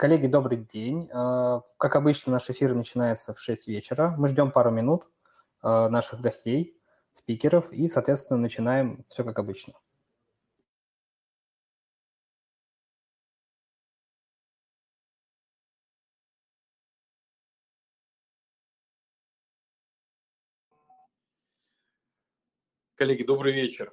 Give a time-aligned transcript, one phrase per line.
[0.00, 1.10] Коллеги, добрый день.
[1.12, 4.14] Э, как обычно, наш эфир начинается в 6 вечера.
[4.16, 5.06] Мы ждем пару минут
[5.62, 6.74] э, наших гостей,
[7.12, 9.74] спикеров, и, соответственно, начинаем все как обычно.
[22.94, 23.92] Коллеги, добрый вечер.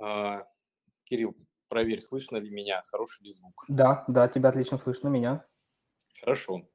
[0.00, 0.46] А,
[1.04, 1.36] Кирилл,
[1.74, 3.64] проверь, слышно ли меня, хороший ли звук.
[3.66, 5.44] Да, да, тебя отлично слышно, меня.
[6.20, 6.70] Хорошо.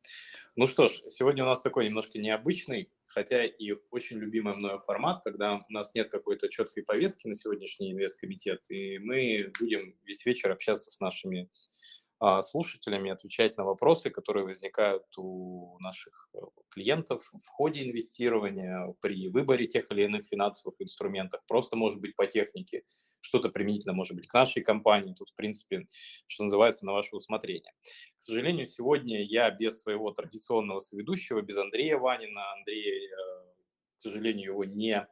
[0.57, 5.23] Ну что ж, сегодня у нас такой немножко необычный, хотя и очень любимый мною формат,
[5.23, 10.51] когда у нас нет какой-то четкой повестки на сегодняшний инвесткомитет, и мы будем весь вечер
[10.51, 11.49] общаться с нашими
[12.43, 19.67] слушателями, отвечать на вопросы, которые возникают у наших э, клиентов в ходе инвестирования, при выборе
[19.67, 22.83] тех или иных финансовых инструментов, просто может быть по технике,
[23.21, 25.85] что-то применительно может быть к нашей компании, тут, в принципе,
[26.27, 27.71] что называется, на ваше усмотрение.
[28.19, 33.11] К сожалению, сегодня я без своего традиционного соведущего, без Андрея Ванина, Андрей, э,
[33.97, 35.07] к сожалению, его не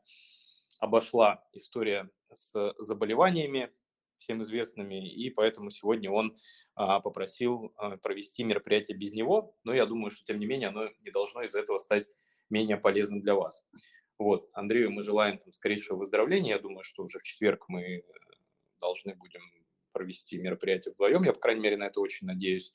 [0.80, 3.72] обошла история с заболеваниями,
[4.18, 6.36] всем известными, и поэтому сегодня он
[6.76, 10.90] а, попросил а, провести мероприятие без него, но я думаю, что тем не менее оно
[11.02, 12.08] не должно из-за этого стать
[12.50, 13.66] менее полезным для вас.
[14.18, 18.04] Вот, Андрею мы желаем там скорейшего выздоровления, я думаю, что уже в четверг мы
[18.80, 19.42] должны будем
[19.92, 22.74] провести мероприятие вдвоем, я, по крайней мере, на это очень надеюсь.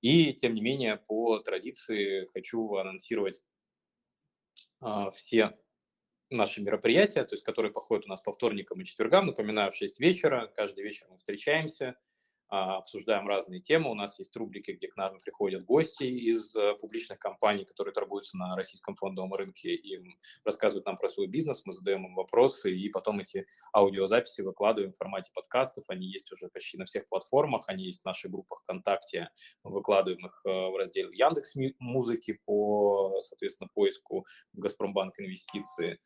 [0.00, 3.44] И, тем не менее, по традиции хочу анонсировать
[4.80, 5.56] а, все
[6.36, 9.26] наши мероприятия, то есть которые походят у нас по вторникам и четвергам.
[9.26, 11.96] Напоминаю, в 6 вечера, каждый вечер мы встречаемся,
[12.52, 13.90] обсуждаем разные темы.
[13.90, 18.36] У нас есть рубрики, где к нам приходят гости из э, публичных компаний, которые торгуются
[18.36, 19.98] на российском фондовом рынке, и
[20.44, 24.98] рассказывают нам про свой бизнес, мы задаем им вопросы, и потом эти аудиозаписи выкладываем в
[24.98, 25.84] формате подкастов.
[25.88, 29.30] Они есть уже почти на всех платформах, они есть в нашей группах ВКонтакте,
[29.64, 35.98] мы выкладываем их э, в раздел Яндекс Музыки по, соответственно, поиску Газпромбанк инвестиции.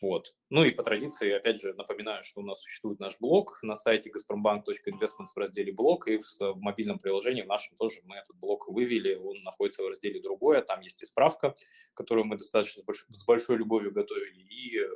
[0.00, 0.34] Вот.
[0.50, 4.10] Ну и по традиции, опять же, напоминаю, что у нас существует наш блог на сайте
[4.10, 8.68] gazprombank.investments в разделе блог, и в, в мобильном приложении в нашем тоже мы этот блог
[8.68, 11.54] вывели, он находится в разделе другое, там есть и справка,
[11.94, 14.88] которую мы достаточно с большой, с большой любовью готовили, и, э,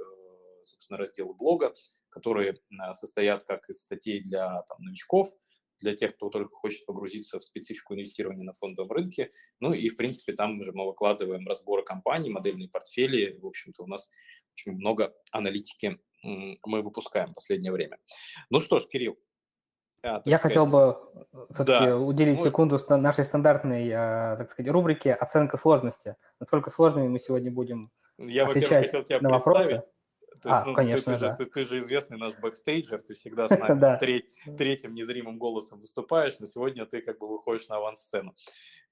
[0.63, 1.73] собственно, разделы блога,
[2.09, 5.29] которые э, состоят как из статей для там, новичков,
[5.81, 9.31] для тех, кто только хочет погрузиться в специфику инвестирования на фондовом рынке.
[9.61, 13.39] Ну и, в принципе, там же мы выкладываем разборы компаний, модельные портфели.
[13.41, 14.11] В общем-то, у нас
[14.55, 17.99] очень много аналитики мы выпускаем в последнее время.
[18.51, 19.17] Ну что ж, Кирилл.
[20.03, 20.99] А, Я сказать, хотел бы
[21.53, 21.99] все-таки да.
[21.99, 22.49] уделить вот.
[22.49, 26.17] секунду нашей стандартной, а, так сказать, рубрике «Оценка сложности».
[26.39, 29.83] Насколько сложными мы сегодня будем Я, отвечать хотел тебя на вопросы.
[30.47, 31.31] То есть, а, ну, конечно, ты, ты, да.
[31.31, 35.81] же, ты, ты же известный наш бэкстейджер, ты всегда с нами треть, третьим незримым голосом
[35.81, 38.33] выступаешь, но сегодня ты как бы выходишь на авансцену.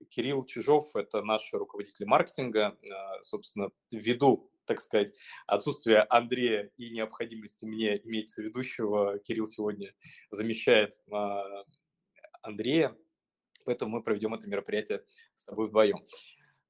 [0.09, 2.77] Кирилл Чижов– это наш руководитель маркетинга.
[2.91, 5.13] А, собственно, ввиду так сказать,
[5.47, 9.95] отсутствие Андрея и необходимости мне иметь соведущего, Кирилл сегодня
[10.31, 11.65] замещает а,
[12.43, 12.97] Андрея,
[13.65, 15.05] поэтому мы проведем это мероприятие
[15.37, 16.03] с тобой вдвоем.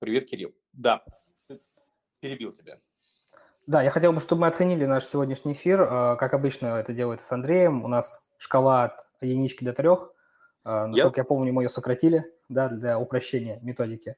[0.01, 0.55] Привет, Кирилл.
[0.73, 1.05] Да,
[2.21, 2.81] перебил тебя.
[3.67, 5.87] Да, я хотел бы, чтобы мы оценили наш сегодняшний эфир.
[5.89, 7.85] А, как обычно это делается с Андреем.
[7.85, 10.13] У нас шкала от единички до трех.
[10.65, 14.17] А, насколько я, я помню, мы ее сократили да, для упрощения методики.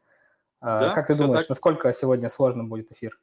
[0.60, 1.50] А, да, как ты думаешь, так.
[1.50, 3.18] насколько сегодня сложно будет эфир?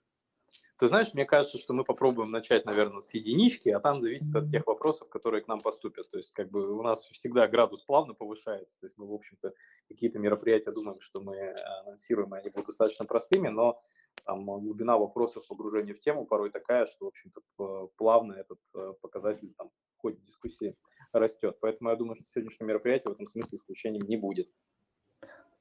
[0.77, 4.49] Ты знаешь, мне кажется, что мы попробуем начать, наверное, с единички, а там зависит от
[4.49, 6.09] тех вопросов, которые к нам поступят.
[6.09, 8.79] То есть, как бы у нас всегда градус плавно повышается.
[8.79, 9.53] То есть мы, в общем-то,
[9.87, 11.55] какие-то мероприятия думаем, что мы
[11.85, 13.77] анонсируем, и они будут достаточно простыми, но
[14.25, 19.53] там глубина вопросов погружения в тему порой такая, что, в общем-то, плавно этот э, показатель
[19.57, 20.75] там в ходе дискуссии
[21.11, 21.57] растет.
[21.61, 24.47] Поэтому я думаю, что сегодняшнее мероприятие в этом смысле исключением не будет.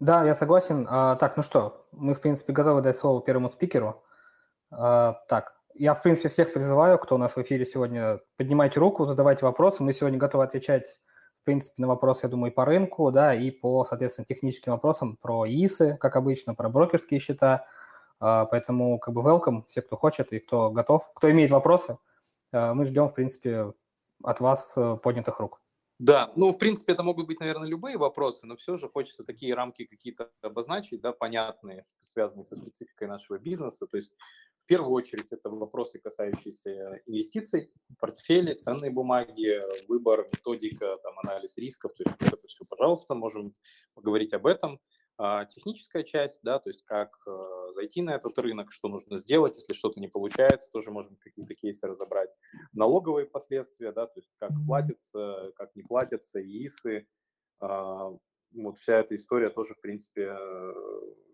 [0.00, 0.86] Да, я согласен.
[0.88, 4.02] А, так, ну что, мы, в принципе, готовы дать слово первому спикеру.
[4.70, 9.04] А, так, я, в принципе, всех призываю, кто у нас в эфире сегодня, поднимайте руку,
[9.04, 9.82] задавайте вопросы.
[9.82, 10.86] Мы сегодня готовы отвечать,
[11.40, 15.16] в принципе, на вопросы, я думаю, и по рынку, да, и по, соответственно, техническим вопросам
[15.16, 17.81] про ИСы, как обычно, про брокерские счета– а,
[18.22, 21.98] поэтому как бы welcome, все, кто хочет и кто готов, кто имеет вопросы,
[22.53, 23.72] а, мы ждем, в принципе,
[24.22, 25.60] от вас э, поднятых рук.
[25.98, 29.54] Да, ну, в принципе, это могут быть, наверное, любые вопросы, но все же хочется такие
[29.54, 33.86] рамки какие-то обозначить, да, понятные, связанные со спецификой нашего бизнеса.
[33.86, 34.13] То есть,
[34.65, 41.92] в первую очередь, это вопросы, касающиеся инвестиций, портфели, ценные бумаги, выбор, методика, там, анализ рисков.
[41.95, 43.54] То есть, это все, пожалуйста, можем
[43.95, 44.80] поговорить об этом.
[45.18, 49.56] А, техническая часть, да, то есть как э, зайти на этот рынок, что нужно сделать,
[49.56, 52.30] если что-то не получается, тоже можем какие-то кейсы разобрать.
[52.72, 57.06] Налоговые последствия, да, то есть как платится, как не платятся, ИИСы,
[57.60, 58.10] а,
[58.54, 60.36] вот вся эта история тоже, в принципе,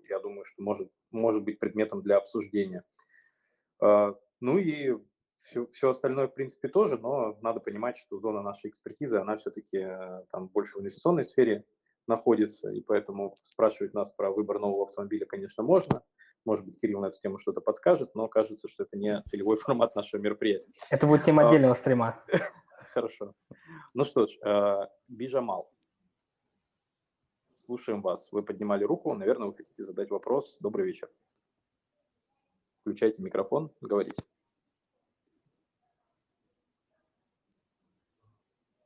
[0.08, 2.84] я думаю, что может, может быть предметом для обсуждения.
[3.80, 4.96] Ну и
[5.48, 9.78] все, все остальное, в принципе, тоже, но надо понимать, что зона нашей экспертизы, она все-таки
[9.78, 11.64] э, там больше в инвестиционной сфере
[12.08, 16.02] находится, и поэтому спрашивать нас про выбор нового автомобиля, конечно, можно.
[16.44, 19.94] Может быть, Кирилл на эту тему что-то подскажет, но кажется, что это не целевой формат
[19.94, 20.70] нашего мероприятия.
[20.90, 22.24] Это будет тема а, отдельного стрима.
[22.94, 23.34] Хорошо.
[23.94, 25.70] Ну что ж, э, Бижамал.
[27.52, 28.28] Слушаем вас.
[28.32, 30.56] Вы поднимали руку, наверное, вы хотите задать вопрос.
[30.60, 31.10] Добрый вечер.
[32.80, 34.22] Включайте микрофон, говорите.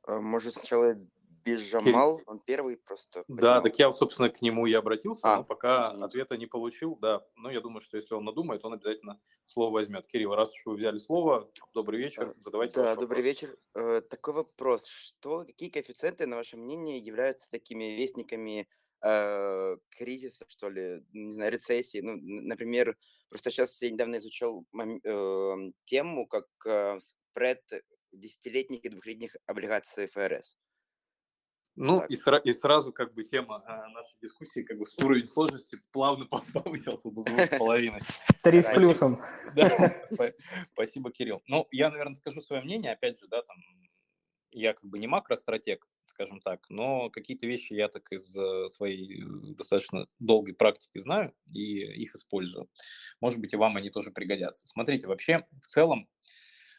[0.05, 0.95] Э, может, сначала
[1.45, 3.23] Бежамал, он первый просто.
[3.27, 6.05] Да, так я, собственно, к нему и обратился, а, но пока извините.
[6.05, 7.25] ответа не получил, да.
[7.35, 10.07] Но я думаю, что если он надумает, он обязательно слово возьмет.
[10.07, 13.25] Кирилл, раз уж вы взяли слово, добрый вечер, э, задавайте Да, добрый вопрос.
[13.25, 13.55] вечер.
[13.75, 14.87] Э, такой вопрос.
[14.87, 18.67] Что, какие коэффициенты, на ваше мнение, являются такими вестниками
[19.03, 21.99] э, кризиса, что ли, не знаю, рецессии?
[21.99, 22.97] Ну, например,
[23.29, 25.55] просто сейчас я недавно изучал э,
[25.85, 27.61] тему, как э, спред
[28.13, 30.55] десятилетних и двухлетних облигаций ФРС.
[31.75, 35.79] Ну и, сра- и сразу как бы тема а, нашей дискуссии, как бы уровень сложности
[35.91, 37.99] плавно повысился до двух с половиной.
[38.43, 39.21] Три с плюсом.
[39.55, 39.95] Да,
[40.73, 41.41] спасибо, Кирилл.
[41.47, 43.57] Ну, я, наверное, скажу свое мнение, опять же, да, там,
[44.51, 49.23] я как бы не макростратег, скажем так, но какие-то вещи я так из э, своей
[49.23, 49.25] э,
[49.57, 52.69] достаточно долгой практики знаю и их использую.
[53.19, 54.67] Может быть, и вам они тоже пригодятся.
[54.67, 56.07] Смотрите, вообще, в целом,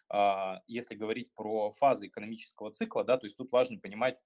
[0.08, 4.20] а, если говорить про фазы экономического цикла, да, то есть тут важно понимать,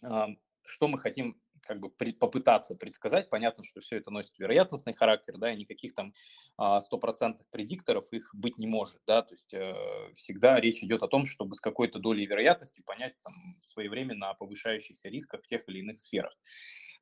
[0.00, 3.28] что мы хотим как бы попытаться предсказать.
[3.28, 6.14] Понятно, что все это носит вероятностный характер, да, и никаких там
[6.56, 9.74] а, стопроцентных предикторов их быть не может, да, то есть э,
[10.14, 15.08] всегда речь идет о том, чтобы с какой-то долей вероятности понять там своевременно о повышающихся
[15.08, 16.32] рисках в тех или иных сферах.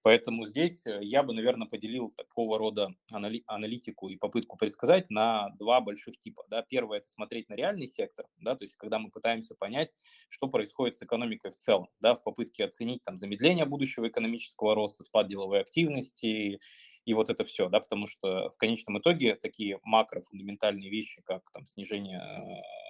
[0.06, 5.50] Поэтому здесь э, я бы, наверное, поделил такого рода анали- аналитику и попытку предсказать на
[5.58, 6.44] два больших типа.
[6.49, 6.62] Да.
[6.62, 9.93] Первое– это смотреть на реальный сектор, да, то есть когда мы пытаемся понять,
[10.29, 15.03] что происходит с экономикой в целом, да, в попытке оценить там, замедление будущего экономического роста,
[15.03, 16.61] спад деловой активности
[17.05, 21.67] и вот это все, да, потому что в конечном итоге такие макрофундаментальные вещи, как там
[21.67, 22.86] снижение э,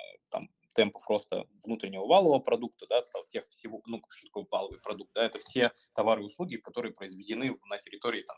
[0.77, 5.39] темпов роста внутреннего валового продукта, да, тех всего, ну, что такое валовый продукт, да, это
[5.39, 8.37] все товары и услуги, которые произведены на территории там,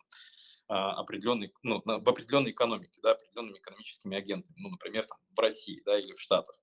[0.68, 5.82] а, определенной, ну, в определенной экономике, да, определенными экономическими агентами, ну, например, там, в России,
[5.84, 6.62] да, или в Штатах.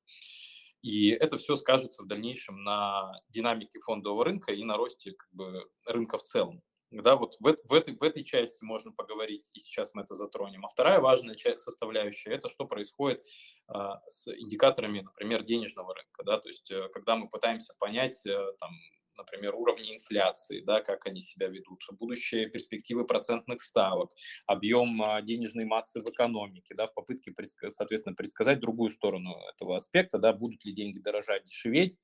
[0.82, 5.68] И это все скажется в дальнейшем на динамике фондового рынка и на росте как бы,
[5.88, 6.62] рынка в целом.
[7.02, 10.66] Да, вот в, в, этой, в этой части можно поговорить, и сейчас мы это затронем.
[10.66, 13.22] А вторая важная часть, составляющая– это что происходит
[13.68, 13.74] э,
[14.08, 16.24] с индикаторами, например, денежного рынка.
[16.24, 16.40] Да?
[16.40, 18.72] То есть, э, когда мы пытаемся понять, э, там,
[19.18, 24.12] например, уровни инфляции, да, как они себя ведут, будущие перспективы процентных ставок,
[24.46, 27.34] объем а, денежной массы в экономике, да, в попытке,
[27.70, 31.98] соответственно, предсказать другую сторону этого аспекта, да, будут ли деньги дорожать, дешеветь,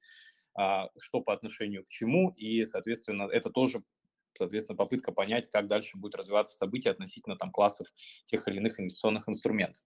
[0.53, 3.83] а, что по отношению к чему, и, соответственно, это тоже
[4.33, 7.87] соответственно, попытка понять, как дальше будет развиваться события относительно там классов
[8.25, 9.83] тех или иных инвестиционных инструментов.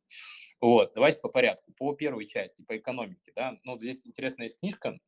[0.62, 1.74] Вот, давайте по порядку.
[1.78, 5.00] По первой части, по экономике, да, ну, здесь интересная есть книжка,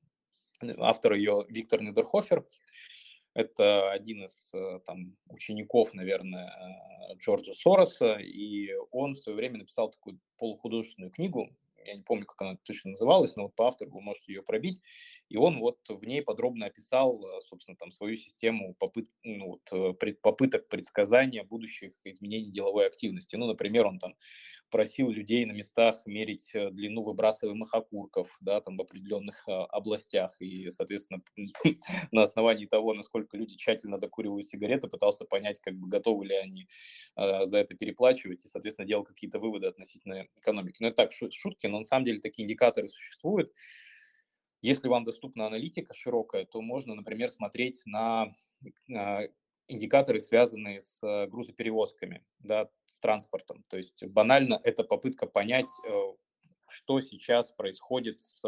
[0.77, 2.45] автор ее Виктор Недерхофер,
[3.37, 6.47] это один из э, там, учеников, наверное,
[7.11, 11.55] э, Джорджа Сороса, и он в свое время написал такую полухудожественную книгу
[11.87, 14.81] я не помню, как она точно называлась, но вот по автору вы можете ее пробить,
[15.29, 19.61] и он вот в ней подробно описал, э, собственно, там свою систему попыт, ну, вот,
[19.71, 23.35] э, пред, попыток предсказания будущих изменений деловой активности.
[23.35, 24.15] Ну, например, он там
[24.69, 30.69] просил людей на местах мерить э, длину выбрасываемых окурков, да, там в определенных областях, и,
[30.69, 31.21] соответственно,
[32.11, 36.67] на основании того, насколько люди тщательно докуривают сигареты, пытался понять, как бы готовы ли они
[37.15, 40.77] за это переплачивать, и, соответственно, делал какие-то выводы относительно экономики.
[40.79, 43.53] Но это так, шутки, но на самом деле такие индикаторы существуют.
[44.61, 48.31] Если вам доступна аналитика широкая, то можно, например, смотреть на
[49.67, 53.63] индикаторы, связанные с э, грузоперевозками, да, с транспортом.
[53.69, 55.89] То есть банально это попытка понять, э,
[56.69, 58.43] что сейчас происходит с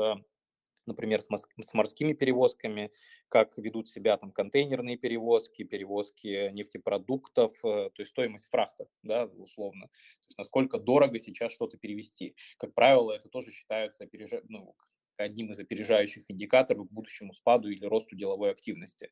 [0.90, 2.92] например, с, морскими перевозками,
[3.30, 9.88] как ведут себя там контейнерные перевозки, перевозки нефтепродуктов, э, то есть стоимость фрахта, да, условно.
[9.88, 12.36] То есть насколько дорого сейчас что-то перевести.
[12.58, 14.42] Как правило, это тоже считается опережа...
[14.50, 14.76] ну,
[15.24, 19.12] одним из опережающих индикаторов к будущему спаду или росту деловой активности.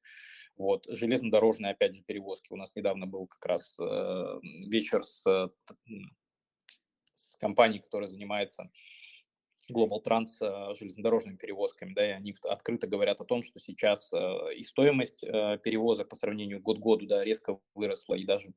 [0.55, 0.85] Вот.
[0.89, 2.53] Железнодорожные, опять же, перевозки.
[2.53, 5.23] У нас недавно был как раз э, вечер с,
[7.15, 8.69] с компанией, которая занимается
[9.71, 14.55] Global Trans э, железнодорожными перевозками, да, и они открыто говорят о том, что сейчас э,
[14.55, 18.53] и стоимость э, перевозок по сравнению год к году, да, резко выросла и даже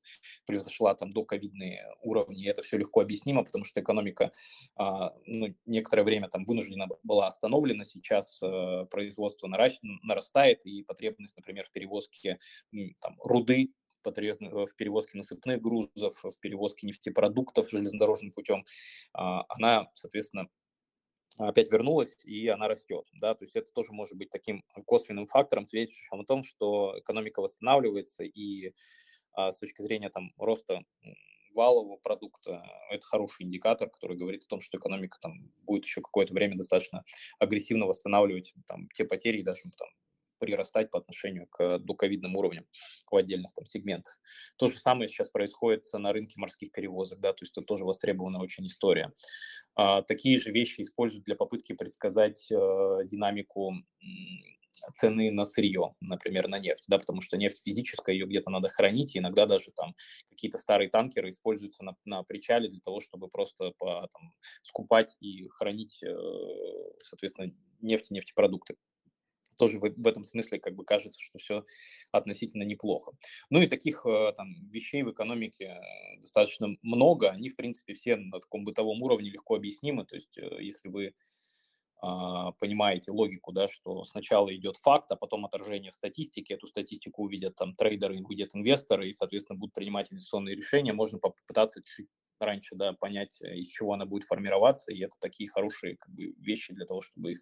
[0.46, 4.32] превзошла там до ковидные уровни, и это все легко объяснимо, потому что экономика
[4.76, 8.40] а, ну, некоторое время там вынуждена была остановлена, сейчас
[8.90, 9.48] производство
[10.02, 12.38] нарастает, и потребность, например, в перевозке
[13.00, 13.70] там, руды
[14.02, 18.64] в перевозке насыпных грузов, в перевозке нефтепродуктов железнодорожным путем,
[19.12, 20.48] а, она, соответственно,
[21.48, 23.06] опять вернулась, и она растет.
[23.14, 23.34] Да?
[23.34, 28.24] То есть это тоже может быть таким косвенным фактором, свидетельствующим о том, что экономика восстанавливается,
[28.24, 28.72] и
[29.32, 30.84] а, с точки зрения там, роста
[31.54, 36.32] валового продукта, это хороший индикатор, который говорит о том, что экономика там будет еще какое-то
[36.32, 37.04] время достаточно
[37.38, 39.88] агрессивно восстанавливать там, те потери даже там,
[40.40, 42.66] прирастать по отношению к доковидным уровням
[43.10, 44.18] в отдельных там сегментах.
[44.56, 48.40] То же самое сейчас происходит на рынке морских перевозок, да, то есть это тоже востребованная
[48.40, 49.12] очень история.
[49.76, 52.56] А, такие же вещи используют для попытки предсказать э,
[53.04, 53.74] динамику
[54.94, 59.14] цены на сырье, например, на нефть, да, потому что нефть физическая, ее где-то надо хранить,
[59.14, 59.94] и иногда даже там
[60.30, 64.32] какие-то старые танкеры используются на, на причале для того, чтобы просто по, там,
[64.62, 66.14] скупать и хранить, э,
[67.04, 68.76] соответственно, нефть и нефтепродукты
[69.60, 71.64] тоже в, в этом смысле как бы кажется, что все
[72.12, 73.12] относительно неплохо.
[73.50, 78.16] Ну и таких э, там вещей в экономике э, достаточно много, они в принципе все
[78.16, 81.14] на таком бытовом уровне легко объяснимы, то есть э, если вы
[82.00, 87.56] понимаете логику, да, что сначала идет факт, а потом отражение в статистике, эту статистику увидят
[87.56, 92.08] там трейдеры, увидят инвесторы и, соответственно, будут принимать инвестиционные решения, можно попытаться чуть
[92.40, 96.72] раньше, да, понять, из чего она будет формироваться, и это такие хорошие как бы, вещи
[96.72, 97.40] для того, чтобы их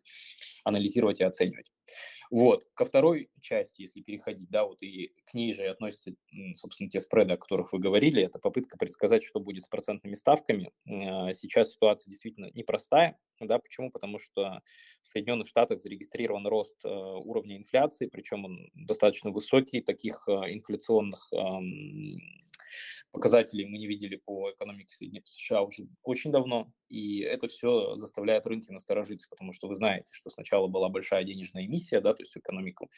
[0.64, 1.72] анализировать и оценивать.
[2.30, 2.64] Вот.
[2.74, 6.12] Ко второй части, если переходить, да, вот и к ней же относятся,
[6.54, 10.72] собственно, те спреды, о которых вы говорили, это попытка предсказать, что будет с процентными ставками.
[10.90, 13.90] А, сейчас ситуация действительно непростая, да, почему?
[13.90, 14.47] Потому что
[15.02, 21.30] в Соединенных Штатах зарегистрирован рост э, уровня инфляции, причем он достаточно высокий, таких э, инфляционных
[23.10, 28.70] показателей мы не видели по экономике США уже очень давно, и это все заставляет рынки
[28.70, 32.38] насторожиться, потому что вы знаете, что сначала была большая денежная эмиссия, да, то есть в
[32.38, 32.90] экономику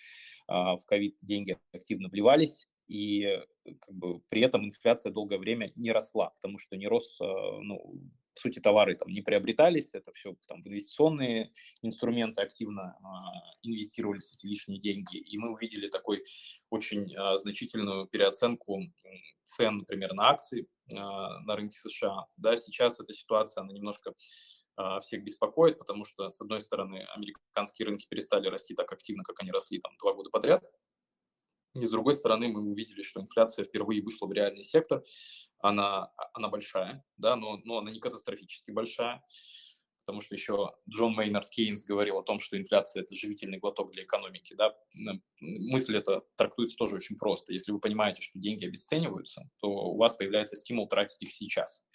[0.48, 3.44] а, в ковид деньги активно вливались, и э,
[3.80, 8.00] как бы, при этом инфляция долгое время не росла, потому что не рос, ну,
[8.40, 13.32] сути, товары там не приобретались, это все там инвестиционные инструменты активно а,
[13.62, 16.22] инвестировались эти лишние деньги, и мы увидели такой
[16.70, 18.80] очень а, значительную переоценку
[19.44, 22.26] цен, например, на акции а, на рынке США.
[22.36, 24.14] Да, сейчас эта ситуация, она немножко
[25.02, 29.50] всех беспокоит, потому что, с одной стороны, американские рынки перестали расти так активно, как они
[29.50, 30.64] росли там два года подряд,
[31.74, 35.02] и с другой стороны, мы увидели, что инфляция впервые вышла в реальный сектор.
[35.60, 39.22] Она, она большая, да, но, но она не катастрофически большая
[40.04, 44.04] потому что еще Джон Мейнард Кейнс говорил о том, что инфляция– это живительный глоток для
[44.04, 44.54] экономики.
[44.54, 44.74] Да?
[45.40, 47.52] Мысль эта трактуется тоже очень просто.
[47.52, 51.86] Если вы понимаете, что деньги обесцениваются, то у вас появляется стимул тратить их сейчас,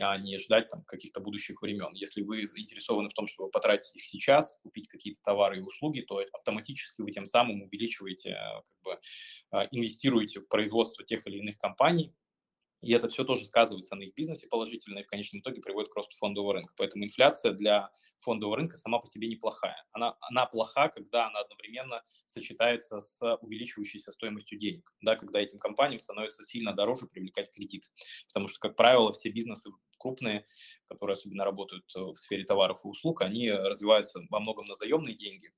[0.00, 1.92] а не ждать там, каких-то будущих времен.
[1.94, 6.22] Если вы заинтересованы в том, чтобы потратить их сейчас, купить какие-то товары и услуги, то
[6.32, 9.00] автоматически вы тем самым увеличиваете, как бы,
[9.50, 12.14] а, инвестируете в производство тех или иных компаний,
[12.82, 15.94] и это все тоже сказывается на их бизнесе положительно и в конечном итоге приводит к
[15.96, 16.74] росту фондового рынка.
[16.76, 19.76] Поэтому инфляция для фондового рынка сама по себе неплохая.
[19.92, 26.00] Она, она плоха, когда она одновременно сочетается с увеличивающейся стоимостью денег, да, когда этим компаниям
[26.00, 27.84] становится сильно дороже привлекать кредит.
[28.28, 29.70] Потому что, как правило, все бизнесы
[30.02, 30.44] крупные,
[30.88, 35.14] которые особенно работают э, в сфере товаров и услуг, они развиваются во многом на заемные
[35.14, 35.50] деньги.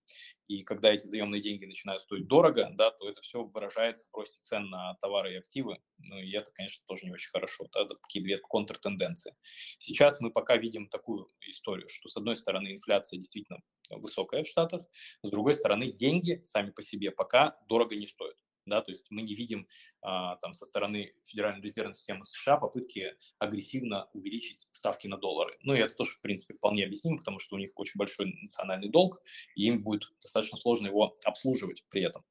[0.46, 4.38] И когда эти заемные деньги начинают стоить дорого, да, то это все выражается в росте
[4.42, 5.78] цен на товары и активы.
[5.98, 7.66] Ну, и это, конечно, тоже не очень хорошо.
[7.72, 9.34] Да, это такие две контртенденции.
[9.78, 14.82] Сейчас мы пока видим такую историю, что, с одной стороны, инфляция действительно высокая в Штатах,
[15.22, 18.36] с другой стороны, деньги сами по себе пока дорого не стоят
[18.66, 19.68] да, то есть мы не видим
[20.00, 25.56] а, там со стороны Федеральной резервной системы США попытки агрессивно увеличить ставки на доллары.
[25.62, 28.88] Ну и это тоже, в принципе, вполне объяснимо, потому что у них очень большой национальный
[28.88, 29.22] долг,
[29.54, 32.24] и им будет достаточно сложно его обслуживать при этом,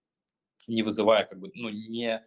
[0.67, 2.23] не вызывая, как бы, ну, не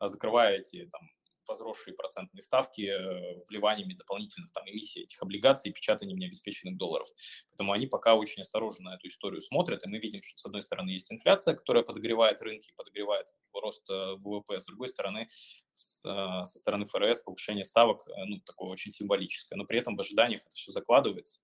[0.00, 1.10] закрывая эти там
[1.46, 7.08] возросшие процентные ставки э, вливаниями дополнительных там эмиссий этих облигаций и печатанием необеспеченных долларов.
[7.50, 10.62] Поэтому они пока очень осторожно на эту историю смотрят, и мы видим, что с одной
[10.62, 15.28] стороны есть инфляция, которая подогревает рынки, подогревает рост э, ВВП, с другой стороны,
[15.74, 20.00] с, э, со стороны ФРС повышение ставок, ну, такое очень символическое, но при этом в
[20.00, 21.40] ожиданиях это все закладывается.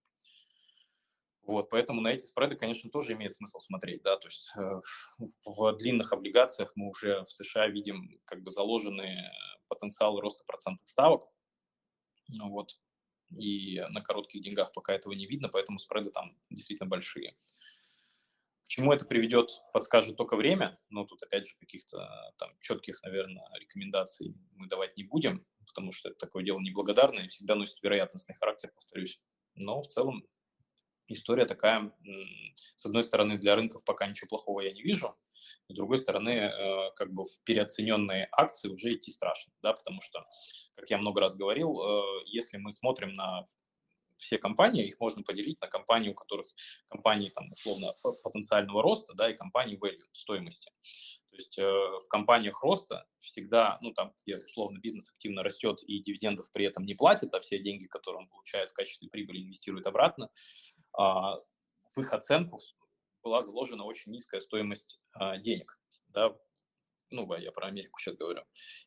[1.50, 4.52] Вот, поэтому на эти спреды, конечно, тоже имеет смысл смотреть, да, то есть
[5.45, 9.33] в длинных облигациях мы уже в США видим как бы заложенные
[9.70, 11.22] потенциалы роста процентных ставок,
[12.28, 12.78] ну вот,
[13.38, 17.36] и на коротких деньгах пока этого не видно, поэтому спреды там действительно большие.
[18.64, 23.44] К чему это приведет, подскажет только время, но тут опять же каких-то там четких, наверное,
[23.58, 28.70] рекомендаций мы давать не будем, потому что это такое дело неблагодарное всегда носит вероятностный характер,
[28.74, 29.20] повторюсь.
[29.54, 30.24] Но в целом
[31.08, 31.92] история такая,
[32.76, 35.16] с одной стороны, для рынков пока ничего плохого я не вижу,
[35.68, 40.25] с другой стороны, э, как бы в переоцененные акции уже идти страшно, да, потому что,
[40.75, 43.44] как я много раз говорил, э, если мы смотрим на
[44.20, 46.47] все компании, их можно поделить на компании, у которых
[46.88, 50.70] компании там условно потенциального роста, да, и компании value, стоимости.
[51.30, 56.00] То есть э, в компаниях роста всегда, ну там, где условно бизнес активно растет и
[56.00, 59.87] дивидендов при этом не платит, а все деньги, которые он получает в качестве прибыли, инвестирует
[59.87, 62.59] обратно, э, в их оценку
[63.22, 66.36] была заложена очень низкая стоимость э, денег, да,
[67.10, 68.42] ну, я про Америку сейчас говорю.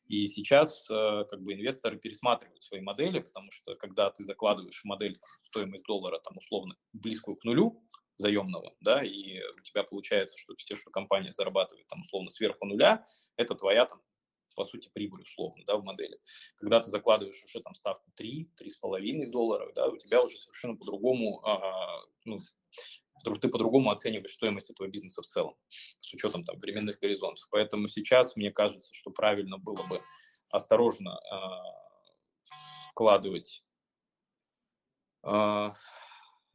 [0.05, 4.85] И сейчас э, как бы инвесторы пересматривают свои модели, потому что когда ты закладываешь в
[4.85, 7.83] модель там, стоимость доллара там условно близкую к нулю
[8.15, 13.05] заемного, да, и у тебя получается, что все, что компания зарабатывает там условно сверху нуля,
[13.35, 14.01] это твоя там
[14.55, 16.19] по сути, прибыль условно, да, в модели.
[16.57, 21.41] Когда ты закладываешь уже там ставку 3, 3,5 долларов, да, у тебя уже совершенно по-другому,
[21.43, 22.37] а, ну,
[23.23, 25.55] ты по-другому оцениваешь стоимость этого бизнеса в целом,
[26.01, 27.47] с учетом там временных горизонтов.
[27.49, 30.01] Поэтому сейчас мне кажется, что правильно было бы
[30.51, 31.37] осторожно э,
[32.91, 33.63] вкладывать
[35.23, 35.71] э,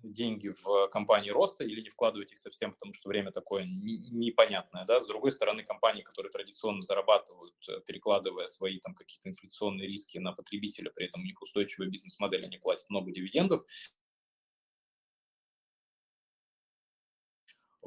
[0.03, 4.85] деньги в компании роста или не вкладывать их совсем, потому что время такое непонятное.
[4.85, 5.01] Да?
[5.01, 10.33] С другой стороны, компании, которые традиционно зарабатывают, э, перекладывая свои там какие-то инфляционные риски на
[10.33, 13.65] потребителя, при этом у них устойчивая бизнес-модель, они платят много дивидендов,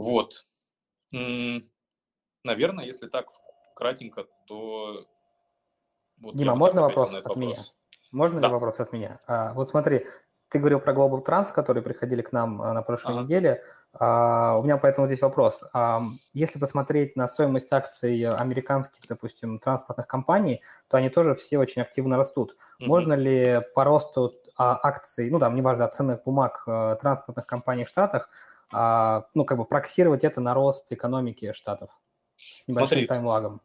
[0.01, 0.45] Вот.
[2.43, 3.27] Наверное, если так
[3.75, 5.05] кратенько, то...
[6.17, 7.37] Вот Дима, можно вопрос от вопрос.
[7.37, 7.57] меня?
[8.11, 8.47] Можно да.
[8.47, 9.19] ли вопрос от меня?
[9.25, 10.05] А, вот смотри,
[10.49, 13.23] ты говорил про Global Trans, которые приходили к нам а, на прошлой ага.
[13.23, 13.63] неделе.
[13.93, 15.59] А, у меня поэтому здесь вопрос.
[15.73, 16.01] А,
[16.33, 22.17] если посмотреть на стоимость акций американских, допустим, транспортных компаний, то они тоже все очень активно
[22.17, 22.55] растут.
[22.79, 22.87] Угу.
[22.87, 27.89] Можно ли по росту а, акций, ну там, неважно, ценных бумаг а, транспортных компаний в
[27.89, 28.29] Штатах,
[28.71, 31.91] ну, как бы проксировать это на рост экономики Штатов
[32.35, 33.61] с небольшим Смотри, таймлагом?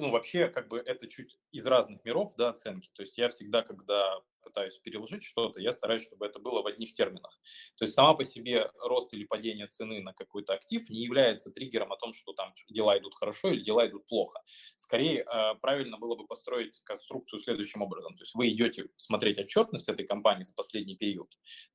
[0.00, 2.90] Ну, вообще, как бы это чуть из разных миров, да, оценки.
[2.94, 6.94] То есть я всегда, когда пытаюсь переложить что-то, я стараюсь, чтобы это было в одних
[6.94, 7.38] терминах.
[7.76, 11.92] То есть сама по себе рост или падение цены на какой-то актив не является триггером
[11.92, 14.40] о том, что там дела идут хорошо или дела идут плохо.
[14.76, 18.14] Скорее, э, правильно было бы построить конструкцию следующим образом.
[18.14, 21.28] То есть вы идете смотреть отчетность этой компании за последний период,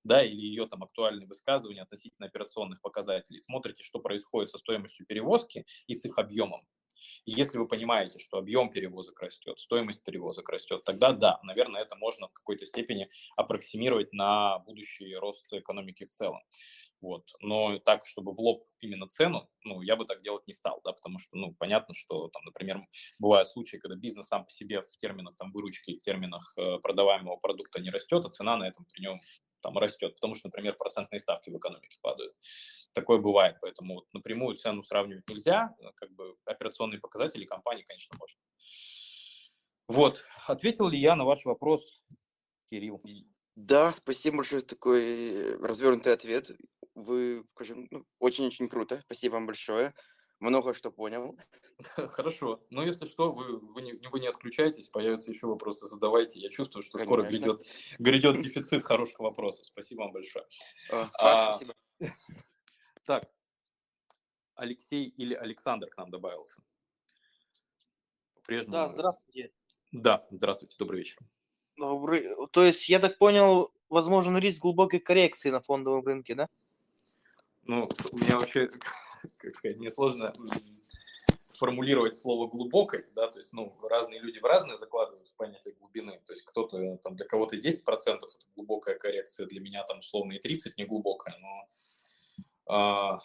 [0.03, 5.63] да, или ее там актуальные высказывания относительно операционных показателей, смотрите, что происходит со стоимостью перевозки
[5.85, 6.65] и с их объемом.
[7.25, 11.95] И если вы понимаете, что объем перевозок растет, стоимость перевозок растет, тогда да, наверное, это
[11.95, 16.41] можно в какой-то степени аппроксимировать на будущий рост экономики в целом.
[17.01, 17.29] Вот.
[17.41, 20.91] Но так, чтобы в лоб именно цену, ну, я бы так делать не стал, да,
[20.93, 22.81] потому что, ну, понятно, что, там, например,
[23.19, 27.35] бывают случаи, когда бизнес сам по себе в терминах там выручки, в терминах э, продаваемого
[27.37, 29.17] продукта не растет, а цена на этом при нем
[29.65, 32.35] там растет, потому что, например, процентные ставки в экономике падают.
[32.93, 38.39] Такое бывает, поэтому вот напрямую цену сравнивать нельзя, как бы операционные показатели компании, конечно, можно.
[39.87, 41.99] Вот, ответил ли я на ваш вопрос,
[42.69, 43.01] Кирилл?
[43.55, 46.51] Да, спасибо большое за такой развернутый ответ.
[46.93, 49.01] Вы, скажем, ну, очень-очень круто.
[49.05, 49.93] Спасибо вам большое.
[50.45, 51.35] Много что понял.
[51.95, 52.61] Хорошо.
[52.69, 56.39] Но если что, вы, вы, не, вы не отключайтесь, появятся еще вопросы, задавайте.
[56.39, 57.15] Я чувствую, что Конечно.
[57.15, 57.61] скоро грядет,
[57.97, 59.65] грядет дефицит хороших вопросов.
[59.65, 60.45] Спасибо вам большое.
[60.91, 61.73] А, а, спасибо.
[63.05, 63.27] Так,
[64.53, 66.61] Алексей или Александр к нам добавился.
[68.35, 68.73] По-прежнему...
[68.73, 69.51] Да, здравствуйте.
[69.91, 71.17] Да, здравствуйте, добрый вечер.
[71.75, 72.23] Добрый.
[72.51, 76.49] То есть, я так понял, возможен риск глубокой коррекции на фондовом рынке, да?
[77.63, 78.69] Ну, у меня вообще,
[79.37, 80.33] как сказать, мне сложно
[81.55, 86.19] формулировать слово глубокой, да, то есть, ну, разные люди в разные закладывают в понятие глубины,
[86.25, 90.39] то есть кто-то, там, для кого-то 10% это глубокая коррекция, для меня там условно и
[90.39, 91.69] 30 не глубокая, но,
[92.67, 93.19] а,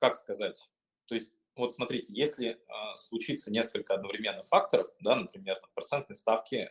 [0.00, 0.68] как сказать,
[1.06, 6.68] то есть, вот смотрите, если а, случится несколько одновременно факторов, да, например, там, процентные ставки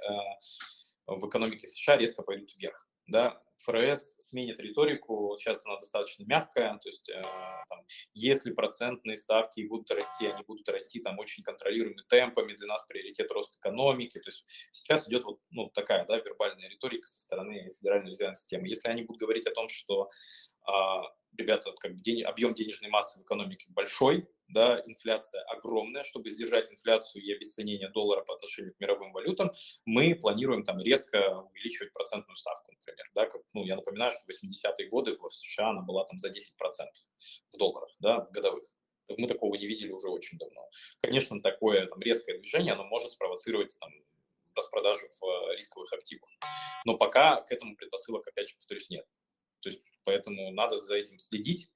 [1.05, 6.77] а, в экономике США резко пойдут вверх, да, ФРС сменит риторику, сейчас она достаточно мягкая,
[6.77, 12.03] то есть э, там, если процентные ставки будут расти, они будут расти там очень контролируемыми
[12.07, 16.69] темпами, для нас приоритет рост экономики, то есть сейчас идет вот ну, такая да, вербальная
[16.69, 18.67] риторика со стороны Федеральной резервной системы.
[18.67, 20.09] Если они будут говорить о том, что
[20.67, 21.01] а,
[21.37, 26.71] ребята, как бы день, объем денежной массы в экономике большой, да, инфляция огромная, чтобы сдержать
[26.71, 29.51] инфляцию и обесценение доллара по отношению к мировым валютам,
[29.85, 34.29] мы планируем там резко увеличивать процентную ставку, например, да, как, ну, я напоминаю, что в
[34.29, 36.33] 80-е годы в США она была там за 10%
[37.49, 38.63] в долларах, да, в годовых.
[39.09, 40.69] Мы такого не видели уже очень давно.
[41.01, 43.89] Конечно, такое там резкое движение, оно может спровоцировать там
[44.53, 46.29] распродажу в рисковых активах.
[46.83, 49.05] Но пока к этому предпосылок, опять же, повторюсь, нет.
[49.61, 51.69] То есть поэтому надо за этим следить,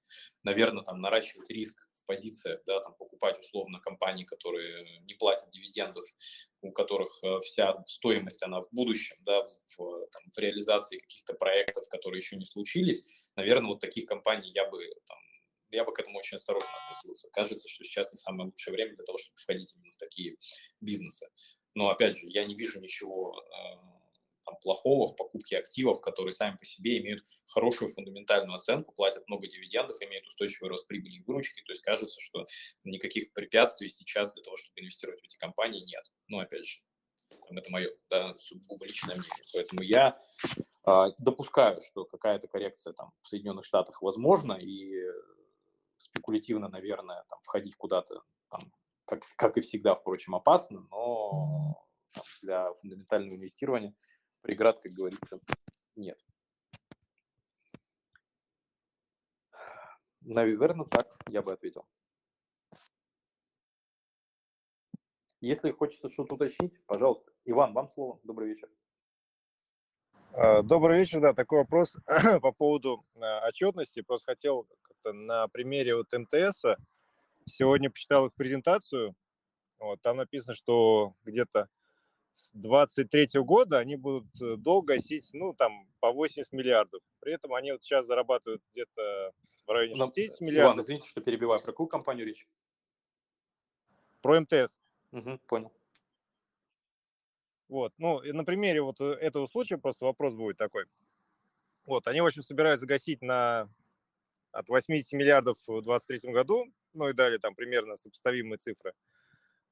[0.44, 6.06] наверное, там наращивать риск в позициях, да, там покупать условно компании, которые не платят дивидендов,
[6.62, 9.46] у которых э, вся стоимость, она в будущем, да,
[9.78, 14.68] в, там, в реализации каких-то проектов, которые еще не случились, наверное, вот таких компаний я
[14.70, 15.18] бы там,
[15.72, 17.30] я бы к этому очень осторожно относился.
[17.32, 20.38] Кажется, что сейчас не самое лучшее время для того, чтобы входить именно в такие
[20.82, 21.30] бизнесы.
[21.74, 23.81] Но опять же, я не вижу ничего э,
[24.62, 29.98] плохого в покупке активов, которые сами по себе имеют хорошую фундаментальную оценку, платят много дивидендов,
[30.02, 31.62] имеют устойчивый рост прибыли и выручки.
[31.62, 32.46] То есть кажется, что
[32.84, 36.12] никаких препятствий сейчас для того, чтобы инвестировать в эти компании, нет.
[36.28, 36.80] Но опять же,
[37.50, 39.46] это мое да, сугубо личное мнение.
[39.54, 40.22] Поэтому я
[40.86, 44.94] э, допускаю, что какая-то коррекция там в Соединенных Штатах возможна, и
[45.98, 48.62] спекулятивно, наверное, там, входить куда-то, там,
[49.06, 51.88] как, как и всегда, впрочем, опасно, но
[52.42, 53.94] для фундаментального инвестирования
[54.42, 55.40] преград, как говорится,
[55.96, 56.18] нет.
[60.22, 61.86] Наверное, так я бы ответил.
[65.40, 67.32] Если хочется что-то уточнить, пожалуйста.
[67.46, 68.20] Иван, вам слово.
[68.24, 68.70] Добрый вечер.
[70.34, 71.98] А, добрый вечер, да, такой вопрос
[72.42, 74.02] по поводу а, отчетности.
[74.02, 76.64] Просто хотел как-то на примере вот МТС
[77.48, 79.16] сегодня почитал их презентацию.
[79.80, 81.68] Вот, там написано, что где-то
[82.32, 87.02] с 23 года они будут э, долго гасить, ну, там, по 80 миллиардов.
[87.20, 89.34] При этом они вот сейчас зарабатывают где-то
[89.68, 90.76] в районе 60 Но, миллиардов.
[90.76, 91.62] Иван, извините, что перебиваю.
[91.62, 92.48] Про какую компанию речь?
[94.22, 94.80] Про МТС.
[95.12, 95.72] Угу, понял.
[97.68, 100.86] Вот, ну, и на примере вот э, этого случая просто вопрос будет такой.
[101.86, 103.70] Вот, они, в общем, собираются гасить на
[104.52, 108.94] от 80 миллиардов в 2023 году, ну и далее там примерно сопоставимые цифры.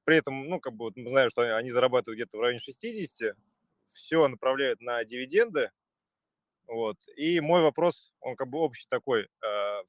[0.04, 3.36] При этом, ну, как бы вот мы знаем, что они зарабатывают где-то в районе 60,
[3.84, 5.70] все направляют на дивиденды.
[6.66, 6.96] Вот.
[7.16, 9.28] И мой вопрос, он как бы общий такой.
[9.44, 9.82] А,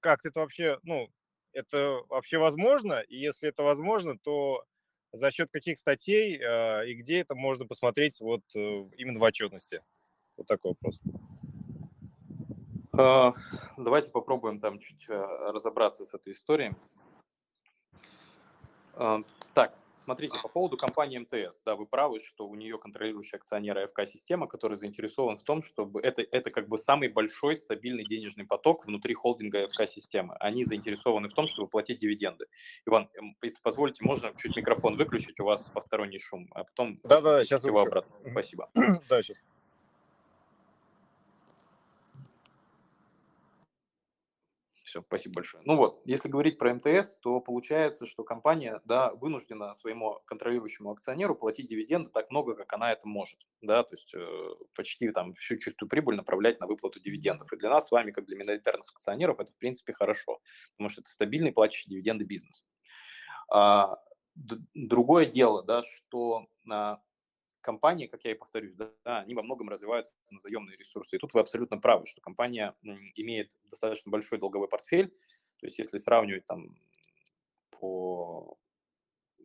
[0.00, 1.08] как это вообще, ну,
[1.52, 3.00] это вообще возможно?
[3.00, 4.64] И если это возможно, то
[5.12, 8.58] за счет каких статей а, и где это можно посмотреть вот э,
[8.96, 9.82] именно в отчетности?
[10.36, 11.00] Вот такой вопрос.
[12.92, 13.32] А,
[13.78, 16.74] давайте попробуем там чуть разобраться с этой историей.
[19.54, 24.46] Так, смотрите, по поводу компании МТС, да, вы правы, что у нее контролирующая акционер АФК-система,
[24.46, 29.14] который заинтересован в том, чтобы это, это как бы самый большой стабильный денежный поток внутри
[29.14, 30.34] холдинга АФК-системы.
[30.40, 32.46] Они заинтересованы в том, чтобы платить дивиденды.
[32.86, 33.08] Иван,
[33.42, 37.80] если позволите, можно чуть микрофон выключить, у вас посторонний шум, а потом да-да, сейчас его
[37.80, 38.14] обратно.
[38.30, 38.70] Спасибо.
[39.08, 39.38] Да, сейчас.
[44.92, 45.64] Все, спасибо большое.
[45.64, 51.34] Ну вот, если говорить про МТС, то получается, что компания да, вынуждена своему контролирующему акционеру
[51.34, 53.40] платить дивиденды так много, как она это может.
[53.62, 57.50] Да, то есть э, почти там всю чистую прибыль направлять на выплату дивидендов.
[57.54, 60.42] И для нас с вами, как для миноритарных акционеров, это в принципе хорошо,
[60.76, 62.66] потому что это стабильный платящий дивиденды бизнес.
[63.50, 63.96] А,
[64.74, 66.98] другое дело, да, что а,
[67.62, 71.16] компании, как я и повторюсь, да, они во многом развиваются на заемные ресурсы.
[71.16, 72.74] И тут вы абсолютно правы, что компания
[73.14, 75.08] имеет достаточно большой долговой портфель.
[75.58, 76.76] То есть если сравнивать там
[77.70, 78.58] по,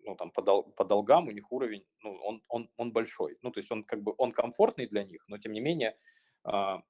[0.03, 3.37] ну, там, по, дол, по долгам, у них уровень, ну, он, он, он большой.
[3.41, 5.95] Ну, то есть он как бы он комфортный для них, но тем не менее
[6.43, 6.81] а,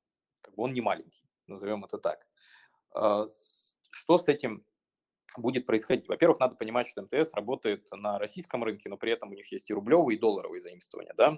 [0.41, 2.27] как бы он не маленький, назовем это так.
[2.93, 3.27] А,
[3.89, 4.63] что с этим
[5.37, 6.07] будет происходить.
[6.07, 9.69] Во-первых, надо понимать, что МТС работает на российском рынке, но при этом у них есть
[9.69, 11.13] и рублевые, и долларовые заимствования.
[11.15, 11.37] Да?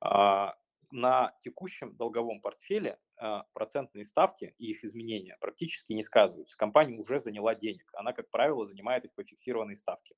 [0.00, 0.56] А,
[0.90, 6.56] на текущем долговом портфеле а, процентные ставки и их изменения практически не сказываются.
[6.56, 7.90] Компания уже заняла денег.
[7.94, 10.14] Она, как правило, занимает их по фиксированной ставке.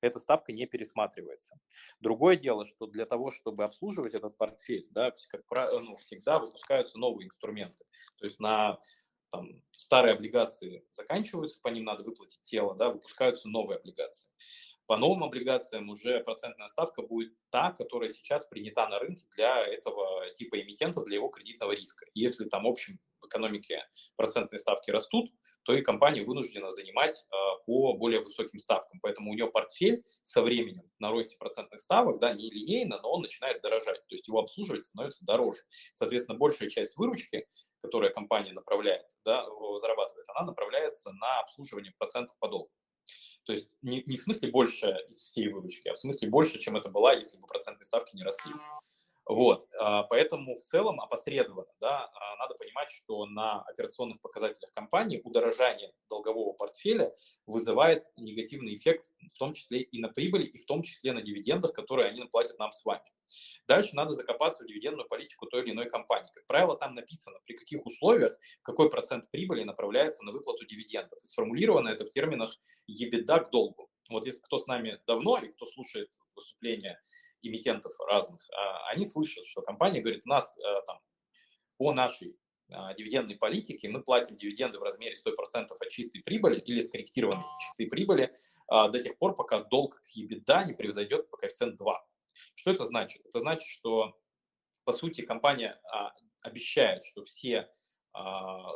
[0.00, 1.56] Эта ставка не пересматривается.
[2.00, 6.98] Другое дело, что для того, чтобы обслуживать этот портфель, да, как правило, ну, всегда выпускаются
[6.98, 7.84] новые инструменты.
[8.18, 8.78] То есть на
[9.34, 14.30] там, старые облигации заканчиваются, по ним надо выплатить тело, да, выпускаются новые облигации.
[14.86, 20.30] По новым облигациям уже процентная ставка будет та, которая сейчас принята на рынке для этого
[20.34, 22.06] типа эмитента, для его кредитного риска.
[22.14, 22.68] Если там, в
[23.34, 23.84] экономике
[24.16, 25.30] процентные ставки растут,
[25.64, 29.00] то и компания вынуждена занимать а, по более высоким ставкам.
[29.00, 33.22] Поэтому у нее портфель со временем на росте процентных ставок, да, не линейно, но он
[33.22, 35.60] начинает дорожать, то есть его обслуживать становится дороже.
[35.94, 37.46] Соответственно, большая часть выручки,
[37.80, 39.44] которую компания направляет, да,
[39.80, 42.70] зарабатывает, она направляется на обслуживание процентов по долгу.
[43.44, 46.76] То есть не, не в смысле больше из всей выручки, а в смысле больше, чем
[46.76, 48.52] это была, если бы процентные ставки не росли.
[49.26, 55.22] Вот, а, поэтому в целом опосредованно, да, а, надо понимать, что на операционных показателях компании
[55.24, 57.14] удорожание долгового портфеля
[57.46, 61.72] вызывает негативный эффект, в том числе и на прибыли, и в том числе на дивидендах,
[61.72, 63.04] которые они платят нам с вами.
[63.66, 66.30] Дальше надо закопаться в дивидендную политику той или иной компании.
[66.34, 71.18] Как правило, там написано, при каких условиях какой процент прибыли направляется на выплату дивидендов.
[71.22, 72.54] И сформулировано это в терминах
[72.90, 73.90] EBITDA к долгу.
[74.10, 77.00] Вот если кто с нами давно и кто слушает выступления
[77.46, 80.98] эмитентов разных, а, они слышат, что компания говорит, у нас э, там
[81.76, 82.36] по нашей
[82.70, 87.86] а, дивидендной политике мы платим дивиденды в размере 100% от чистой прибыли или скорректированной чистой
[87.86, 88.32] прибыли
[88.68, 92.06] а, до тех пор, пока долг к EBITDA не превзойдет по коэффициент 2.
[92.54, 93.24] Что это значит?
[93.26, 94.18] Это значит, что
[94.84, 95.80] по сути компания
[96.42, 97.70] обещает, что все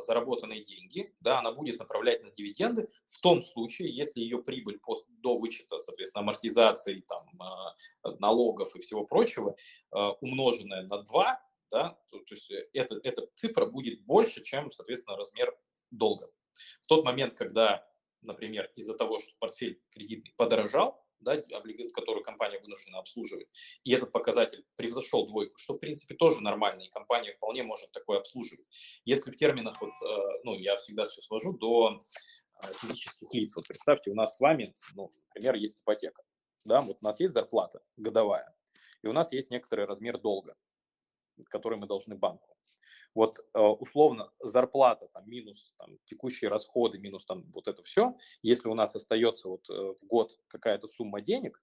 [0.03, 5.07] заработанные деньги, да, она будет направлять на дивиденды в том случае, если ее прибыль после,
[5.19, 9.57] до вычета, соответственно, амортизации, там, налогов и всего прочего,
[10.21, 15.17] умноженная на 2, да, то, то есть э, это, эта цифра будет больше, чем, соответственно,
[15.17, 15.57] размер
[15.91, 16.31] долга.
[16.81, 17.87] В тот момент, когда,
[18.23, 21.37] например, из-за того, что портфель кредитный подорожал, да,
[21.95, 23.49] которую компания вынуждена обслуживать,
[23.85, 28.19] и этот показатель превзошел двойку, что, в принципе, тоже нормально, и компания вполне может такое
[28.19, 28.67] обслуживать.
[29.05, 32.01] Если в терминах, вот, э, ну, я всегда все свожу до
[32.63, 33.55] э, физических лиц.
[33.57, 36.23] Вот представьте, у нас с вами, ну, например, есть ипотека.
[36.65, 38.55] Да, вот у нас есть зарплата годовая,
[39.03, 40.57] и у нас есть некоторый размер долга,
[41.45, 42.57] который мы должны банку.
[43.15, 48.69] Вот э, условно зарплата там, минус там, текущие расходы, минус там вот это все, если
[48.69, 51.63] у нас остается вот э, в год какая-то сумма денег,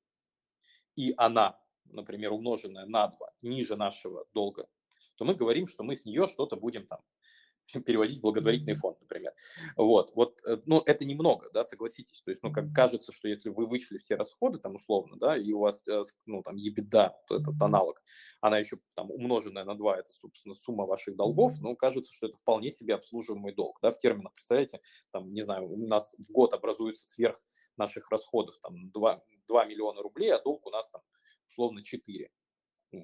[0.95, 4.67] и она, например, умноженная на 2 ниже нашего долга,
[5.15, 6.99] то мы говорим, что мы с нее что-то будем там
[7.85, 9.33] переводить в благотворительный фонд, например.
[9.75, 12.21] Вот, вот, э, ну, это немного, да, согласитесь.
[12.21, 15.51] То есть, ну, как кажется, что если вы вычли все расходы, там, условно, да, и
[15.51, 18.01] у вас, э, ну, там, EBITDA, то этот аналог,
[18.41, 22.37] она еще, там, умноженная на 2, это, собственно, сумма ваших долгов, ну, кажется, что это
[22.37, 26.53] вполне себе обслуживаемый долг, да, в терминах, представляете, там, не знаю, у нас в год
[26.53, 27.37] образуется сверх
[27.77, 31.01] наших расходов, там, 2, 2 миллиона рублей, а долг у нас, там,
[31.47, 32.29] условно, 4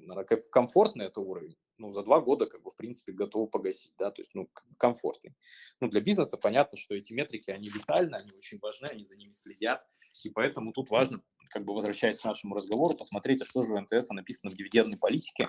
[0.00, 4.10] ну, комфортный это уровень, ну, за два года, как бы, в принципе, готовы погасить, да,
[4.10, 5.34] то есть, ну, комфортный.
[5.80, 9.32] Ну, для бизнеса понятно, что эти метрики, они витальны, они очень важны, они за ними
[9.32, 9.84] следят,
[10.24, 13.80] и поэтому тут важно, как бы, возвращаясь к нашему разговору, посмотреть, а что же у
[13.80, 15.48] НТС написано в дивидендной политике,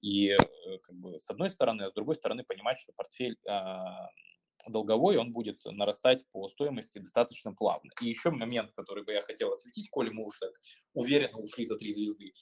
[0.00, 0.36] и, э,
[0.82, 4.08] как бы, с одной стороны, а с другой стороны, понимать, что портфель а,
[4.66, 7.90] долговой, он будет нарастать по стоимости достаточно плавно.
[8.00, 10.52] И еще момент, который бы я хотел осветить, коли мы уж так
[10.94, 12.32] уверенно ушли за три звезды,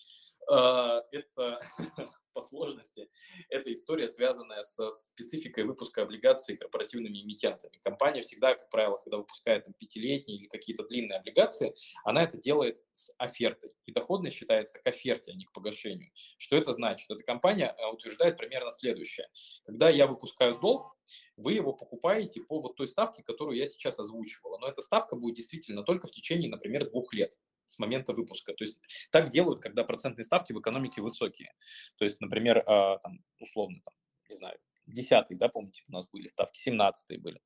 [0.51, 1.59] а, это
[2.33, 3.09] по сложности,
[3.49, 7.79] это история, связанная со спецификой выпуска облигаций корпоративными эмитентами.
[7.83, 12.83] Компания всегда, как правило, когда выпускает там, пятилетние или какие-то длинные облигации, она это делает
[12.93, 13.75] с офертой.
[13.87, 16.11] И доходность считается к оферте, а не к погашению.
[16.39, 17.11] Что это значит?
[17.11, 19.29] Эта компания а, утверждает примерно следующее.
[19.65, 20.97] Когда я выпускаю долг,
[21.37, 24.59] вы его покупаете по вот той ставке, которую я сейчас озвучивала.
[24.59, 27.39] Но эта ставка будет действительно только в течение, например, двух лет
[27.71, 28.53] с момента выпуска.
[28.55, 28.79] То есть
[29.11, 31.53] так делают, когда процентные ставки в экономике высокие.
[31.97, 33.95] То есть, например, а, там, условно, там,
[34.29, 37.41] не знаю, десятый, да, помните, у нас были ставки, семнадцатые были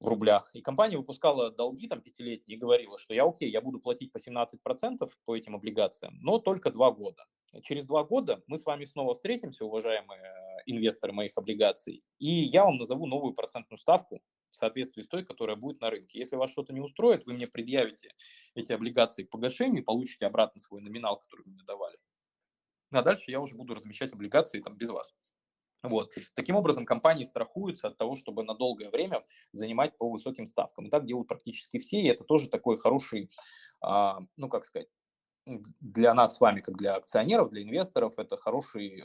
[0.00, 0.50] в рублях.
[0.54, 4.18] И компания выпускала долги там пятилетние и говорила, что я окей, я буду платить по
[4.18, 7.24] 17% по этим облигациям, но только два года.
[7.62, 12.64] Через два года мы с вами снова встретимся, уважаемые э, инвесторы моих облигаций, и я
[12.64, 14.20] вам назову новую процентную ставку,
[14.54, 16.18] в соответствии с той, которая будет на рынке.
[16.18, 18.14] Если вас что-то не устроит, вы мне предъявите
[18.54, 21.98] эти облигации к погашению и получите обратно свой номинал, который вы мне давали.
[22.90, 25.14] А дальше я уже буду размещать облигации там без вас.
[25.82, 26.12] Вот.
[26.34, 30.86] Таким образом, компании страхуются от того, чтобы на долгое время занимать по высоким ставкам.
[30.86, 33.28] И так делают практически все, и это тоже такой хороший,
[33.82, 34.88] а, ну как сказать,
[35.46, 39.04] для нас с вами, как для акционеров, для инвесторов, это хороший э,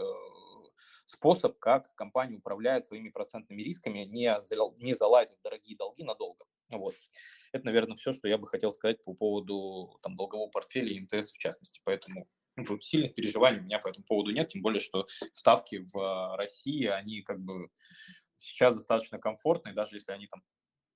[1.10, 4.32] способ, как компания управляет своими процентными рисками, не,
[4.80, 6.45] не залазив в дорогие долги надолго.
[6.69, 6.93] Вот.
[7.52, 11.32] Это, наверное, все, что я бы хотел сказать по поводу там, долгового портфеля и МТС
[11.32, 11.82] в частности.
[11.84, 16.36] Поэтому ну, сильных переживаний у меня по этому поводу нет, тем более, что ставки в
[16.38, 17.69] России, они как бы
[18.38, 20.43] сейчас достаточно комфортные, даже если они там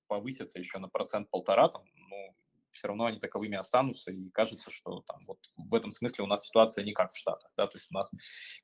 [0.06, 2.36] повысятся еще на процент-полтора, там, ну,
[2.74, 6.44] все равно они таковыми останутся, и кажется, что там вот в этом смысле у нас
[6.44, 8.10] ситуация не как в Штатах, да, то есть у нас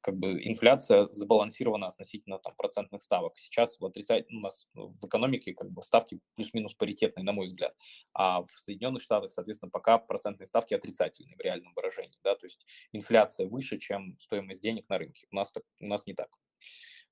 [0.00, 3.36] как бы инфляция сбалансирована относительно там процентных ставок.
[3.36, 7.74] Сейчас в отрицательном у нас в экономике как бы ставки плюс-минус паритетные, на мой взгляд,
[8.12, 12.66] а в Соединенных Штатах, соответственно, пока процентные ставки отрицательные в реальном выражении, да, то есть
[12.92, 15.26] инфляция выше, чем стоимость денег на рынке.
[15.30, 16.28] У нас, так, у нас не так.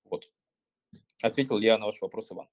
[0.05, 0.31] Вот.
[1.23, 2.49] Ответил я на ваш вопрос, Иван?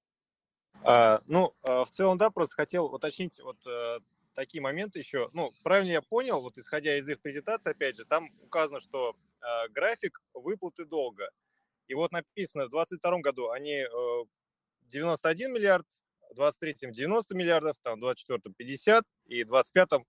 [0.82, 4.00] А, ну, а, в целом, да, просто хотел уточнить вот а,
[4.36, 5.28] такие моменты еще.
[5.32, 9.68] Ну, правильно я понял, вот исходя из их презентации, опять же, там указано, что а,
[9.68, 11.30] график выплаты долга.
[11.88, 14.24] И вот написано, в 2022 году они а,
[14.82, 15.86] 91 миллиард,
[16.30, 20.06] в 2023 90 миллиардов, там, в 2024 50 и в 2025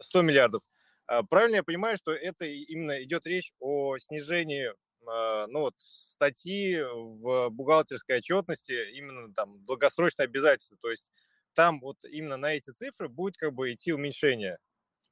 [0.00, 0.62] 100 миллиардов.
[1.06, 4.70] А, правильно я понимаю, что это именно идет речь о снижении
[5.06, 10.76] а, ну, вот, статьи в бухгалтерской отчетности именно там долгосрочные обязательства.
[10.80, 11.10] То есть
[11.54, 14.58] там вот именно на эти цифры будет как бы идти уменьшение.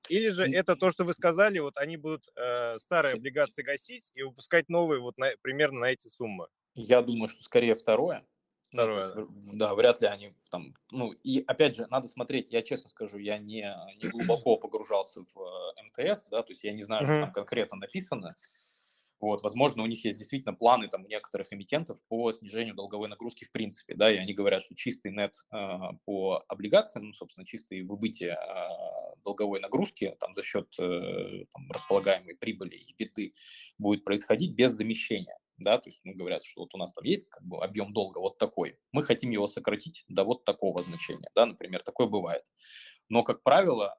[0.09, 4.23] Или же это то, что вы сказали, вот они будут э, старые облигации гасить и
[4.23, 6.49] выпускать новые вот на, примерно на эти суммы?
[6.75, 8.27] Я думаю, что скорее второе.
[8.73, 9.15] Второе.
[9.15, 13.19] Ну, да, вряд ли они там, ну, и опять же, надо смотреть, я честно скажу,
[13.19, 17.33] я не, не глубоко погружался в МТС, да, то есть я не знаю, что там
[17.33, 18.37] конкретно написано,
[19.21, 23.45] вот, возможно, у них есть действительно планы там у некоторых эмитентов по снижению долговой нагрузки
[23.45, 27.85] в принципе, да, и они говорят, что чистый нет э, по облигациям, ну, собственно, чистые
[27.85, 33.35] выбытие э, долговой нагрузки там за счет э, там, располагаемой прибыли и беды
[33.79, 37.29] будет происходить без замещения да, то есть ну, говорят, что вот у нас там есть
[37.29, 41.45] как бы объем долга вот такой, мы хотим его сократить до вот такого значения, да,
[41.45, 42.45] например, такое бывает.
[43.11, 43.95] Но, как правило,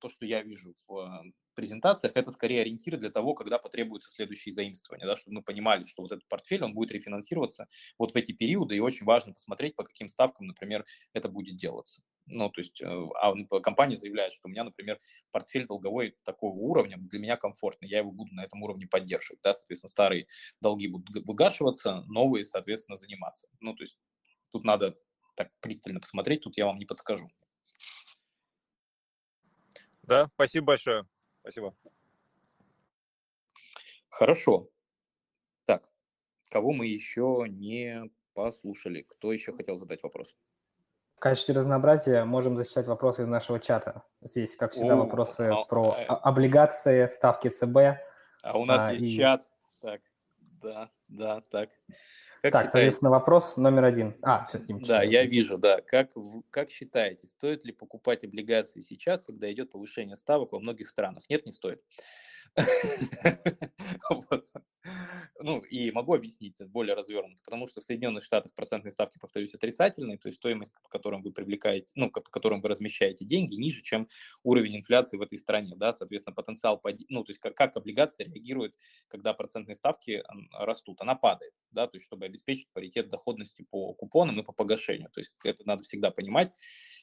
[0.00, 1.22] то, что я вижу в
[1.56, 6.02] презентациях, это скорее ориентиры для того, когда потребуются следующие заимствования, да, чтобы мы понимали, что
[6.02, 7.66] вот этот портфель, он будет рефинансироваться
[7.98, 12.02] вот в эти периоды, и очень важно посмотреть, по каким ставкам, например, это будет делаться.
[12.26, 14.98] Ну, то есть, э, а компания заявляет, что у меня, например,
[15.30, 19.52] портфель долговой такого уровня, для меня комфортный, я его буду на этом уровне поддерживать, да,
[19.52, 20.26] соответственно, старые
[20.60, 23.48] долги будут выгашиваться, новые, соответственно, заниматься.
[23.60, 23.98] Ну, то есть,
[24.52, 24.96] тут надо
[25.36, 27.30] так пристально посмотреть, тут я вам не подскажу.
[30.02, 31.06] Да, спасибо большое.
[31.46, 31.76] Спасибо.
[34.08, 34.68] Хорошо.
[35.64, 35.92] Так,
[36.50, 39.02] кого мы еще не послушали?
[39.02, 40.34] Кто еще хотел задать вопрос?
[41.14, 44.02] В качестве разнообразия можем зачитать вопросы из нашего чата.
[44.22, 48.02] Здесь, как всегда, О, вопросы а, про а, облигации, ставки ЦБ.
[48.42, 49.16] А у нас а, есть и...
[49.16, 49.48] чат.
[49.80, 50.00] Так,
[50.38, 51.70] да, да, так.
[52.46, 52.72] Как так, считаете?
[52.72, 54.14] соответственно, вопрос номер один.
[54.22, 55.80] А, все, Да, я вижу, да.
[55.80, 56.12] Как,
[56.50, 61.24] как считаете, стоит ли покупать облигации сейчас, когда идет повышение ставок во многих странах?
[61.28, 61.82] Нет, не стоит.
[65.40, 70.18] Ну, и могу объяснить более развернуто, потому что в Соединенных Штатах процентные ставки, повторюсь, отрицательные,
[70.18, 74.08] то есть стоимость, по которым вы привлекаете, ну, по которым вы размещаете деньги, ниже, чем
[74.42, 78.74] уровень инфляции в этой стране, да, соответственно, потенциал, ну, то есть как, как облигация реагирует,
[79.08, 84.40] когда процентные ставки растут, она падает, да, то есть чтобы обеспечить паритет доходности по купонам
[84.40, 86.52] и по погашению, то есть это надо всегда понимать,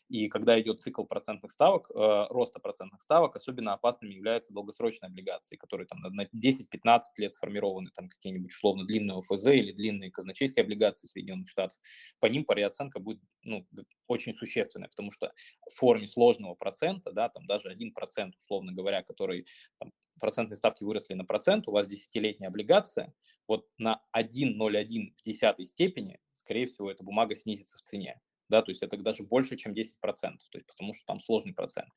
[0.09, 5.55] и когда идет цикл процентных ставок, э, роста процентных ставок, особенно опасными являются долгосрочные облигации,
[5.55, 11.07] которые там на 10-15 лет сформированы, там какие-нибудь условно длинные ОФЗ или длинные казначейские облигации
[11.07, 11.77] Соединенных Штатов.
[12.19, 13.65] По ним переоценка будет ну,
[14.07, 15.33] очень существенная, потому что
[15.69, 19.47] в форме сложного процента, да, там даже 1%, условно говоря, который
[19.79, 23.13] там, процентные ставки выросли на процент, у вас десятилетняя облигация,
[23.47, 28.71] вот на 1,01 в десятой степени, скорее всего, эта бумага снизится в цене да, то
[28.71, 31.89] есть это даже больше, чем 10%, то есть потому что там сложный процент.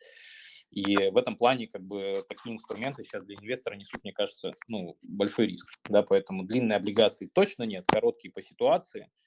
[0.71, 4.97] И в этом плане как бы такие инструменты сейчас для инвестора несут, мне кажется, ну,
[5.03, 9.11] большой риск, да, поэтому длинные облигации точно нет, короткие по ситуации–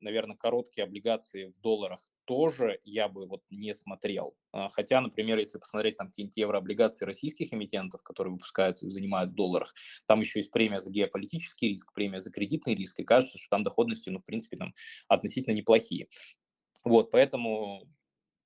[0.00, 4.34] наверное, короткие облигации в долларах тоже я бы вот не смотрел.
[4.52, 9.34] А, хотя, например, если посмотреть там какие-нибудь еврооблигации российских эмитентов, которые выпускают и занимают в
[9.34, 9.74] долларах,
[10.06, 13.62] там еще есть премия за геополитический риск, премия за кредитный риск, и кажется, что там
[13.62, 14.72] доходности, ну, в принципе, там
[15.08, 16.08] относительно неплохие.
[16.82, 17.86] Вот, поэтому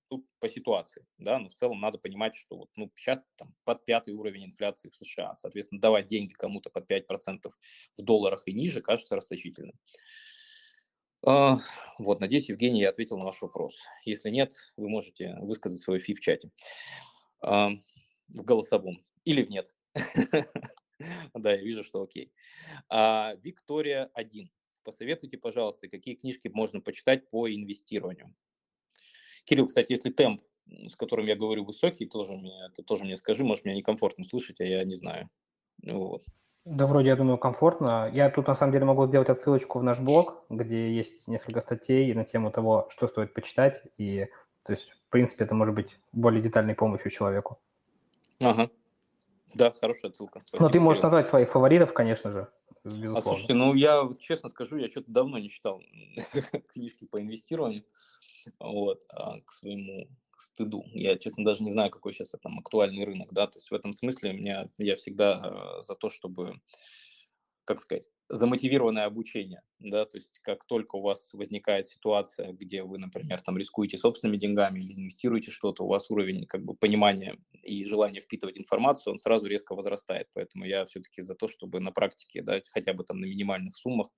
[0.09, 3.85] тут по ситуации, да, но в целом надо понимать, что вот, ну, сейчас там под
[3.85, 7.53] пятый уровень инфляции в США, соответственно, давать деньги кому-то под 5%
[7.97, 9.75] в долларах и ниже кажется расточительным.
[11.27, 11.57] А,
[11.99, 13.77] вот, надеюсь, Евгений, я ответил на ваш вопрос.
[14.05, 16.51] Если нет, вы можете высказать свой фи в чате,
[17.41, 17.71] а,
[18.29, 19.75] в голосовом, или в нет.
[21.33, 22.33] Да, я вижу, что окей.
[22.89, 24.51] А, Виктория 1.
[24.83, 28.35] Посоветуйте, пожалуйста, какие книжки можно почитать по инвестированию.
[29.45, 33.45] Кирилл, кстати, если темп, с которым я говорю, высокий, тоже мне, это тоже мне скажи,
[33.45, 35.29] может, меня некомфортно слышать, а я не знаю.
[35.85, 36.23] Вот.
[36.65, 38.11] Да, вроде, я думаю, комфортно.
[38.13, 42.13] Я тут, на самом деле, могу сделать отсылочку в наш блог, где есть несколько статей
[42.13, 44.27] на тему того, что стоит почитать, и
[44.65, 47.59] То есть, в принципе, это может быть более детальной помощью человеку.
[48.41, 48.69] Ага.
[49.55, 50.41] Да, хорошая ссылка.
[50.41, 52.49] Спасибо, Но ты можешь назвать своих фаворитов, конечно же,
[52.85, 53.19] безусловно.
[53.19, 55.83] А слушайте, ну я честно скажу, я что-то давно не читал
[56.73, 57.85] книжки по инвестированию,
[58.61, 60.07] вот, а, к своему
[60.41, 60.85] стыду.
[60.93, 63.93] Я, честно, даже не знаю, какой сейчас там актуальный рынок, да, то есть в этом
[63.93, 66.61] смысле меня, я всегда э, за то, чтобы,
[67.65, 72.99] как сказать, замотивированное обучение, да, то есть как только у вас возникает ситуация, где вы,
[72.99, 77.85] например, там рискуете собственными деньгами или инвестируете что-то, у вас уровень как бы понимания и
[77.87, 82.43] желания впитывать информацию, он сразу резко возрастает, поэтому я все-таки за то, чтобы на практике,
[82.43, 84.13] да, хотя бы там на минимальных суммах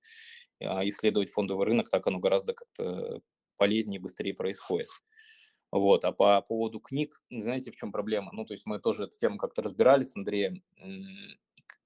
[0.61, 3.21] а, исследовать фондовый рынок, так оно гораздо как-то
[3.57, 4.87] полезнее и быстрее происходит.
[5.71, 6.05] Вот.
[6.05, 8.31] А по поводу книг, знаете, в чем проблема?
[8.33, 10.63] Ну, то есть мы тоже эту тему как-то разбирали с Андреем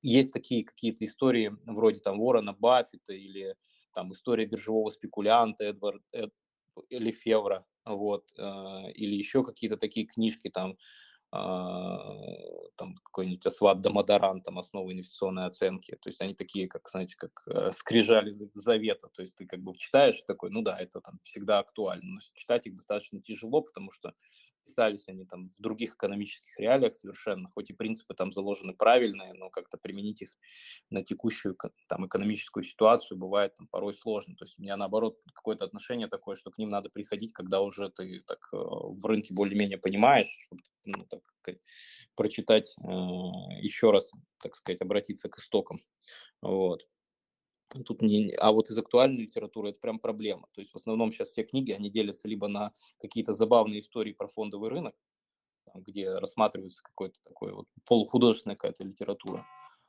[0.05, 3.55] есть такие какие-то истории вроде там Ворона Баффета или
[3.93, 6.31] там история биржевого спекулянта Эдвард Эд,
[6.89, 10.77] или Февра, вот, э, или еще какие-то такие книжки там,
[12.75, 15.91] там какой-нибудь Асват Дамадаран, там основы инвестиционной оценки.
[15.91, 19.07] То есть они такие, как, знаете, как э, скрижали завета.
[19.09, 22.15] То есть ты как бы читаешь такой, ну да, это там всегда актуально.
[22.15, 24.13] Но читать их достаточно тяжело, потому что
[24.65, 29.49] писались они там в других экономических реалиях совершенно, хоть и принципы там заложены правильные, но
[29.49, 30.29] как-то применить их
[30.89, 31.55] на текущую
[31.87, 34.35] там экономическую ситуацию бывает там порой сложно.
[34.35, 37.89] То есть у меня наоборот какое-то отношение такое, что к ним надо приходить, когда уже
[37.89, 41.61] ты так э, в рынке более-менее понимаешь, чтобы, ну, так сказать,
[42.15, 42.87] прочитать э,
[43.61, 44.11] еще раз,
[44.41, 45.79] так сказать, обратиться к истокам.
[46.41, 46.87] Вот.
[47.83, 50.47] Тут не, а вот из актуальной литературы это прям проблема.
[50.53, 54.27] То есть в основном сейчас все книги, они делятся либо на какие-то забавные истории про
[54.27, 54.95] фондовый рынок,
[55.73, 59.45] где рассматривается какой-то такой вот полухудожественная какая-то литература,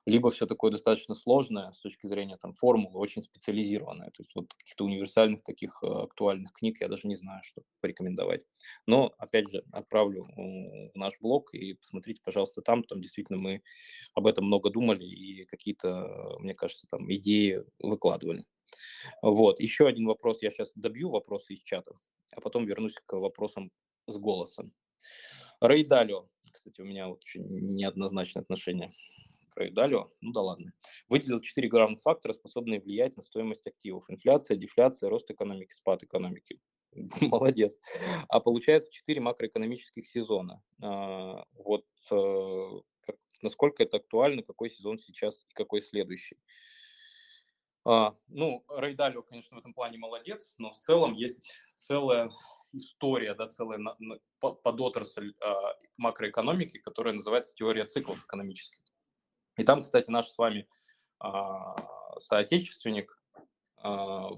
[0.06, 4.10] либо все такое достаточно сложное с точки зрения там формулы, очень специализированное.
[4.10, 8.46] То есть вот каких-то универсальных таких э, актуальных книг я даже не знаю, что порекомендовать.
[8.86, 12.84] Но, опять же, отправлю в наш блог и посмотрите, пожалуйста, там.
[12.84, 13.62] Там действительно мы
[14.14, 18.44] об этом много думали и какие-то, мне кажется, там идеи выкладывали.
[19.22, 19.58] Вот.
[19.58, 20.40] Еще один вопрос.
[20.40, 21.92] Я сейчас добью вопросы из чата,
[22.32, 23.72] а потом вернусь к вопросам
[24.06, 24.72] с голосом.
[25.60, 26.24] Рейдалио.
[26.52, 28.88] Кстати, у меня очень неоднозначное отношение
[29.56, 30.72] проедалю, ну да ладно.
[31.08, 34.04] Выделил четыре главных фактора, способные влиять на стоимость активов.
[34.08, 36.60] Инфляция, дефляция, рост экономики, спад экономики.
[37.20, 37.80] Молодец.
[38.28, 40.62] А получается четыре макроэкономических сезона.
[40.82, 42.70] А, вот э,
[43.42, 46.36] насколько это актуально, какой сезон сейчас и какой следующий.
[47.86, 52.30] А, ну, Рейдалио, конечно, в этом плане молодец, но в целом есть целая
[52.72, 53.80] история, да, целая
[54.40, 58.85] подотрасль а, макроэкономики, которая называется теория циклов экономических.
[59.56, 60.68] И там, кстати, наш с вами
[61.18, 61.76] а,
[62.18, 63.18] соотечественник,
[63.78, 64.30] а,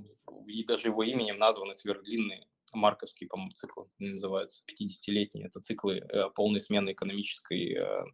[0.47, 5.47] и даже его именем названы сверхдлинные марковские, по-моему, циклы называются, 50-летние.
[5.47, 8.05] Это циклы э, полной смены экономической э,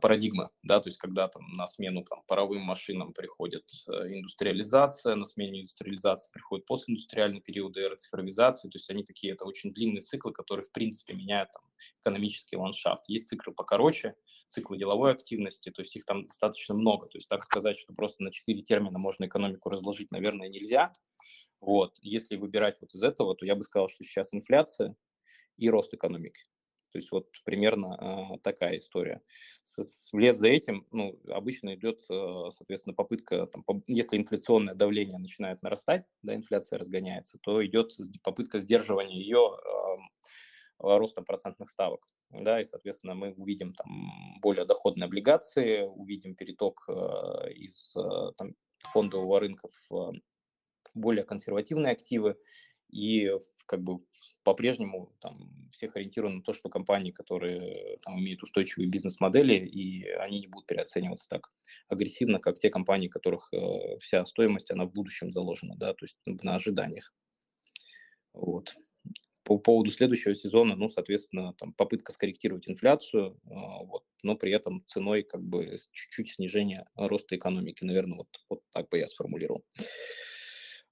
[0.00, 5.24] парадигмы, да, то есть когда там на смену там, паровым машинам приходит э, индустриализация, на
[5.24, 10.32] смене индустриализации приходит постиндустриальный период эры цифровизации, то есть они такие, это очень длинные циклы,
[10.32, 11.62] которые в принципе меняют там,
[12.02, 13.08] экономический ландшафт.
[13.08, 14.16] Есть циклы покороче,
[14.48, 18.22] циклы деловой активности, то есть их там достаточно много, то есть так сказать, что просто
[18.22, 20.92] на четыре термина можно экономику разложить, наверное, нельзя.
[21.60, 21.96] Вот.
[22.00, 24.94] Если выбирать вот из этого, то я бы сказал, что сейчас инфляция
[25.56, 26.42] и рост экономики.
[26.96, 29.20] То есть вот примерно э, такая история.
[29.62, 35.60] Вслед за этим, ну, обычно идет, э, соответственно, попытка, там, по, если инфляционное давление начинает
[35.60, 37.92] нарастать, да, инфляция разгоняется, то идет
[38.22, 39.98] попытка сдерживания ее э,
[40.78, 42.00] ростом процентных ставок.
[42.30, 48.54] Да, и, соответственно, мы увидим там более доходные облигации, увидим переток э, из э, там,
[48.94, 50.14] фондового рынка в
[50.94, 52.38] более консервативные активы,
[52.90, 53.30] и
[53.66, 54.00] как бы
[54.44, 60.40] по-прежнему там всех ориентировано на то, что компании, которые там имеют устойчивые бизнес-модели, и они
[60.40, 61.50] не будут переоцениваться так
[61.88, 66.16] агрессивно, как те компании, которых э, вся стоимость, она в будущем заложена, да, то есть
[66.26, 67.12] на ожиданиях.
[68.32, 68.74] Вот.
[69.42, 74.84] По поводу следующего сезона, ну, соответственно, там попытка скорректировать инфляцию, э, вот, но при этом
[74.86, 79.64] ценой как бы чуть-чуть снижения роста экономики, наверное, вот, вот так бы я сформулировал.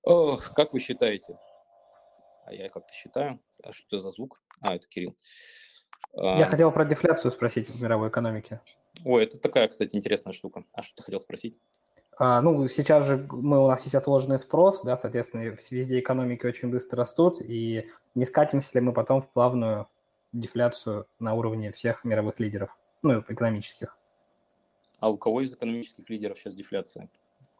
[0.02, 1.38] Ох, как вы считаете,
[2.46, 3.38] а я как-то считаю.
[3.62, 4.40] А что за звук?
[4.60, 5.14] А, это Кирилл.
[6.14, 8.60] Я а, хотел про дефляцию спросить в мировой экономике.
[9.04, 10.64] Ой, это такая, кстати, интересная штука.
[10.72, 11.58] А что ты хотел спросить?
[12.16, 16.70] А, ну, сейчас же мы, у нас есть отложенный спрос, да, соответственно, везде экономики очень
[16.70, 19.88] быстро растут, и не скатимся ли мы потом в плавную
[20.32, 23.96] дефляцию на уровне всех мировых лидеров, ну, экономических.
[25.00, 27.08] А у кого из экономических лидеров сейчас дефляция?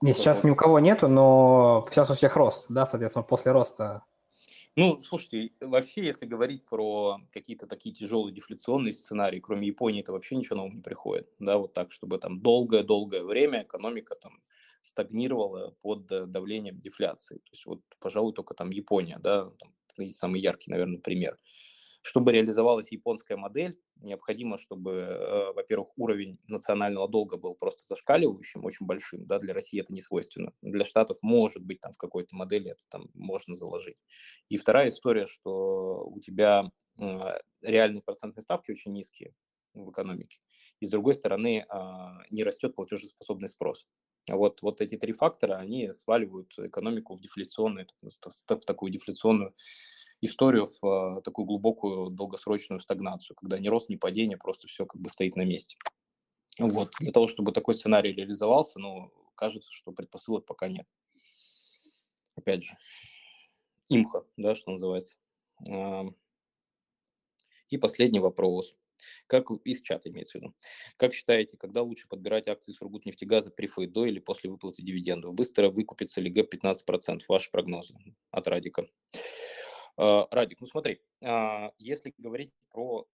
[0.01, 4.03] Нет, сейчас ни у кого нету, но сейчас у всех рост, да, соответственно, после роста
[4.77, 10.35] Ну, слушайте, вообще, если говорить про какие-то такие тяжелые дефляционные сценарии, кроме Японии, это вообще
[10.35, 11.29] ничего нового не приходит.
[11.39, 14.43] Да, вот так, чтобы там долгое-долгое время экономика там
[14.83, 17.37] стагнировала под давлением дефляции.
[17.37, 19.73] То есть вот, пожалуй, только там Япония, да, там,
[20.13, 21.37] самый яркий, наверное, пример.
[22.07, 28.85] Чтобы реализовалась японская модель, необходимо, чтобы, э, во-первых, уровень национального долга был просто зашкаливающим, очень
[28.85, 30.53] большим, да, для России это не свойственно.
[30.61, 34.03] Для Штатов, может быть, там в какой-то модели это там можно заложить.
[34.51, 36.65] И вторая история, что у тебя
[37.01, 39.33] э, реальные процентные ставки очень низкие
[39.73, 40.41] в экономике.
[40.81, 43.87] И с другой стороны, а, не растет платежеспособный спрос.
[44.29, 49.55] Вот, вот эти три фактора, они сваливают экономику в дефляционную, в такую дефляционную
[50.25, 55.01] историю в э, такую глубокую долгосрочную стагнацию, когда ни рост, ни падение, просто все как
[55.01, 55.77] бы стоит на месте.
[56.59, 56.91] Вот.
[57.01, 60.87] Для того, чтобы такой сценарий реализовался, ну, кажется, что предпосылок пока нет.
[62.37, 62.77] Опять же,
[63.89, 65.17] имха, да, что называется.
[67.69, 68.75] И последний вопрос.
[69.27, 70.55] Как из чата имеется в виду.
[70.97, 75.35] Как считаете, когда лучше подбирать акции Сургутнефтегаза при ФИ, до или после выплаты дивидендов?
[75.35, 77.23] Быстро выкупится ли ГЭП 15%?
[77.29, 77.95] Ваши прогнозы
[78.31, 78.87] от Радика.
[79.97, 83.07] А, Радик, ну смотри, а, если говорить про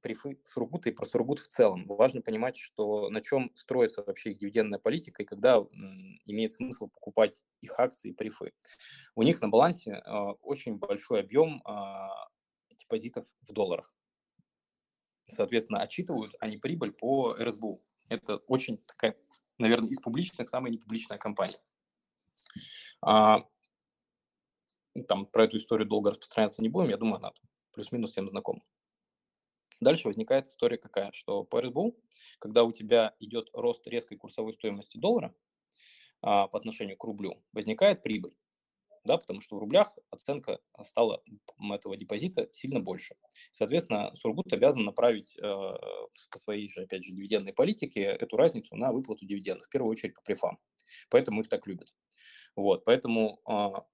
[0.00, 4.38] прифы Сургута и про Сургут в целом, важно понимать, что на чем строится вообще их
[4.38, 5.58] дивидендная политика и когда
[6.26, 8.52] имеет смысл покупать их акции и прифы.
[9.14, 11.62] У них на балансе а, очень большой объем
[12.70, 13.94] депозитов в долларах.
[15.28, 17.82] Соответственно, отчитывают они прибыль по РСБУ.
[18.08, 19.16] Это очень такая,
[19.58, 21.58] наверное, из публичных самая непубличная компания
[25.08, 27.32] там про эту историю долго распространяться не будем, я думаю, она
[27.72, 28.62] плюс-минус всем знакома.
[29.80, 31.96] Дальше возникает история какая, что по РСБУ,
[32.38, 35.34] когда у тебя идет рост резкой курсовой стоимости доллара
[36.20, 38.34] а, по отношению к рублю, возникает прибыль,
[39.04, 41.22] да, потому что в рублях оценка стала
[41.72, 43.16] этого депозита сильно больше.
[43.50, 48.92] Соответственно, Сургут обязан направить э, по своей же, опять же, дивидендной политике эту разницу на
[48.92, 50.58] выплату дивидендов, в первую очередь по префам.
[51.10, 51.94] Поэтому их так любят.
[52.54, 53.84] Вот, поэтому а,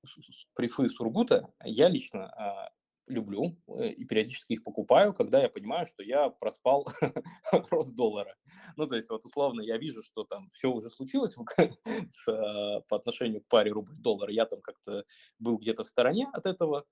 [0.54, 2.70] прифы Сургута я лично а,
[3.08, 6.86] люблю э, и периодически их покупаю, когда я понимаю, что я проспал
[7.70, 8.36] рост доллара.
[8.76, 11.34] Ну, то есть, вот условно, я вижу, что там все уже случилось
[12.10, 14.30] с, а, по отношению к паре рубль-доллар.
[14.30, 15.04] Я там как-то
[15.38, 16.84] был где-то в стороне от этого,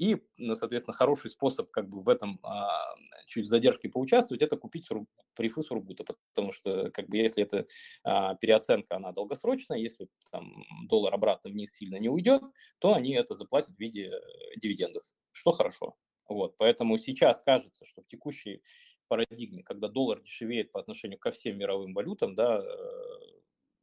[0.00, 2.96] и, ну, соответственно, хороший способ как бы в этом а,
[3.26, 7.66] чуть с задержкой поучаствовать, это купить суру, прифы Сургута, потому что как бы если это
[8.02, 12.42] а, переоценка, она долгосрочная, если там доллар обратно вниз сильно не уйдет,
[12.78, 14.20] то они это заплатят в виде э,
[14.56, 15.96] дивидендов, что хорошо.
[16.26, 18.62] Вот, поэтому сейчас кажется, что в текущей
[19.08, 23.40] парадигме, когда доллар дешевеет по отношению ко всем мировым валютам, да, э,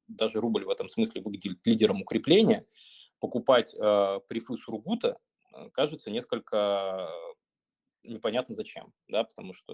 [0.07, 2.65] даже рубль в этом смысле выглядит лидером укрепления,
[3.19, 5.19] покупать э, прифы Сургута
[5.73, 7.09] кажется несколько
[8.03, 9.73] непонятно зачем, да, потому что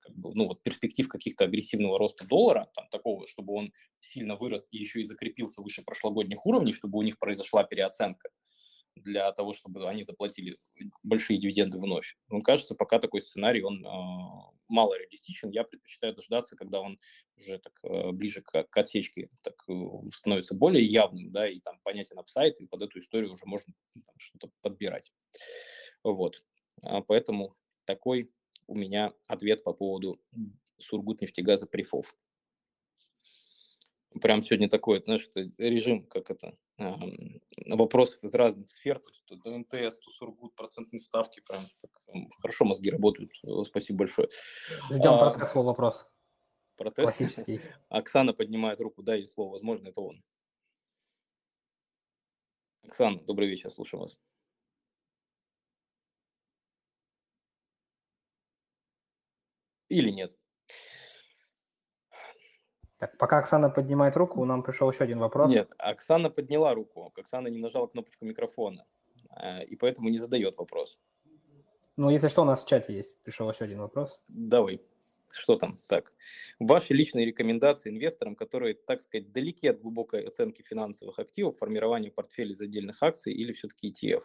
[0.00, 4.68] как бы, ну, вот перспектив каких-то агрессивного роста доллара, там, такого, чтобы он сильно вырос
[4.72, 8.30] и еще и закрепился выше прошлогодних уровней, чтобы у них произошла переоценка
[9.02, 10.56] для того, чтобы они заплатили
[11.02, 12.16] большие дивиденды вновь.
[12.28, 13.88] Ну, кажется, пока такой сценарий, он э,
[14.68, 15.50] мало реалистичен.
[15.50, 16.98] Я предпочитаю дождаться, когда он
[17.36, 19.72] уже так э, ближе к, к отсечке так, э,
[20.14, 24.14] становится более явным, да, и там понятен апсайт, и под эту историю уже можно там,
[24.18, 25.12] что-то подбирать.
[26.02, 26.44] Вот.
[26.82, 28.30] А поэтому такой
[28.66, 30.16] у меня ответ по поводу
[30.78, 32.14] Сургутнефтегаза Прифов
[34.20, 35.28] прям сегодня такой, знаешь,
[35.58, 41.42] режим, как это, вопросов из разных сфер, то есть то ДНТС, то Сургут, процентные ставки,
[41.48, 41.90] прям так,
[42.40, 43.32] хорошо мозги работают,
[43.66, 44.28] спасибо большое.
[44.90, 46.06] Ждем а, протест свой вопрос.
[46.76, 47.04] Протест?
[47.04, 47.60] Классический.
[47.88, 50.22] Оксана поднимает руку, да, и слово, возможно, это он.
[52.84, 54.16] Оксана, добрый вечер, слушаю вас.
[59.88, 60.36] Или нет?
[62.98, 65.50] Так, пока Оксана поднимает руку, нам пришел еще один вопрос.
[65.50, 68.84] Нет, Оксана подняла руку, Оксана не нажала кнопочку микрофона,
[69.40, 70.98] э, и поэтому не задает вопрос.
[71.96, 74.20] Ну, если что, у нас в чате есть, пришел еще один вопрос.
[74.28, 74.80] Давай,
[75.30, 75.74] что там?
[75.88, 76.12] Так,
[76.58, 82.54] ваши личные рекомендации инвесторам, которые, так сказать, далеки от глубокой оценки финансовых активов, формирования портфелей
[82.54, 84.22] из отдельных акций или все-таки ETF?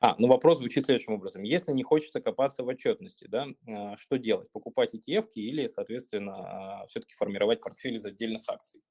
[0.00, 1.42] А, ну вопрос звучит следующим образом.
[1.42, 4.50] Если не хочется копаться в отчетности, да, а, что делать?
[4.52, 8.82] Покупать ETF или, соответственно, а, все-таки формировать портфель из отдельных акций?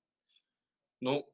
[1.01, 1.29] Ну,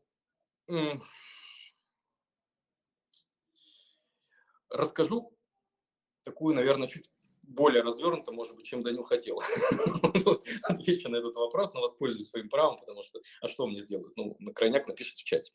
[4.69, 5.35] расскажу
[6.23, 7.09] такую, наверное, чуть
[7.47, 9.39] более развернуто, может быть, чем Данил хотел.
[10.63, 14.17] Отвечу на этот вопрос, но воспользуюсь своим правом, потому что, а что мне сделают?
[14.17, 15.51] Ну, на крайняк напишите в чате.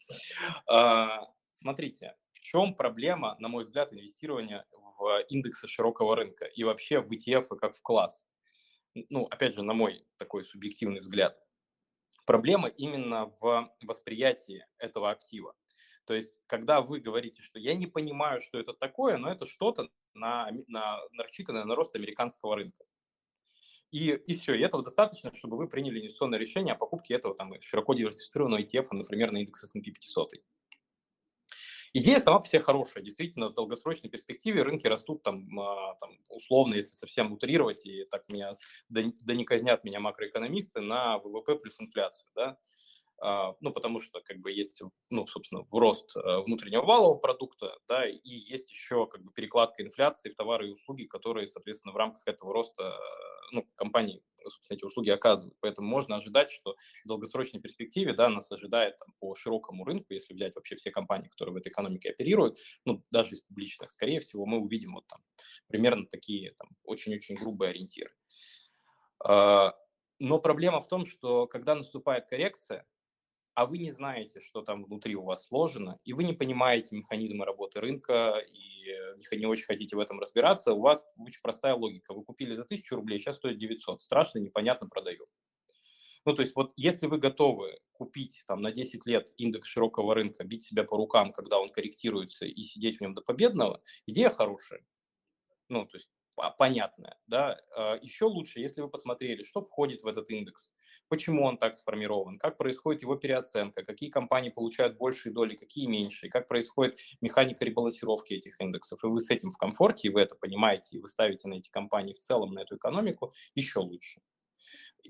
[0.66, 7.00] А, смотрите, В чем проблема, на мой взгляд, инвестирования в индексы широкого рынка и вообще
[7.00, 8.24] в ETF как в класс?
[8.94, 11.36] Ну, опять же, на мой такой субъективный взгляд.
[12.26, 15.54] Проблема именно в восприятии этого актива.
[16.06, 19.90] То есть, когда вы говорите, что я не понимаю, что это такое, но это что-то
[20.14, 22.84] на, на, рассчитанное на рост американского рынка.
[23.90, 27.52] И, и все, и этого достаточно, чтобы вы приняли инвестиционное решение о покупке этого там,
[27.60, 30.32] широко диверсифицированного ETF, например, на индекс S&P 500.
[31.92, 33.02] Идея сама по себе хорошая.
[33.02, 38.28] Действительно, в долгосрочной перспективе рынки растут там, а, там условно, если совсем утрировать, и так
[38.28, 38.56] меня,
[38.88, 42.28] да, да не казнят меня макроэкономисты, на ВВП плюс инфляцию.
[42.36, 42.58] Да?
[43.18, 44.80] А, ну, потому что, как бы, есть,
[45.10, 50.30] ну, собственно, рост э, внутреннего валового продукта, да, и есть еще, как бы, перекладка инфляции
[50.30, 52.98] в товары и услуги, которые, соответственно, в рамках этого роста,
[53.52, 55.56] ну, компании, собственно, эти услуги оказывают.
[55.60, 60.34] Поэтому можно ожидать, что в долгосрочной перспективе, да, нас ожидает там, по широкому рынку, если
[60.34, 64.46] взять вообще все компании, которые в этой экономике оперируют, ну, даже из публичных, скорее всего,
[64.46, 65.20] мы увидим вот там
[65.66, 68.12] примерно такие, там, очень-очень грубые ориентиры.
[69.24, 69.74] А,
[70.18, 72.86] но проблема в том, что когда наступает коррекция,
[73.54, 77.44] а вы не знаете, что там внутри у вас сложено, и вы не понимаете механизмы
[77.44, 82.14] работы рынка, и не очень хотите в этом разбираться, у вас очень простая логика.
[82.14, 84.00] Вы купили за 1000 рублей, сейчас стоит 900.
[84.00, 85.24] Страшно, непонятно, продаю.
[86.26, 90.44] Ну, то есть вот если вы готовы купить там на 10 лет индекс широкого рынка,
[90.44, 94.84] бить себя по рукам, когда он корректируется, и сидеть в нем до победного, идея хорошая.
[95.68, 96.10] Ну, то есть
[96.48, 97.18] понятное.
[97.26, 97.60] Да?
[97.76, 100.72] А, Еще лучше, если вы посмотрели, что входит в этот индекс,
[101.08, 106.30] почему он так сформирован, как происходит его переоценка, какие компании получают большие доли, какие меньшие,
[106.30, 110.34] как происходит механика ребалансировки этих индексов, и вы с этим в комфорте, и вы это
[110.34, 114.22] понимаете, и вы ставите на эти компании в целом, на эту экономику, еще лучше.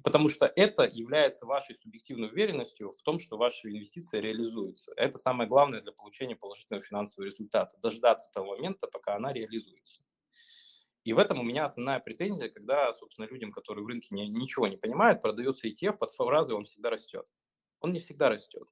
[0.02, 4.92] Потому что это является вашей субъективной уверенностью в том, что ваша инвестиция реализуется.
[4.96, 7.76] Это самое главное для получения положительного финансового результата.
[7.78, 10.02] Дождаться того момента, пока она реализуется.
[11.10, 14.68] И в этом у меня основная претензия, когда, собственно, людям, которые в рынке не, ничего
[14.68, 17.26] не понимают, продается ETF под фразой «он всегда растет».
[17.80, 18.68] Он не всегда растет.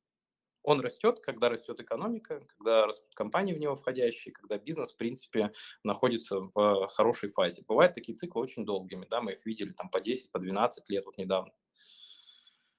[0.63, 5.51] Он растет, когда растет экономика, когда растут компании в него входящие, когда бизнес, в принципе,
[5.83, 7.65] находится в хорошей фазе.
[7.67, 11.07] Бывают такие циклы очень долгими, да, мы их видели там по 10, по 12 лет
[11.07, 11.53] вот недавно.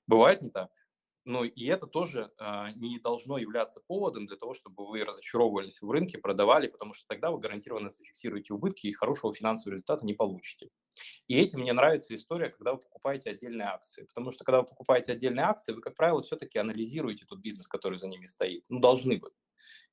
[0.07, 0.71] Бывает не так.
[1.25, 5.89] Но и это тоже э, не должно являться поводом для того, чтобы вы разочаровывались в
[5.91, 10.69] рынке, продавали, потому что тогда вы гарантированно зафиксируете убытки и хорошего финансового результата не получите.
[11.27, 14.03] И этим мне нравится история, когда вы покупаете отдельные акции.
[14.03, 17.97] Потому что когда вы покупаете отдельные акции, вы, как правило, все-таки анализируете тот бизнес, который
[17.97, 18.65] за ними стоит.
[18.69, 19.31] Ну, должны бы.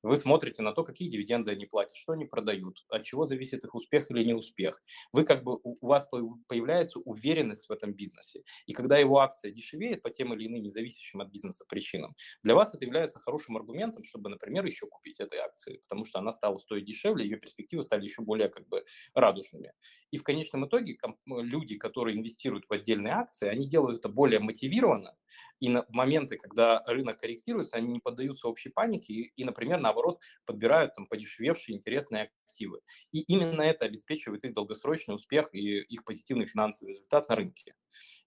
[0.03, 3.75] Вы смотрите на то, какие дивиденды они платят, что они продают, от чего зависит их
[3.75, 4.81] успех или неуспех.
[5.11, 6.07] Вы как бы, у вас
[6.47, 8.43] появляется уверенность в этом бизнесе.
[8.65, 12.73] И когда его акция дешевеет по тем или иным независящим от бизнеса причинам, для вас
[12.73, 16.85] это является хорошим аргументом, чтобы, например, еще купить этой акции, потому что она стала стоить
[16.85, 19.73] дешевле, ее перспективы стали еще более как бы радужными.
[20.11, 25.15] И в конечном итоге люди, которые инвестируют в отдельные акции, они делают это более мотивированно,
[25.59, 30.21] и на, моменты, когда рынок корректируется, они не поддаются общей панике и, и например, наоборот,
[30.45, 32.81] подбирают там подешевевшие интересные активы.
[33.11, 37.73] И именно это обеспечивает их долгосрочный успех и их позитивный финансовый результат на рынке.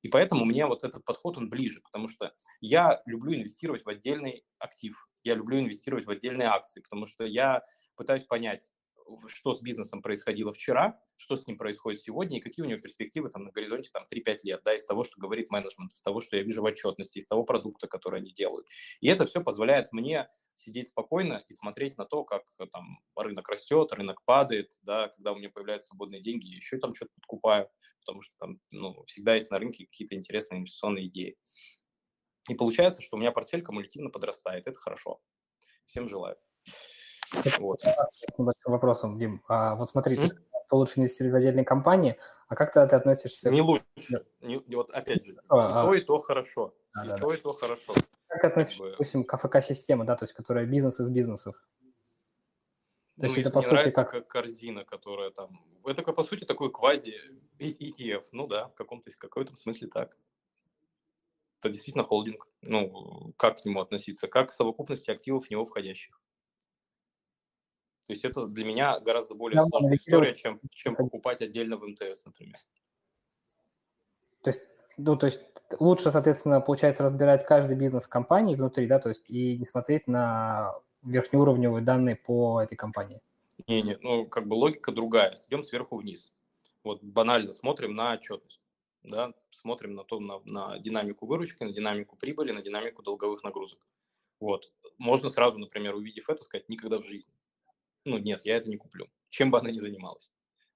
[0.03, 4.45] И поэтому мне вот этот подход, он ближе, потому что я люблю инвестировать в отдельный
[4.59, 7.63] актив, я люблю инвестировать в отдельные акции, потому что я
[7.95, 8.73] пытаюсь понять,
[9.27, 13.29] что с бизнесом происходило вчера, что с ним происходит сегодня и какие у него перспективы
[13.29, 16.37] там на горизонте там 3-5 лет, да, из того, что говорит менеджмент, из того, что
[16.37, 18.69] я вижу в отчетности, из того продукта, который они делают.
[19.01, 23.93] И это все позволяет мне сидеть спокойно и смотреть на то, как там рынок растет,
[23.93, 27.69] рынок падает, да, когда у меня появляются свободные деньги, я еще там что-то подкупаю,
[28.05, 31.37] потому что там ну, всегда есть на рынке какие-то интересные инвестиционные идеи.
[32.49, 34.67] И получается, что у меня портфель кумулятивно подрастает.
[34.67, 35.21] Это хорошо.
[35.87, 36.37] Всем желаю.
[37.59, 37.83] Вот.
[38.65, 39.43] Вопросом, Дим.
[39.49, 40.29] А, вот смотри, mm-hmm.
[40.69, 42.17] ты лучше инвестировать в отдельные компании,
[42.49, 43.51] а как ты, ты относишься...
[43.51, 43.85] Не лучше.
[44.41, 46.75] Не, вот опять же, а, и то, и то хорошо.
[46.93, 47.35] А, и да, то, да.
[47.35, 47.95] и то хорошо.
[48.29, 51.57] Как ты относишься, допустим, к АФК-системе, да, то есть которая бизнес из бизнесов?
[53.17, 54.11] То ну, есть это, по сути, как...
[54.11, 55.51] как корзина, которая там...
[55.85, 57.15] Это, по сути, такой квази
[57.59, 58.25] ETF.
[58.33, 60.17] Ну да, в каком-то, в каком-то смысле так.
[61.59, 62.43] Это действительно холдинг.
[62.63, 64.27] Ну, как к нему относиться?
[64.27, 66.20] Как к совокупности активов в него входящих.
[68.11, 71.87] То есть это для меня гораздо более да, сложная история, чем, чем покупать отдельно в
[71.87, 72.57] МТС, например.
[74.43, 74.61] То есть,
[74.97, 75.39] ну, то есть
[75.79, 80.75] лучше, соответственно, получается разбирать каждый бизнес компании внутри, да, то есть и не смотреть на
[81.05, 83.21] верхнеуровневые данные по этой компании.
[83.69, 85.37] Не, не, ну, как бы логика другая.
[85.47, 86.35] Идем сверху вниз.
[86.83, 88.61] Вот банально смотрим на отчетность,
[89.05, 93.87] да, смотрим на то, на, на динамику выручки, на динамику прибыли, на динамику долговых нагрузок.
[94.41, 94.73] Вот.
[94.99, 97.33] Можно сразу, например, увидев это, сказать, никогда в жизни
[98.05, 99.07] Ну, нет, я это не куплю.
[99.29, 100.31] Чем бы она ни занималась,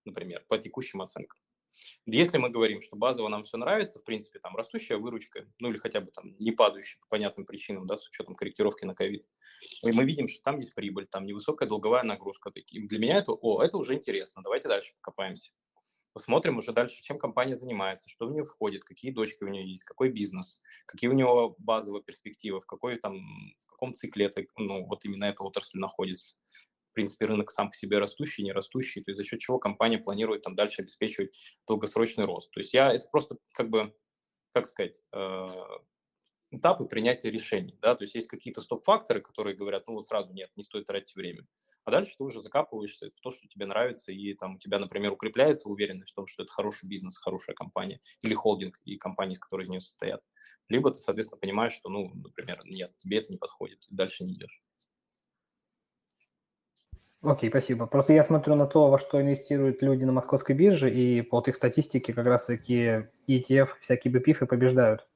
[0.05, 1.39] например, по текущим оценкам.
[2.07, 5.79] Если мы говорим, что базово нам все нравится, в принципе, там растущая выручка, ну или
[5.79, 9.29] хотя бы там не падающая по понятным причинам, да, с учетом корректировки на ковид,
[9.83, 12.51] и мы видим, что там есть прибыль, там невысокая долговая нагрузка.
[12.51, 12.87] Такие.
[12.87, 15.51] Для меня это, о, это уже интересно, давайте дальше покопаемся.
[16.13, 19.83] Посмотрим уже дальше, чем компания занимается, что в нее входит, какие дочки у нее есть,
[19.83, 23.19] какой бизнес, какие у него базовые перспективы, в, какой, там,
[23.59, 26.37] в каком цикле это, ну, вот именно эта отрасль находится
[26.95, 30.43] принципе, рынок сам по себе растущий, не растущий, то есть за счет чего компания планирует
[30.43, 31.37] там дальше обеспечивать
[31.67, 32.51] долгосрочный рост.
[32.53, 33.95] То есть я, это просто как бы,
[34.53, 35.49] как сказать, э,
[36.51, 40.63] этапы принятия решений, да, то есть есть какие-то стоп-факторы, которые говорят, ну сразу нет, не
[40.63, 41.47] стоит тратить время,
[41.85, 45.13] а дальше ты уже закапываешься в то, что тебе нравится, и там у тебя, например,
[45.13, 49.39] укрепляется уверенность в том, что это хороший бизнес, хорошая компания, или холдинг и компании, с
[49.39, 50.23] которой из нее состоят,
[50.69, 54.35] либо ты, соответственно, понимаешь, что, ну, например, нет, тебе это не подходит, и дальше не
[54.35, 54.63] идешь.
[57.25, 57.87] Окей, спасибо.
[57.87, 61.57] Просто я смотрю на то, во что инвестируют люди на московской бирже, и по их
[61.57, 65.09] статистике как раз-таки ETF, всякие BPIF побеждают.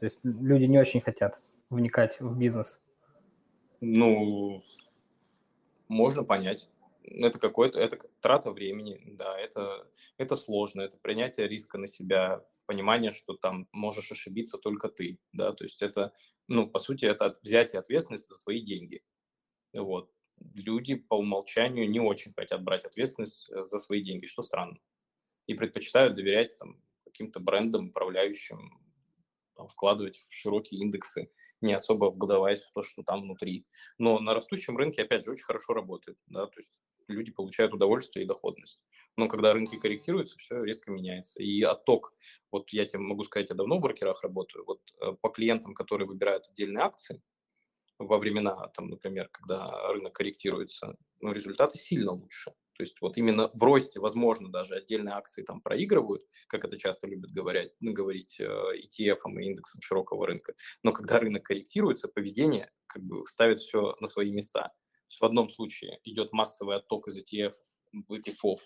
[0.00, 1.36] То есть люди не очень хотят
[1.70, 2.80] вникать в бизнес.
[3.80, 4.64] Ну,
[5.86, 6.70] можно понять.
[7.04, 9.86] Это какой-то, это трата времени, да, это,
[10.18, 15.52] это сложно, это принятие риска на себя, понимание, что там можешь ошибиться только ты, да,
[15.52, 16.14] то есть это,
[16.48, 19.02] ну, по сути, это взятие ответственности за свои деньги.
[19.74, 20.13] Вот
[20.54, 24.78] люди по умолчанию не очень хотят брать ответственность э, за свои деньги, что странно.
[25.46, 28.80] И предпочитают доверять там, каким-то брендам, управляющим,
[29.56, 31.30] там, вкладывать в широкие индексы,
[31.60, 33.66] не особо вгадываясь в то, что там внутри.
[33.98, 36.18] Но на растущем рынке, опять же, очень хорошо работает.
[36.26, 36.46] Да?
[36.46, 36.70] То есть
[37.08, 38.80] люди получают удовольствие и доходность.
[39.16, 41.42] Но когда рынки корректируются, все резко меняется.
[41.42, 42.14] И отток,
[42.50, 46.08] вот я тебе могу сказать, я давно в брокерах работаю, вот э, по клиентам, которые
[46.08, 47.22] выбирают отдельные акции,
[47.98, 52.52] во времена, там, например, когда рынок корректируется, ну, результаты сильно лучше.
[52.76, 57.06] То есть вот именно в росте, возможно, даже отдельные акции там проигрывают, как это часто
[57.06, 60.54] любят говорить, ну, говорить э, ETF и индексом широкого рынка.
[60.82, 64.72] Но когда рынок корректируется, поведение как бы ставит все на свои места.
[65.20, 67.54] В одном случае идет массовый отток из ETF,
[68.10, 68.58] ETF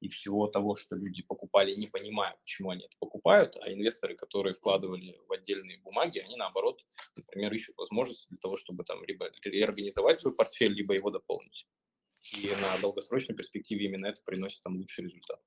[0.00, 4.54] и всего того, что люди покупали, не понимая, почему они это покупают, а инвесторы, которые
[4.54, 6.84] вкладывали в отдельные бумаги, они наоборот,
[7.16, 11.68] например, ищут возможности для того, чтобы там либо реорганизовать свой портфель, либо его дополнить.
[12.32, 15.40] И на долгосрочной перспективе именно это приносит там лучший результат.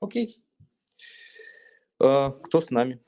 [0.00, 0.36] Окей.
[2.00, 3.02] А, кто с нами?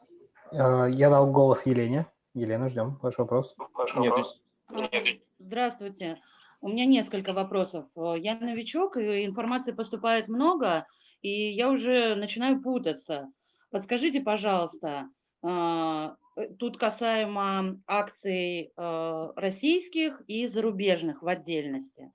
[0.51, 2.07] А, я дал голос Елене.
[2.35, 2.99] Елена, ждем.
[3.03, 3.55] Ваш вопрос.
[3.75, 4.41] Ваш вопрос.
[4.71, 6.21] Нет, Здравствуйте.
[6.61, 7.87] У меня несколько вопросов.
[7.97, 10.87] Э, я новичок, и информации поступает много,
[11.23, 13.33] и я уже начинаю путаться.
[13.71, 15.09] Подскажите, пожалуйста,
[15.43, 22.13] а, э, тут касаемо акций э, российских и зарубежных в отдельности.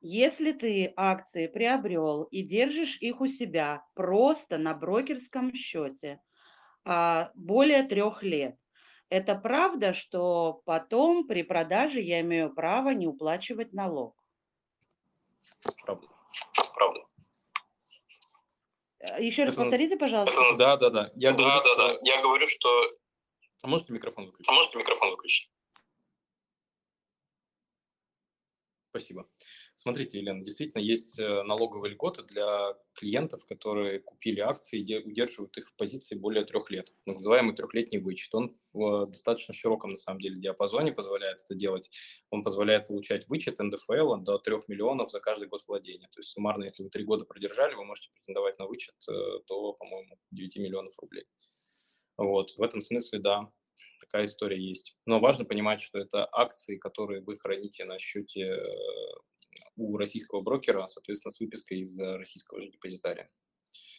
[0.00, 6.20] Если ты акции приобрел и держишь их у себя просто на брокерском счете
[6.84, 8.56] а, более трех лет,
[9.10, 14.14] это правда, что потом при продаже я имею право не уплачивать налог?
[15.84, 16.06] Правда.
[16.74, 17.00] Правда.
[19.00, 20.40] Э, Еще раз это повторите, пожалуйста.
[20.58, 21.10] Да, да, да.
[21.14, 21.98] Я да, говорю, да, да.
[22.02, 22.90] Я говорю, что...
[23.62, 24.48] А можете микрофон выключить?
[24.48, 25.50] А можете микрофон выключить?
[28.90, 29.28] Спасибо.
[29.88, 35.70] Смотрите, Елена, действительно есть э, налоговые льготы для клиентов, которые купили акции и удерживают их
[35.70, 36.92] в позиции более трех лет.
[37.06, 38.34] Называемый трехлетний вычет.
[38.34, 41.90] Он в достаточно широком, на самом деле, диапазоне позволяет это делать.
[42.28, 46.10] Он позволяет получать вычет НДФЛ до 3 миллионов за каждый год владения.
[46.12, 49.12] То есть суммарно, если вы три года продержали, вы можете претендовать на вычет э,
[49.48, 51.24] до, по-моему, 9 миллионов рублей.
[52.18, 53.50] Вот, в этом смысле, да,
[54.00, 54.98] такая история есть.
[55.06, 58.64] Но важно понимать, что это акции, которые вы храните на счете э,
[59.78, 63.30] у российского брокера, соответственно, с выпиской из российского же депозитария.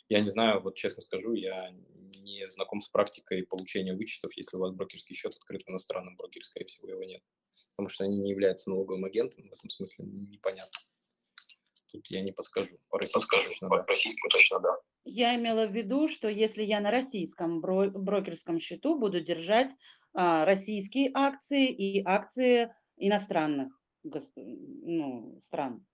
[0.10, 1.70] Я не знаю, вот честно скажу, я
[2.22, 6.44] не знаком с практикой получения вычетов, если у вас брокерский счет открыт в иностранном брокере,
[6.44, 7.22] скорее всего, его нет.
[7.76, 10.80] Потому что они не являются налоговым агентом, в этом смысле непонятно.
[11.92, 12.76] Тут я не подскажу.
[12.90, 13.86] По российскому точно, по да.
[13.86, 14.78] российскому точно да.
[15.06, 19.72] Я имела в виду, что если я на российском брокерском счету буду держать
[20.14, 25.86] а, российские акции и акции иностранных ну, стран.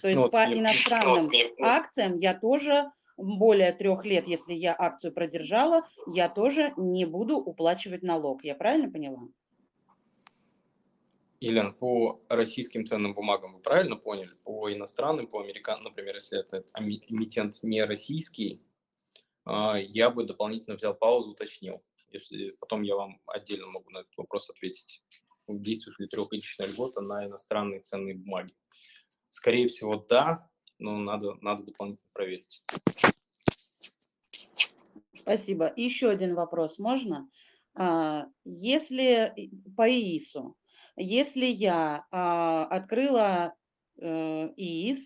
[0.00, 5.12] То есть ну, по иностранным вот, акциям я тоже более трех лет, если я акцию
[5.12, 8.44] продержала, я тоже не буду уплачивать налог.
[8.44, 9.28] Я правильно поняла?
[11.40, 14.30] Елена, по российским ценным бумагам вы правильно поняли?
[14.44, 18.62] По иностранным, по американским, например, если это эмитент не российский,
[19.44, 21.82] а, я бы дополнительно взял паузу, уточнил
[22.14, 25.02] если потом я вам отдельно могу на этот вопрос ответить.
[25.48, 28.54] Действует ли трехтысячная льгота на иностранные ценные бумаги?
[29.30, 32.62] Скорее всего, да, но надо, надо дополнительно проверить.
[35.14, 35.72] Спасибо.
[35.76, 37.28] Еще один вопрос можно?
[37.74, 39.34] А, если
[39.76, 40.56] по ИИСу,
[40.96, 43.54] если я а, открыла
[43.96, 44.06] э,
[44.56, 45.00] ИИС,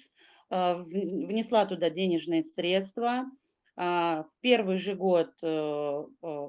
[0.51, 3.25] а, внесла туда денежные средства,
[3.79, 6.49] в первый же год э, э,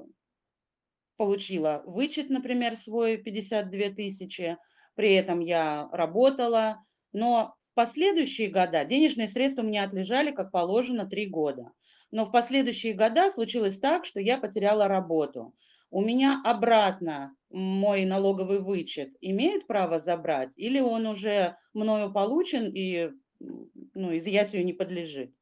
[1.20, 4.56] получила вычет, например, свой 52 тысячи,
[4.94, 11.04] при этом я работала, но в последующие года денежные средства у меня отлежали, как положено,
[11.04, 11.72] три года.
[12.10, 15.54] Но в последующие года случилось так, что я потеряла работу.
[15.90, 23.10] У меня обратно мой налоговый вычет имеет право забрать, или он уже мною получен и
[23.40, 25.34] ну, изъятию не подлежит?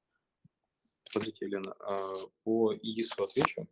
[1.09, 2.01] Смотрите, Елена, а,
[2.43, 3.69] по ИИСу отвечу.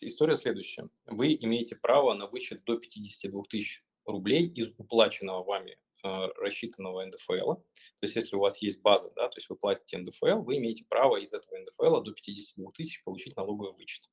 [0.00, 0.88] История следующая.
[1.06, 7.54] Вы имеете право на вычет до 52 тысяч рублей из уплаченного вами а, рассчитанного НДФЛ.
[7.54, 7.62] То
[8.02, 11.16] есть если у вас есть база, да, то есть вы платите НДФЛ, вы имеете право
[11.16, 14.08] из этого НДФЛ до 52 тысяч получить налоговый вычет.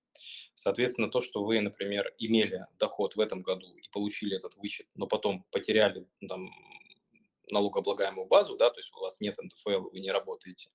[0.56, 5.08] Соответственно, то, что вы, например, имели доход в этом году и получили этот вычет, но
[5.08, 6.50] потом потеряли там,
[7.52, 10.70] налогооблагаемую базу, да, то есть у вас нет НДФЛ, вы не работаете,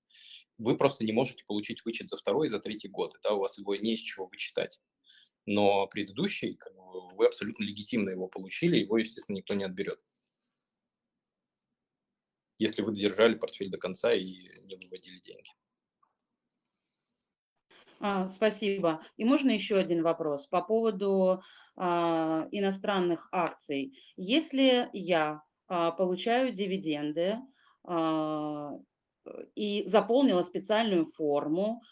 [0.58, 3.58] вы просто не можете получить вычет за второй и за третий годы, да, у вас
[3.58, 4.80] его не из чего вычитать.
[5.44, 9.98] Но предыдущий, как бы, вы абсолютно легитимно его получили, его, естественно, никто не отберет.
[12.58, 15.50] Если вы держали портфель до конца и не выводили деньги.
[17.98, 19.04] А, спасибо.
[19.16, 21.42] И можно еще один вопрос по поводу
[21.76, 23.98] а, иностранных акций.
[24.16, 25.42] Если я
[25.92, 27.38] получаю дивиденды
[27.84, 28.72] а,
[29.54, 31.82] и заполнила специальную форму.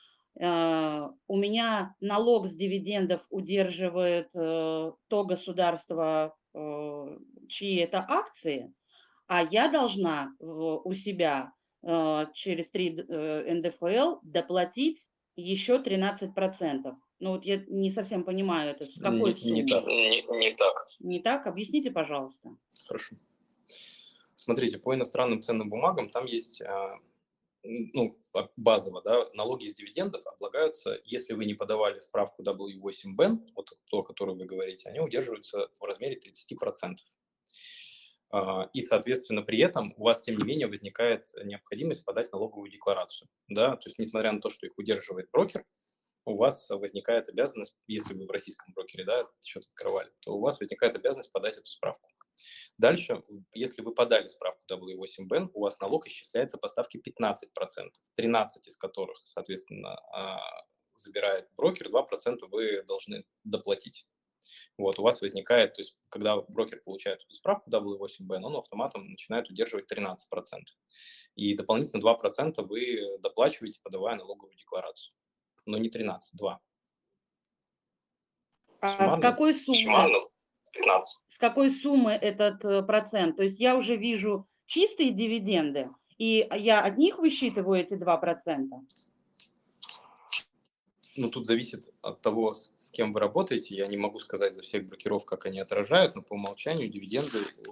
[0.40, 7.18] А, у меня налог с дивидендов удерживает э, то государство, э,
[7.48, 8.72] чьи это акции,
[9.26, 11.52] а я должна у себя
[11.82, 13.06] э, через 3
[13.54, 15.04] НДФЛ доплатить
[15.36, 16.94] еще 13%.
[17.20, 18.84] Ну вот я не совсем понимаю это.
[18.84, 19.86] С какой не, не так.
[19.86, 20.86] Не, не так.
[21.00, 21.46] Не так?
[21.46, 22.56] Объясните, пожалуйста.
[22.86, 23.16] Хорошо.
[24.40, 26.98] Смотрите, по иностранным ценным бумагам там есть а,
[27.62, 28.18] ну,
[28.56, 34.02] базово, да, налоги с дивидендов облагаются, если вы не подавали справку W8BEN, вот то, о
[34.02, 36.96] котором вы говорите, они удерживаются в размере 30%.
[38.32, 43.28] А, и, соответственно, при этом у вас, тем не менее, возникает необходимость подать налоговую декларацию.
[43.48, 43.76] Да?
[43.76, 45.66] То есть, несмотря на то, что их удерживает брокер,
[46.24, 50.58] у вас возникает обязанность, если вы в российском брокере да, счет открывали, то у вас
[50.60, 52.08] возникает обязанность подать эту справку.
[52.78, 53.22] Дальше,
[53.54, 59.20] если вы подали справку W8BN, у вас налог исчисляется по ставке 15%, 13 из которых,
[59.24, 60.64] соответственно, а,
[60.94, 64.06] забирает брокер, 2% вы должны доплатить.
[64.78, 69.50] Вот, у вас возникает, то есть, когда брокер получает эту справку W8BN, он автоматом начинает
[69.50, 70.16] удерживать 13%.
[71.34, 75.14] И дополнительно 2% вы доплачиваете, подавая налоговую декларацию.
[75.66, 76.60] Но не 13, 2.
[78.80, 80.10] А Суммарно, с какой суммы?
[80.72, 83.36] 15 какой суммы этот э, процент.
[83.36, 88.68] То есть я уже вижу чистые дивиденды, и я от них высчитываю эти 2%.
[91.16, 93.74] Ну, тут зависит от того, с кем вы работаете.
[93.74, 97.62] Я не могу сказать за всех брокеров, как они отражают, но по умолчанию дивиденды э,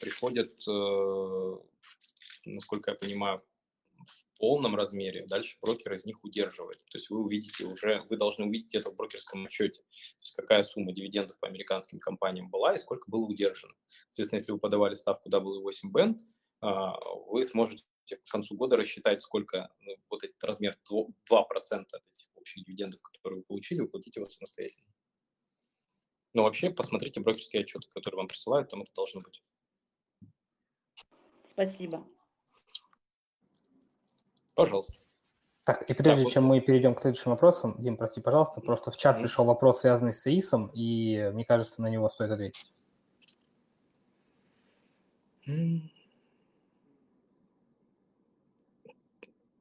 [0.00, 1.56] приходят, э,
[2.46, 3.40] насколько я понимаю,
[4.38, 6.78] полном размере, дальше брокер из них удерживает.
[6.86, 10.62] То есть вы увидите уже, вы должны увидеть это в брокерском отчете, то есть какая
[10.62, 13.74] сумма дивидендов по американским компаниям была и сколько было удержано.
[14.08, 16.16] Соответственно, если вы подавали ставку W8BEN,
[16.60, 22.28] а, вы сможете к концу года рассчитать, сколько ну, вот этот размер 2% от этих
[22.36, 24.92] общих дивидендов, которые вы получили, уплатить его самостоятельно.
[26.32, 29.42] Но вообще посмотрите брокерские отчеты, которые вам присылают, там это должно быть.
[31.44, 32.04] Спасибо.
[34.56, 34.94] Пожалуйста.
[35.64, 36.48] Так, и прежде так, чем вот.
[36.48, 39.20] мы перейдем к следующим вопросам, Дим, прости, пожалуйста, просто в чат mm-hmm.
[39.20, 42.72] пришел вопрос, связанный с ИИСом, и мне кажется, на него стоит ответить.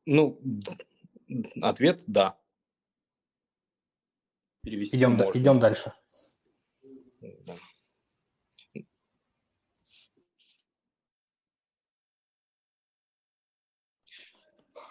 [0.06, 0.40] Ну,
[1.62, 2.38] ответ– да.
[4.62, 5.38] Перевести идем, можно.
[5.38, 5.94] идем дальше.
[7.22, 7.54] Да.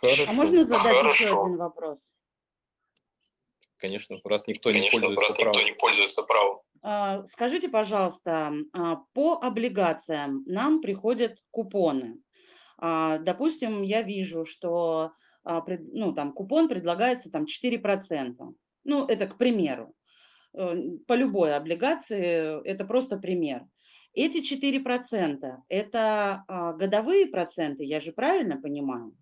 [0.04, 0.24] Хорошо.
[0.28, 1.24] А можно задать Хорошо.
[1.24, 1.98] еще один вопрос?
[3.78, 5.52] Конечно, раз никто Конечно, не пользуется раз правом.
[5.52, 6.60] никто не пользуется правом.
[6.82, 12.18] А, скажите, пожалуйста, а, по облигациям нам приходят купоны.
[12.78, 15.12] А, допустим, я вижу, что
[15.44, 18.54] ну, там, купон предлагается там, 4%.
[18.84, 19.94] Ну, это к примеру.
[20.52, 23.66] по любой облигации, это просто пример.
[24.14, 26.44] Эти 4%– это
[26.78, 29.12] годовые проценты, я же правильно понимаю?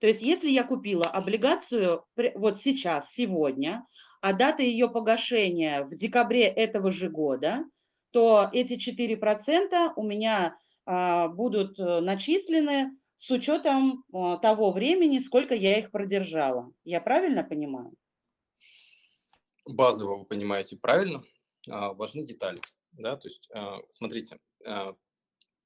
[0.00, 3.86] То есть если я купила облигацию вот сейчас, сегодня,
[4.20, 7.64] а дата ее погашения в декабре этого же года,
[8.10, 15.54] то эти 4% у меня а, будут э, начислены с учетом а, того времени, сколько
[15.54, 16.72] я их продержала.
[16.84, 17.92] Я правильно понимаю?
[19.66, 21.22] Базово вы понимаете правильно.
[21.66, 22.60] Важны детали.
[22.92, 23.14] Да?
[23.14, 23.48] То есть,
[23.90, 24.38] смотрите,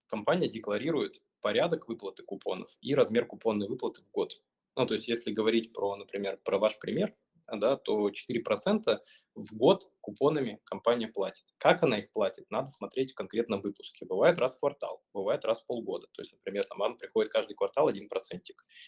[0.09, 4.41] компания декларирует порядок выплаты купонов и размер купонной выплаты в год.
[4.77, 7.15] Ну, то есть, если говорить про, например, про ваш пример,
[7.53, 8.99] да, то 4%
[9.35, 11.45] в год купонами компания платит.
[11.59, 14.07] Как она их платит, надо смотреть в конкретном выпуске.
[14.07, 16.07] Бывает раз в квартал, бывает раз в полгода.
[16.13, 18.09] То есть, например, там вам приходит каждый квартал 1%,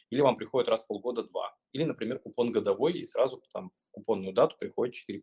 [0.08, 1.26] или вам приходит раз в полгода 2%,
[1.72, 5.18] или, например, купон годовой, и сразу там в купонную дату приходит 4%.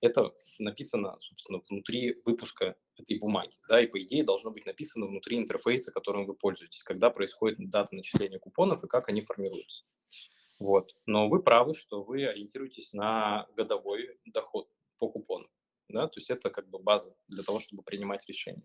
[0.00, 5.38] Это написано, собственно, внутри выпуска этой бумаги, да, и по идее должно быть написано внутри
[5.38, 9.84] интерфейса, которым вы пользуетесь, когда происходит дата начисления купонов и как они формируются.
[10.58, 10.94] Вот.
[11.04, 14.68] Но вы правы, что вы ориентируетесь на годовой доход
[14.98, 15.46] по купону.
[15.88, 16.08] Да?
[16.08, 18.64] То есть это как бы база для того, чтобы принимать решения.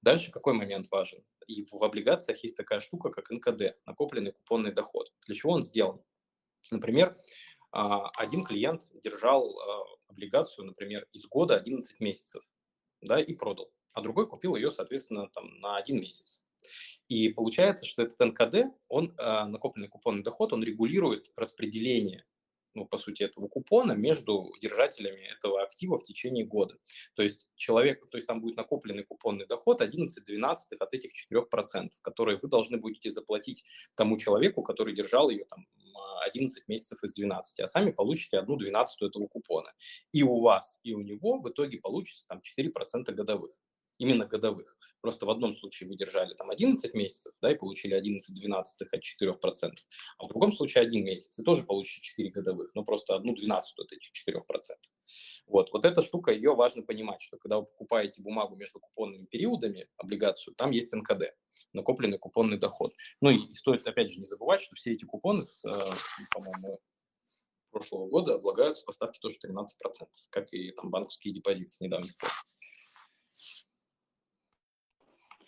[0.00, 1.24] Дальше какой момент важен?
[1.46, 5.12] И в облигациях есть такая штука, как НКД, накопленный купонный доход.
[5.26, 6.02] Для чего он сделан?
[6.72, 7.16] Например,
[7.70, 12.42] а, один клиент держал а, облигацию, например, из года 11 месяцев,
[13.00, 16.42] да, и продал, а другой купил ее, соответственно, там, на один месяц.
[17.08, 22.24] И получается, что этот НКД, он, а, накопленный купонный доход, он регулирует распределение
[22.74, 26.76] ну, по сути, этого купона между держателями этого актива в течение года.
[27.14, 32.38] То есть человек, то есть там будет накопленный купонный доход 11-12 от этих 4%, которые
[32.40, 33.64] вы должны будете заплатить
[33.94, 35.66] тому человеку, который держал ее там
[36.22, 39.70] 11 месяцев из 12, а сами получите одну двенадцатую этого купона.
[40.12, 43.60] И у вас, и у него в итоге получится там 4% годовых
[44.02, 44.76] именно годовых.
[45.00, 49.00] Просто в одном случае вы держали там 11 месяцев, да, и получили 11 12 от
[49.22, 49.72] 4%,
[50.18, 53.86] а в другом случае один месяц, и тоже получите 4 годовых, но просто одну двенадцатую
[53.86, 54.42] от этих 4%.
[55.46, 59.86] Вот, вот эта штука, ее важно понимать, что когда вы покупаете бумагу между купонными периодами,
[59.96, 61.34] облигацию, там есть НКД,
[61.72, 62.92] накопленный купонный доход.
[63.20, 65.94] Ну и стоит, опять же, не забывать, что все эти купоны, с, э,
[66.32, 66.80] по-моему,
[67.70, 69.66] прошлого года облагаются по ставке тоже 13%,
[70.30, 72.30] как и там банковские депозиты с недавних пор.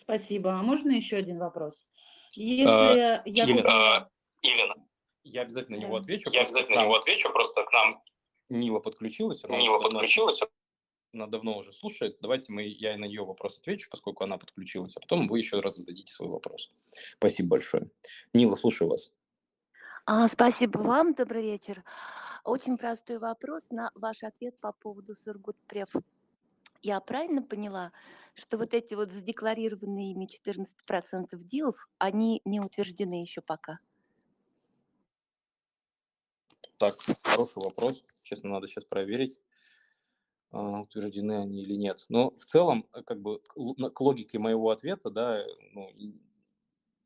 [0.05, 0.53] Спасибо.
[0.53, 1.73] А можно еще один вопрос?
[2.33, 4.11] Если а, я именно, купила...
[4.41, 4.75] именно.
[5.23, 6.29] Я обязательно на него отвечу.
[6.31, 8.03] Я обязательно на него отвечу, просто к нам
[8.49, 9.43] Нила подключилась.
[9.43, 10.39] Она Нила подключилась.
[11.13, 12.17] Она давно уже слушает.
[12.21, 15.77] Давайте мы, я на ее вопрос отвечу, поскольку она подключилась, а потом вы еще раз
[15.77, 16.71] зададите свой вопрос.
[17.13, 17.89] Спасибо большое.
[18.33, 19.11] Нила, слушаю вас.
[20.05, 21.83] А, спасибо вам, добрый вечер.
[22.43, 25.89] Очень простой вопрос на ваш ответ по поводу Сургутпрев.
[26.83, 27.91] Я правильно поняла,
[28.35, 33.79] что вот эти вот задекларированные ими 14% дилов, они не утверждены еще пока?
[36.77, 38.03] Так, хороший вопрос.
[38.23, 39.39] Честно, надо сейчас проверить,
[40.51, 42.03] а, утверждены они или нет.
[42.09, 45.89] Но в целом, э, как бы к логике моего ответа, да, ну,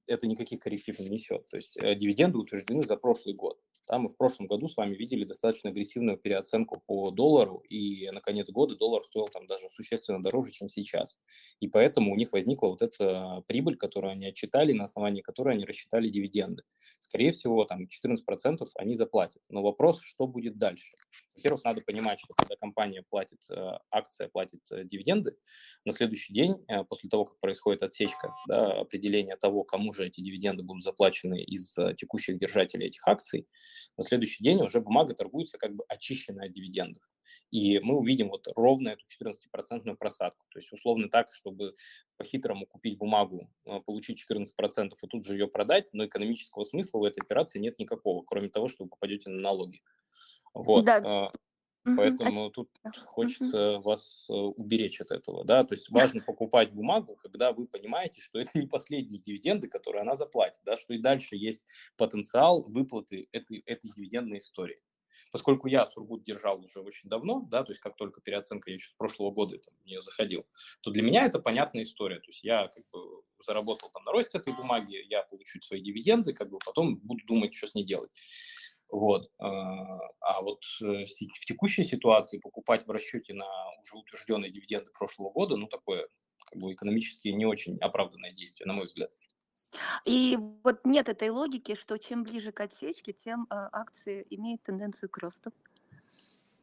[0.07, 1.45] это никаких корректив не несет.
[1.45, 3.59] То есть э, дивиденды утверждены за прошлый год.
[3.89, 8.21] Да, мы в прошлом году с вами видели достаточно агрессивную переоценку по доллару, и на
[8.21, 11.17] конец года доллар стоил там даже существенно дороже, чем сейчас.
[11.59, 15.65] И поэтому у них возникла вот эта прибыль, которую они отчитали, на основании которой они
[15.65, 16.63] рассчитали дивиденды.
[16.99, 19.41] Скорее всего, там 14% они заплатят.
[19.49, 20.93] Но вопрос, что будет дальше?
[21.39, 23.55] Во-первых, надо понимать, что когда компания платит, э,
[23.91, 25.37] акция платит э, дивиденды,
[25.85, 30.19] на следующий день, э, после того, как происходит отсечка, да, определение того, кому же эти
[30.19, 33.47] дивиденды будут заплачены из текущих держателей этих акций,
[33.95, 37.03] на следующий день уже бумага торгуется как бы очищенная от дивидендов.
[37.51, 40.45] И мы увидим вот ровно эту 14% просадку.
[40.49, 41.73] То есть условно так, чтобы
[42.17, 43.49] по-хитрому купить бумагу,
[43.85, 48.23] получить 14% и тут же ее продать, но экономического смысла в этой операции нет никакого,
[48.23, 49.81] кроме того, что вы попадете на налоги.
[50.53, 50.85] Вот.
[50.85, 51.31] Да.
[51.95, 52.51] Поэтому угу.
[52.51, 52.69] тут
[53.05, 53.83] хочется угу.
[53.83, 58.39] вас э, уберечь от этого, да, то есть важно покупать бумагу, когда вы понимаете, что
[58.39, 61.63] это не последние дивиденды, которые она заплатит, да, что и дальше есть
[61.97, 64.81] потенциал выплаты этой, этой дивидендной истории.
[65.31, 68.89] Поскольку я Сургут держал уже очень давно, да, то есть как только переоценка, я еще
[68.89, 70.45] с прошлого года там, в нее заходил,
[70.81, 72.19] то для меня это понятная история.
[72.19, 76.33] То есть я как бы заработал там на росте этой бумаги, я получу свои дивиденды,
[76.33, 78.11] как бы потом буду думать, что с ней делать.
[78.89, 79.29] Вот.
[79.37, 83.45] А, а вот э, в текущей ситуации покупать в расчете на
[83.81, 86.07] уже утвержденные дивиденды прошлого года, ну, такое
[86.49, 89.11] как бы экономически не очень оправданное действие, на мой взгляд.
[90.05, 95.09] И вот нет этой логики, что чем ближе к отсечке, тем э, акции имеют тенденцию
[95.09, 95.51] к росту.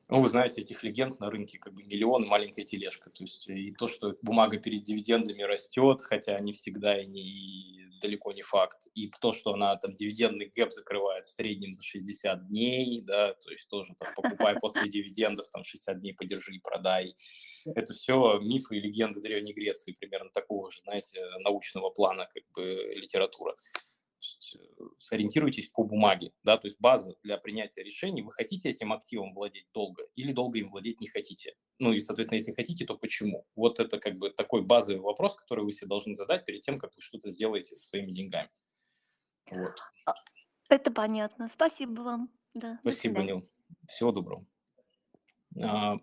[0.09, 3.11] Ну, вы знаете, этих легенд на рынке как бы миллион маленькая тележка.
[3.11, 7.87] То есть и то, что бумага перед дивидендами растет, хотя не всегда и, не, и
[8.01, 8.87] далеко не факт.
[8.95, 13.51] И то, что она там дивидендный гэп закрывает в среднем за 60 дней, да, то
[13.51, 17.15] есть тоже там покупай после дивидендов, там 60 дней подержи и продай.
[17.75, 22.93] Это все мифы и легенды Древней Греции, примерно такого же, знаете, научного плана как бы
[22.95, 28.93] литература э, сориентируйтесь по бумаге, да, то есть база для принятия решений, вы хотите этим
[28.93, 31.55] активом владеть долго или долго им владеть не хотите.
[31.79, 33.47] Ну и, соответственно, если хотите, то почему?
[33.55, 36.95] Вот это как бы такой базовый вопрос, который вы себе должны задать перед тем, как
[36.97, 38.49] вы что-то сделаете со своими деньгами.
[39.51, 39.75] Вот.
[40.07, 40.15] А,
[40.69, 41.51] это понятно.
[41.53, 42.31] Спасибо вам.
[42.55, 43.45] Да, Спасибо, Нил.
[43.89, 44.47] Всего доброго.
[45.63, 45.99] А,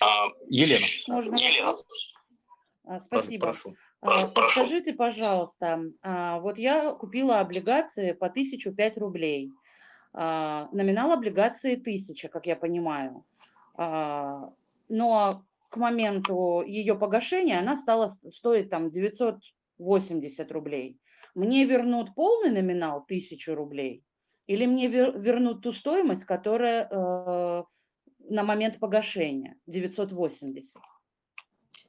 [0.00, 0.86] а, Елена.
[1.08, 1.74] Можно Елена.
[2.84, 3.46] А, спасибо.
[3.46, 3.74] Прошу.
[4.04, 9.50] А, подскажите, пожалуйста, а, вот я купила облигации по 1005 рублей.
[10.12, 13.24] А, номинал облигации 1000, как я понимаю.
[13.76, 21.00] Но к моменту ее погашения она стала стоить там 980 рублей.
[21.34, 24.04] Мне вернут полный номинал 1000 рублей
[24.46, 27.64] или мне вернут ту стоимость, которая э,
[28.28, 30.64] на момент погашения 980?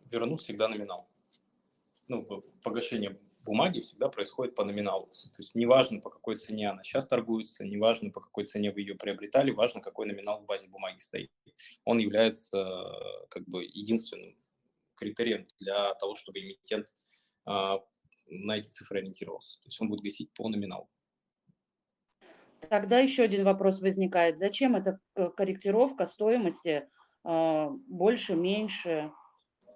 [0.09, 1.07] Вернут всегда номинал
[2.07, 2.23] ну,
[2.63, 5.05] погашение бумаги всегда происходит по номиналу.
[5.07, 8.95] То есть неважно, по какой цене она сейчас торгуется, неважно, по какой цене вы ее
[8.95, 11.31] приобретали, важно, какой номинал в базе бумаги стоит.
[11.85, 12.91] Он является
[13.29, 14.35] как бы единственным
[14.95, 16.87] критерием для того, чтобы эмитент
[17.45, 17.79] а,
[18.27, 19.61] на эти цифры ориентировался.
[19.61, 20.89] То есть он будет гасить по номиналу.
[22.69, 24.39] Тогда еще один вопрос возникает.
[24.39, 24.99] Зачем эта
[25.37, 26.89] корректировка стоимости
[27.23, 29.11] а, больше, меньше?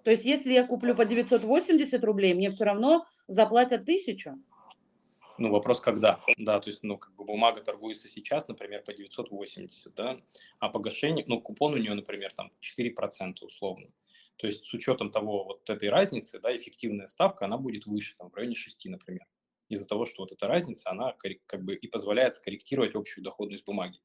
[0.04, 4.38] То есть если я куплю по 980 рублей, мне все равно заплатят тысячу?
[5.38, 9.94] Ну, вопрос когда, да, то есть, ну, как бы бумага торгуется сейчас, например, по 980,
[9.94, 10.18] да,
[10.58, 13.86] а погашение, ну, купон у нее, например, там 4% условно.
[14.36, 18.30] То есть с учетом того, вот этой разницы, да, эффективная ставка, она будет выше, там,
[18.30, 19.26] в районе 6, например
[19.70, 21.14] из-за того, что вот эта разница, она
[21.46, 24.00] как бы и позволяет скорректировать общую доходность бумаги.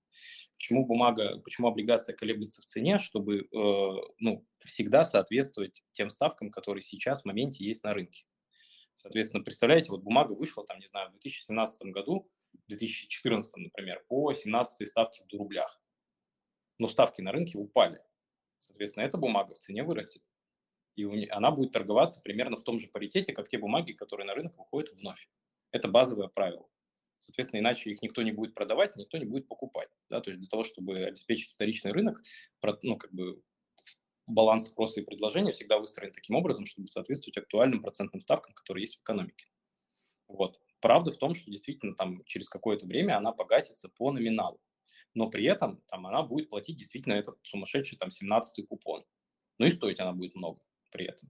[0.54, 6.84] Почему бумага, почему облигация колеблется в цене, чтобы э, ну, всегда соответствовать тем ставкам, которые
[6.84, 8.26] сейчас в моменте есть на рынке.
[8.96, 14.32] Соответственно, представляете, вот бумага вышла там, не знаю, в 2017 году, в 2014, например, по
[14.32, 15.82] 17 ставке в рублях.
[16.78, 18.02] Но ставки на рынке упали.
[18.60, 20.22] Соответственно, эта бумага в цене вырастет.
[20.96, 24.58] И она будет торговаться примерно в том же паритете, как те бумаги, которые на рынок
[24.58, 25.28] выходят вновь.
[25.76, 26.70] Это базовое правило.
[27.20, 29.90] Соответственно, иначе их никто не будет продавать, никто не будет покупать.
[30.10, 30.22] Да?
[30.22, 32.22] То есть для того, чтобы обеспечить вторичный рынок,
[32.84, 33.44] ну, как бы
[34.26, 38.96] баланс спроса и предложения всегда выстроен таким образом, чтобы соответствовать актуальным процентным ставкам, которые есть
[38.96, 39.48] в экономике.
[40.30, 40.62] Вот.
[40.82, 44.62] Правда в том, что действительно там через какое-то время она погасится по номиналу,
[45.14, 49.04] но при этом там она будет платить действительно этот сумасшедший там 17-й купон.
[49.58, 51.30] Ну и стоить она будет много при этом.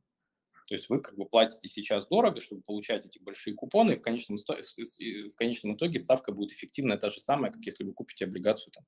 [0.67, 4.01] То есть вы как бы платите сейчас дорого, чтобы получать эти большие купоны, и в
[4.01, 8.71] конечном, в конечном итоге ставка будет эффективная та же самая, как если вы купите облигацию,
[8.71, 8.83] там,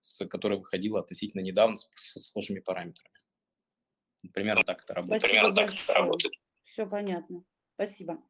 [0.00, 3.14] с, которая выходила относительно недавно с, с схожими параметрами.
[4.32, 5.20] Примерно так это работает.
[5.20, 6.34] Спасибо Примерно так это работает.
[6.64, 7.44] Все понятно.
[7.74, 8.22] Спасибо.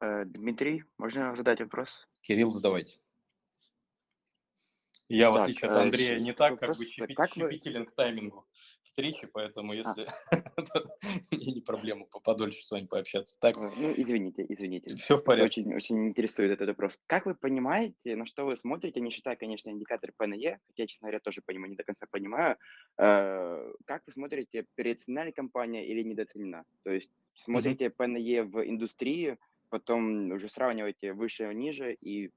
[0.00, 1.90] Э, Дмитрий, можно задать вопрос?
[2.22, 2.98] Кирилл, задавайте.
[5.08, 7.58] Я, так, в отличие от э, Андрея, не так как бы щепи- как вы...
[7.58, 8.46] к таймингу
[8.82, 9.76] встречи, поэтому а.
[9.76, 10.08] если
[11.30, 13.36] мне не проблема подольше с вами пообщаться.
[13.40, 13.56] Так.
[13.56, 14.96] Э, ну, извините, извините.
[14.96, 15.60] Все в порядке.
[15.60, 16.98] Очень, очень интересует этот вопрос.
[17.06, 21.06] Как вы понимаете, на что вы смотрите, не считая, конечно, индикатор ПНЕ, хотя я, честно
[21.06, 22.56] говоря, тоже понимаю, не до конца понимаю,
[22.98, 26.64] э, как вы смотрите, переоценена ли компания или недооценена?
[26.82, 27.90] То есть смотрите.
[27.90, 29.38] ПНЕ в индустрии,
[29.68, 32.30] потом уже сравниваете выше, ниже и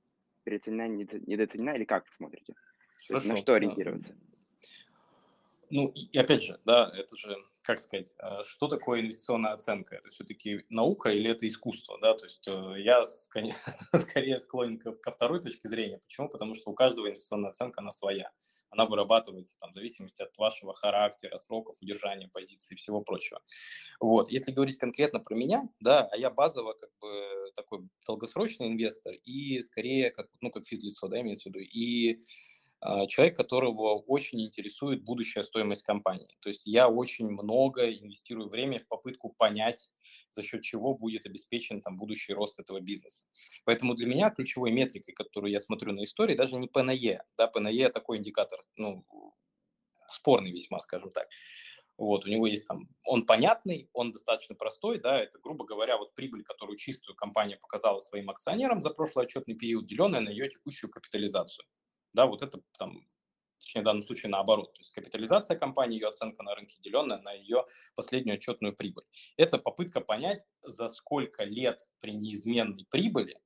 [0.49, 2.53] переоценена, недооценена или как вы смотрите?
[3.07, 3.27] Хорошо.
[3.27, 4.13] На что ориентироваться?
[5.71, 9.95] Ну, и опять же, да, это же, как сказать, а, что такое инвестиционная оценка?
[9.95, 12.15] Это все-таки наука или это искусство, да?
[12.15, 13.03] То есть э, я
[13.93, 15.99] скорее, склонен ко второй точке зрения.
[15.99, 16.27] Почему?
[16.27, 18.31] Потому что у каждого инвестиционная оценка, она своя.
[18.71, 23.41] Она вырабатывается там, в зависимости от вашего характера, сроков удержания позиции и всего прочего.
[23.99, 24.29] Вот.
[24.29, 29.61] Если говорить конкретно про меня, да, а я базово как бы такой долгосрочный инвестор и
[29.61, 32.23] скорее как, ну, как физлицо, да, имеется в виду, и
[33.07, 36.37] человек, которого очень интересует будущая стоимость компании.
[36.39, 39.91] То есть я очень много инвестирую время в попытку понять,
[40.29, 43.25] за счет чего будет обеспечен там, будущий рост этого бизнеса.
[43.65, 47.21] Поэтому для меня ключевой метрикой, которую я смотрю на истории, даже не ПНЕ.
[47.37, 49.05] Да, ПНЕ такой индикатор, ну,
[50.09, 51.27] спорный весьма, скажем так.
[51.97, 56.13] Вот, у него есть там, он понятный, он достаточно простой, да, это, грубо говоря, вот
[56.15, 60.89] прибыль, которую чистую компания показала своим акционерам за прошлый отчетный период, деленная на ее текущую
[60.89, 61.65] капитализацию
[62.13, 63.05] да, вот это там
[63.59, 64.73] точнее в данном случае наоборот.
[64.73, 67.65] То есть капитализация компании, ее оценка на рынке, деленная на ее
[67.95, 69.03] последнюю отчетную прибыль.
[69.37, 73.39] Это попытка понять, за сколько лет при неизменной прибыли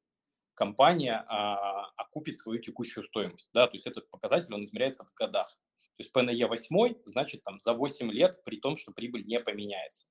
[0.53, 3.49] компания а, окупит свою текущую стоимость.
[3.53, 3.67] Да?
[3.67, 5.57] То есть этот показатель, он измеряется в годах.
[5.97, 10.07] То есть ПНЕ 8, значит, там за 8 лет, при том, что прибыль не поменяется.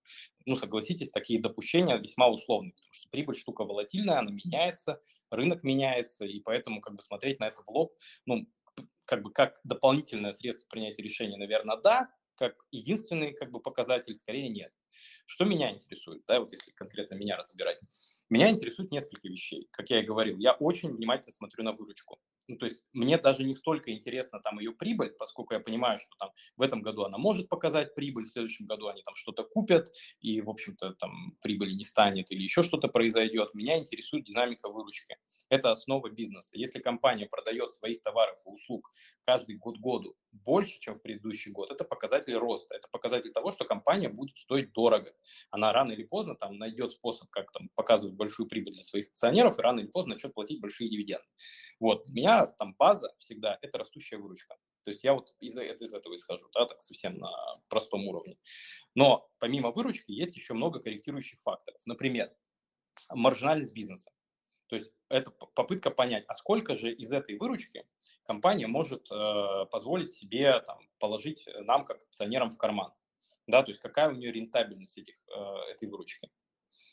[0.47, 6.25] Ну, согласитесь, такие допущения весьма условны, потому что прибыль штука волатильная, она меняется, рынок меняется,
[6.25, 7.97] и поэтому как бы смотреть на это в лоб,
[8.27, 8.47] ну,
[9.07, 14.49] как бы как дополнительное средство принятия решения, наверное, да, как единственный как бы показатель, скорее
[14.49, 14.73] нет.
[15.27, 17.81] Что меня интересует, да, вот если конкретно меня разбирать?
[18.31, 19.69] Меня интересует несколько вещей.
[19.71, 22.21] Как я и говорил, я очень внимательно смотрю на выручку.
[22.53, 26.11] Ну, то есть мне даже не столько интересна там ее прибыль, поскольку я понимаю, что
[26.19, 29.89] там в этом году она может показать прибыль, в следующем году они там что-то купят,
[30.21, 33.55] и, в общем-то, там прибыли не станет или еще что-то произойдет.
[33.55, 35.17] Меня интересует динамика выручки.
[35.49, 36.51] Это основа бизнеса.
[36.53, 38.91] Если компания продает своих товаров и услуг
[39.25, 42.75] каждый год году больше, чем в предыдущий год, это показатель роста.
[42.75, 45.11] Это показатель того, что компания будет стоить дорого.
[45.51, 49.59] Она рано или поздно там найдет способ, как там показывать большую прибыль для своих акционеров,
[49.59, 51.25] и рано или поздно начнет платить большие дивиденды.
[51.81, 52.09] Вот.
[52.09, 54.57] Меня там база всегда– это растущая выручка.
[54.85, 57.31] То есть я вот из, из этого исхожу, да, так совсем на
[57.69, 58.37] простом уровне.
[58.95, 61.81] Но помимо выручки есть еще много корректирующих факторов.
[61.87, 62.35] Например,
[63.11, 64.11] маржинальность бизнеса.
[64.67, 67.87] То есть это попытка понять, а сколько же из этой выручки
[68.25, 72.93] компания может э, позволить себе там, положить нам, как акционерам, в карман.
[73.47, 76.31] Да, то есть какая у нее рентабельность этих, э, этой выручки.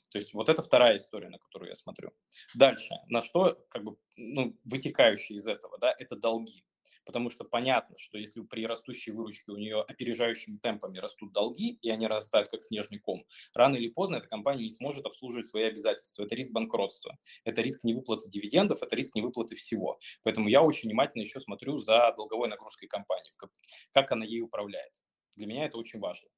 [0.10, 2.12] То есть вот это вторая история, на которую я смотрю.
[2.56, 6.64] Дальше, на что как бы ну, вытекающие из этого, да, это долги.
[7.06, 11.90] Потому что понятно, что если при растущей выручке у нее опережающими темпами растут долги, и
[11.90, 13.24] они растают как снежный ком,
[13.56, 16.24] рано или поздно эта компания не сможет обслуживать свои обязательства.
[16.24, 20.00] Это риск банкротства, это риск невыплаты дивидендов, это риск невыплаты всего.
[20.24, 23.50] Поэтому я очень внимательно еще смотрю за долговой нагрузкой компании, как,
[23.92, 24.94] как она ей управляет.
[25.36, 26.30] Для меня это очень важно.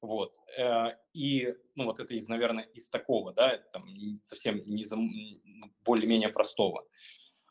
[0.00, 0.34] Вот.
[0.56, 3.84] Э, и, ну, вот это из, наверное, из такого, да, там,
[4.22, 6.86] совсем не ну, более-менее простого.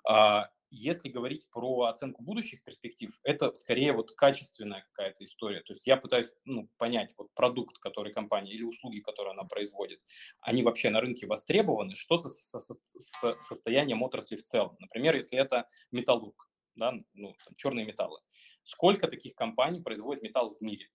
[0.07, 5.61] А, если говорить про оценку будущих перспектив, это скорее вот качественная какая-то история.
[5.61, 9.99] То есть я пытаюсь ну, понять, вот продукт, который компания или услуги, которые она производит,
[10.41, 14.75] они вообще на рынке востребованы, что со, со, со состоянием отрасли в целом.
[14.79, 18.19] Например, если это металлург, да, ну, черные металлы.
[18.63, 20.89] Сколько таких компаний производит металл в мире?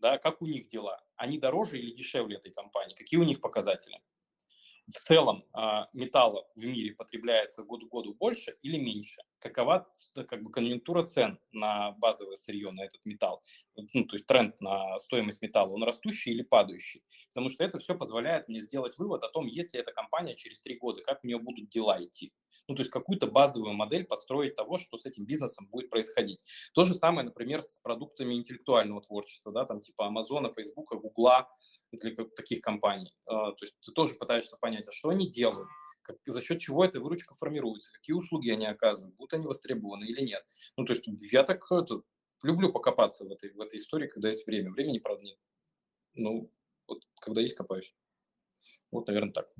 [0.00, 4.00] Да, как у них дела, они дороже или дешевле этой компании, какие у них показатели.
[4.88, 9.88] В целом а, металла в мире потребляется год к году больше или меньше какова
[10.28, 13.42] как бы, конъюнктура цен на базовое сырье, на этот металл,
[13.94, 17.04] ну, то есть тренд на стоимость металла, он растущий или падающий.
[17.28, 20.60] Потому что это все позволяет мне сделать вывод о том, есть ли эта компания через
[20.60, 22.32] три года, как у нее будут дела идти.
[22.66, 26.42] Ну, то есть какую-то базовую модель построить того, что с этим бизнесом будет происходить.
[26.74, 31.48] То же самое, например, с продуктами интеллектуального творчества, да, там типа Амазона, Фейсбука, Гугла,
[31.92, 33.10] для таких компаний.
[33.26, 35.68] А, то есть ты тоже пытаешься понять, а что они делают,
[36.08, 40.22] как, за счет чего эта выручка формируется, какие услуги они оказывают, будут они востребованы или
[40.22, 40.44] нет.
[40.76, 42.02] Ну, то есть я так это,
[42.42, 44.70] люблю покопаться в этой, в этой истории, когда есть время.
[44.70, 45.38] Времени, правда, нет.
[46.14, 46.50] Ну,
[46.86, 47.94] вот когда есть, копаюсь.
[48.90, 49.52] Вот, наверное, так.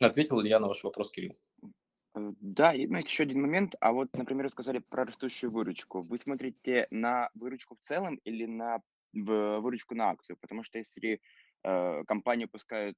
[0.00, 1.34] Ответил ли я на ваш вопрос, Кирилл?
[2.14, 3.74] Э, да, и ну, еще один момент.
[3.80, 6.02] А вот, например, вы сказали про растущую выручку.
[6.02, 8.82] Вы смотрите на выручку в целом или на
[9.14, 10.36] выручку на акцию?
[10.36, 11.22] Потому что если
[11.62, 12.96] компании пускают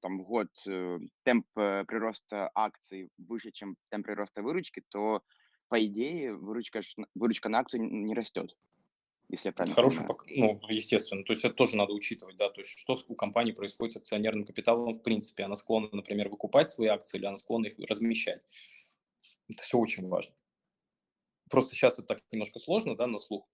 [0.00, 5.22] там в год э, темп э, прироста акций выше, чем темп прироста выручки, то
[5.68, 6.82] по идее выручка,
[7.14, 8.56] выручка на акцию не растет.
[9.28, 10.60] Если я правильно Хороший, понимаю.
[10.62, 11.24] ну, естественно.
[11.24, 14.44] То есть это тоже надо учитывать, да, то есть что у компании происходит с акционерным
[14.44, 15.44] капиталом в принципе.
[15.44, 18.42] Она склонна, например, выкупать свои акции или она склонна их размещать.
[19.48, 20.34] Это все очень важно.
[21.48, 23.48] Просто сейчас это так немножко сложно, да, на слух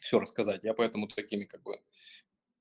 [0.00, 0.64] все рассказать.
[0.64, 1.80] Я поэтому такими как бы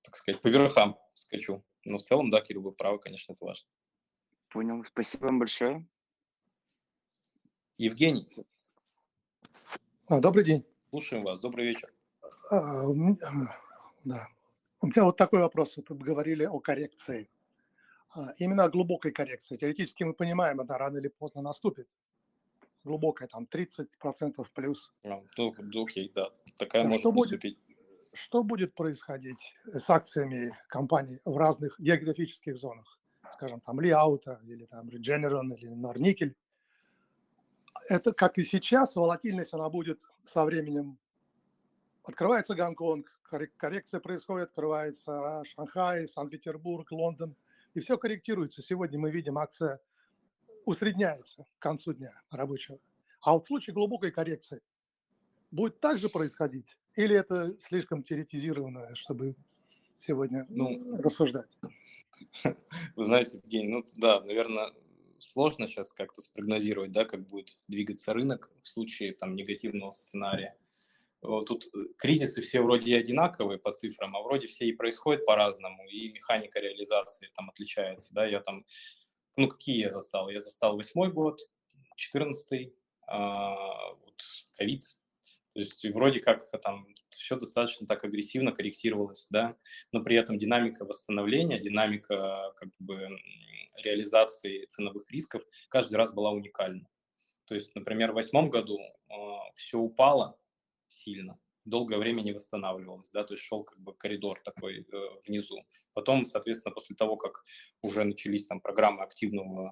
[0.01, 1.63] так сказать, по верхам скачу.
[1.85, 3.67] Но в целом, да, Кирилл, вы правы, конечно, это важно.
[4.49, 4.83] Понял.
[4.85, 5.85] Спасибо вам большое.
[7.77, 8.27] Евгений.
[10.07, 10.65] А, добрый день.
[10.89, 11.39] Слушаем вас.
[11.39, 11.91] Добрый вечер.
[12.49, 12.85] А,
[14.03, 14.27] да.
[14.81, 15.77] У меня вот такой вопрос.
[15.77, 17.29] Вы говорили о коррекции.
[18.13, 19.57] А, именно о глубокой коррекции.
[19.57, 21.87] Теоретически мы понимаем, это рано или поздно наступит.
[22.83, 24.91] Глубокая, там, 30% плюс.
[25.03, 26.29] А, ну, окей, да.
[26.57, 27.57] Такая а может что наступить.
[27.57, 27.70] Будет?
[28.13, 32.99] Что будет происходить с акциями компаний в разных географических зонах,
[33.33, 36.35] скажем, там Лиаута или там Regeneron или Норникель.
[37.87, 40.97] Это, как и сейчас, волатильность, она будет со временем.
[42.03, 43.11] Открывается Гонконг,
[43.57, 47.35] коррекция происходит, открывается Шанхай, Санкт-Петербург, Лондон,
[47.73, 48.61] и все корректируется.
[48.61, 49.79] Сегодня мы видим, акция
[50.65, 52.79] усредняется к концу дня рабочего.
[53.21, 54.61] А вот в случае глубокой коррекции,
[55.49, 56.77] будет так же происходить?
[56.95, 59.35] Или это слишком теоретизированно, чтобы
[59.97, 61.57] сегодня ну, рассуждать?
[62.95, 64.71] Вы знаете, Евгений, ну да, наверное,
[65.19, 70.57] сложно сейчас как-то спрогнозировать, да, как будет двигаться рынок в случае там негативного сценария.
[71.21, 76.11] Тут э, кризисы все вроде одинаковые по цифрам, а вроде все и происходят по-разному, и
[76.11, 78.65] механика реализации там отличается, да, я там,
[79.37, 80.29] ну, какие я застал?
[80.29, 81.39] Я застал восьмой год,
[81.95, 82.73] четырнадцатый,
[83.05, 84.19] а, вот,
[84.57, 84.83] ковид,
[85.53, 89.55] то есть вроде как там все достаточно так агрессивно корректировалось, да,
[89.91, 93.09] но при этом динамика восстановления, динамика как бы
[93.83, 96.87] реализации ценовых рисков каждый раз была уникальна.
[97.45, 99.13] То есть, например, в восьмом году э,
[99.55, 100.39] все упало
[100.87, 104.85] сильно, долгое время не восстанавливалось, да, то есть шел как бы коридор такой э,
[105.27, 105.63] внизу.
[105.93, 107.43] Потом, соответственно, после того, как
[107.81, 109.71] уже начались там программы активного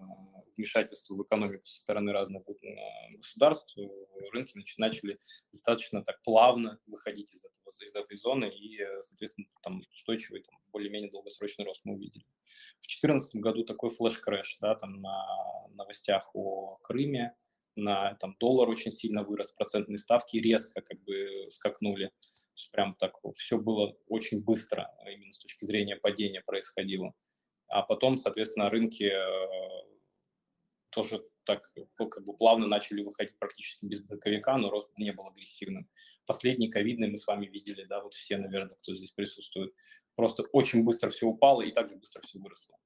[0.55, 3.87] вмешательства в экономику со стороны разных э, государств, э,
[4.33, 5.17] рынки начали
[5.51, 10.55] достаточно так плавно выходить из, этого, из этой зоны и, э, соответственно, там устойчивый, там,
[10.71, 12.25] более-менее долгосрочный рост мы увидели.
[12.79, 17.35] В 2014 году такой flash crash, да, там на новостях о Крыме,
[17.83, 22.11] на там, доллар очень сильно вырос, процентные ставки резко как бы скакнули.
[22.71, 27.13] Прям так все было очень быстро, именно с точки зрения падения происходило.
[27.67, 29.89] А потом, соответственно, рынки э,
[30.89, 35.27] тоже так ну, как бы плавно начали выходить практически без боковика, но рост не был
[35.27, 35.89] агрессивным.
[36.25, 39.73] Последний ковидный мы с вами видели, да, вот все, наверное, кто здесь присутствует.
[40.15, 42.77] Просто очень быстро все упало и также быстро все выросло.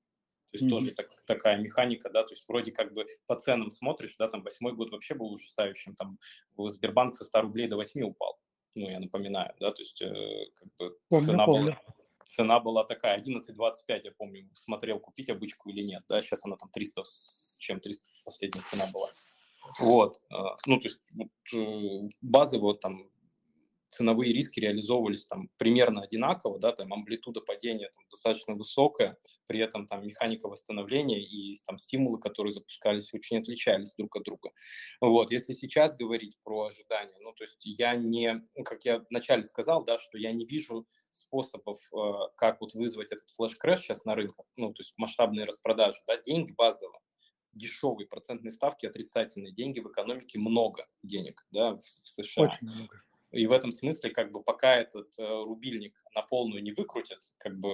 [0.53, 0.69] То есть mm-hmm.
[0.69, 4.43] тоже так, такая механика, да, то есть вроде как бы по ценам смотришь, да, там
[4.43, 6.19] восьмой год вообще был ужасающим, там
[6.55, 8.39] Сбербанк со 100 рублей до 8 упал,
[8.75, 11.71] ну, я напоминаю, да, то есть э, как бы помню, цена, помню.
[11.71, 16.55] Была, цена была такая, 11.25, я помню, смотрел, купить обычку или нет, да, сейчас она
[16.55, 19.07] там 300 с чем 300 последняя цена была.
[19.79, 20.35] Вот, э,
[20.67, 23.03] ну, то есть вот, э, базово вот, там
[23.93, 29.17] ценовые риски реализовывались там примерно одинаково, да, там амплитуда падения там, достаточно высокая,
[29.47, 34.51] при этом там механика восстановления и там стимулы, которые запускались, очень отличались друг от друга.
[34.99, 39.85] Вот, если сейчас говорить про ожидания, ну, то есть я не, как я вначале сказал,
[39.85, 44.15] да, что я не вижу способов, э, как вот вызвать этот flash crash сейчас на
[44.15, 46.99] рынках, ну, то есть масштабные распродажи, да, деньги базово,
[47.53, 52.45] дешевые процентные ставки, отрицательные деньги в экономике много денег, да, в, в США.
[52.45, 53.03] Очень много.
[53.33, 57.59] И в этом смысле, как бы, пока этот э, рубильник на полную не выкрутят, как
[57.59, 57.69] бы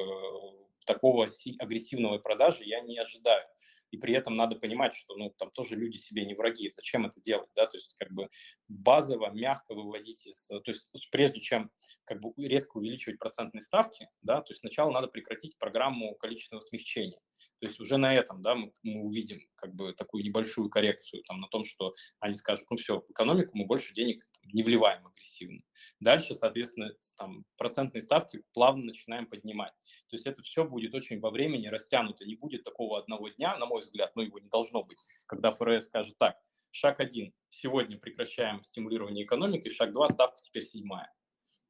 [0.85, 1.27] такого
[1.59, 3.45] агрессивного продажи я не ожидаю
[3.91, 7.19] и при этом надо понимать, что ну, там тоже люди себе не враги, зачем это
[7.21, 8.29] делать, да, то есть как бы
[8.67, 11.69] базово, мягко выводить из, то есть прежде чем
[12.05, 17.19] как бы резко увеличивать процентные ставки, да, то есть сначала надо прекратить программу количественного смягчения,
[17.59, 21.39] то есть уже на этом, да, мы, мы увидим как бы такую небольшую коррекцию там
[21.39, 25.05] на том, что они скажут, ну все, в экономику мы больше денег там, не вливаем
[25.05, 25.61] агрессивно.
[25.99, 29.73] Дальше, соответственно, там процентные ставки плавно начинаем поднимать.
[30.07, 33.65] То есть это все будет очень во времени растянуто, не будет такого одного дня, на
[33.65, 36.37] мой мой взгляд, но его не должно быть, когда ФРС скажет так,
[36.71, 41.11] шаг один, сегодня прекращаем стимулирование экономики, шаг два, ставка теперь седьмая.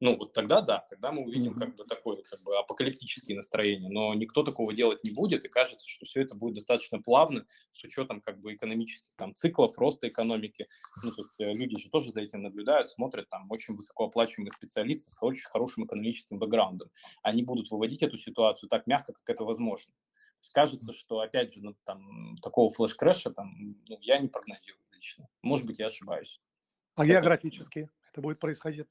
[0.02, 4.14] Ну, вот тогда да, тогда мы увидим как бы такое как бы апокалиптические настроения, но
[4.14, 8.22] никто такого делать не будет, и кажется, что все это будет достаточно плавно с учетом
[8.22, 10.66] как бы экономических там циклов, роста экономики.
[11.04, 15.10] Ну, то есть э, люди же тоже за этим наблюдают, смотрят, там очень высокооплачиваемые специалисты
[15.10, 16.90] с очень хорошим экономическим бэкграундом.
[17.22, 19.92] Они будут выводить эту ситуацию так мягко, как это возможно.
[20.52, 25.28] Кажется, что, опять же, ну, там, такого флеш-крэша там, ну, я не прогнозирую лично.
[25.42, 26.40] Может быть, я ошибаюсь.
[26.94, 27.12] А это...
[27.12, 28.88] географически это будет происходить?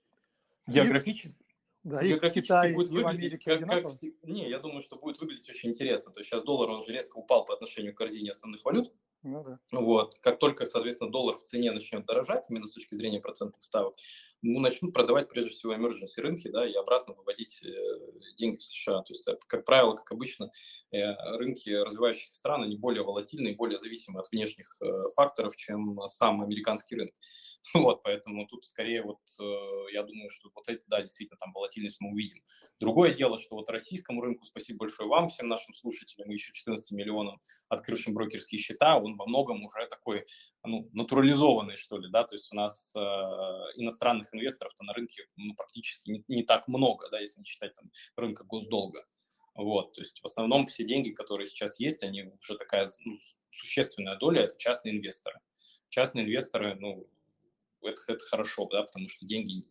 [0.68, 1.46] Географически?
[1.84, 3.86] Да, географически Китай, будет выглядеть как, как...
[4.24, 6.12] Не, я думаю, что будет выглядеть очень интересно.
[6.12, 8.94] То есть сейчас доллар, он же резко упал по отношению к корзине основных валют.
[9.24, 9.60] Ну, да.
[9.72, 10.20] Вот.
[10.22, 13.96] Как только, соответственно, доллар в цене начнет дорожать, именно с точки зрения процентных ставок,
[14.42, 17.70] начнут продавать прежде всего emergency рынки, да, и обратно выводить э,
[18.38, 19.02] деньги в США.
[19.02, 20.52] То есть, как правило, как обычно,
[20.92, 24.86] э, рынки развивающихся стран, они более волатильны и более зависимы от внешних э,
[25.16, 27.14] факторов, чем сам американский рынок.
[27.74, 29.20] Вот, поэтому тут скорее вот
[29.92, 32.42] я думаю, что вот это, да, действительно, там волатильность мы увидим.
[32.80, 37.42] Другое дело, что вот российскому рынку, спасибо большое вам, всем нашим слушателям, еще 14 миллионам
[37.68, 40.26] открывшим брокерские счета, он во многом уже такой,
[40.64, 43.00] ну, натурализованный, что ли, да, то есть у нас э,
[43.76, 47.74] иностранных иностранных инвесторов-то на рынке ну, практически не, не так много, да, если не считать
[47.76, 49.06] там рынка госдолга.
[49.56, 53.18] Вот, то есть в основном все деньги, которые сейчас есть, они уже такая ну,
[53.50, 55.40] существенная доля, это частные инвесторы.
[55.90, 57.10] Частные инвесторы, ну,
[57.82, 59.66] это, это хорошо, да, потому что деньги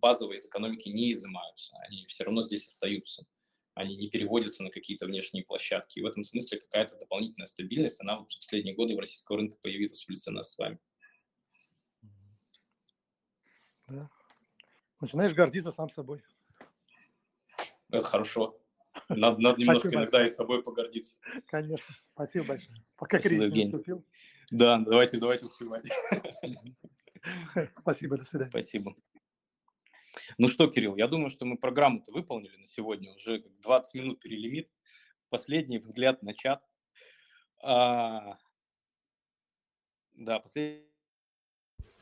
[0.00, 3.26] базовые из экономики не изымаются, они все равно здесь остаются,
[3.74, 5.98] они не переводятся на какие-то внешние площадки.
[5.98, 10.04] И в этом смысле какая-то дополнительная стабильность, она в последние годы в российского рынка появилась
[10.04, 10.78] в лице нас с вами.
[13.94, 14.10] Да.
[15.00, 16.22] начинаешь гордиться сам собой.
[17.90, 18.58] Это хорошо.
[19.08, 20.32] Надо, надо немножко Спасибо иногда большое.
[20.32, 21.18] и собой погордиться.
[21.46, 21.94] Конечно.
[22.12, 22.84] Спасибо большое.
[22.96, 24.04] Пока Спасибо, кризис не наступил.
[24.50, 25.84] Да, давайте, давайте успевать.
[27.72, 28.50] Спасибо, до свидания.
[28.50, 28.94] Спасибо.
[30.38, 33.12] Ну что, Кирилл, я думаю, что мы программу-то выполнили на сегодня.
[33.14, 34.70] Уже 20 минут перелимит.
[35.28, 36.64] Последний взгляд на чат.
[37.62, 38.38] А...
[40.14, 40.88] Да, последний.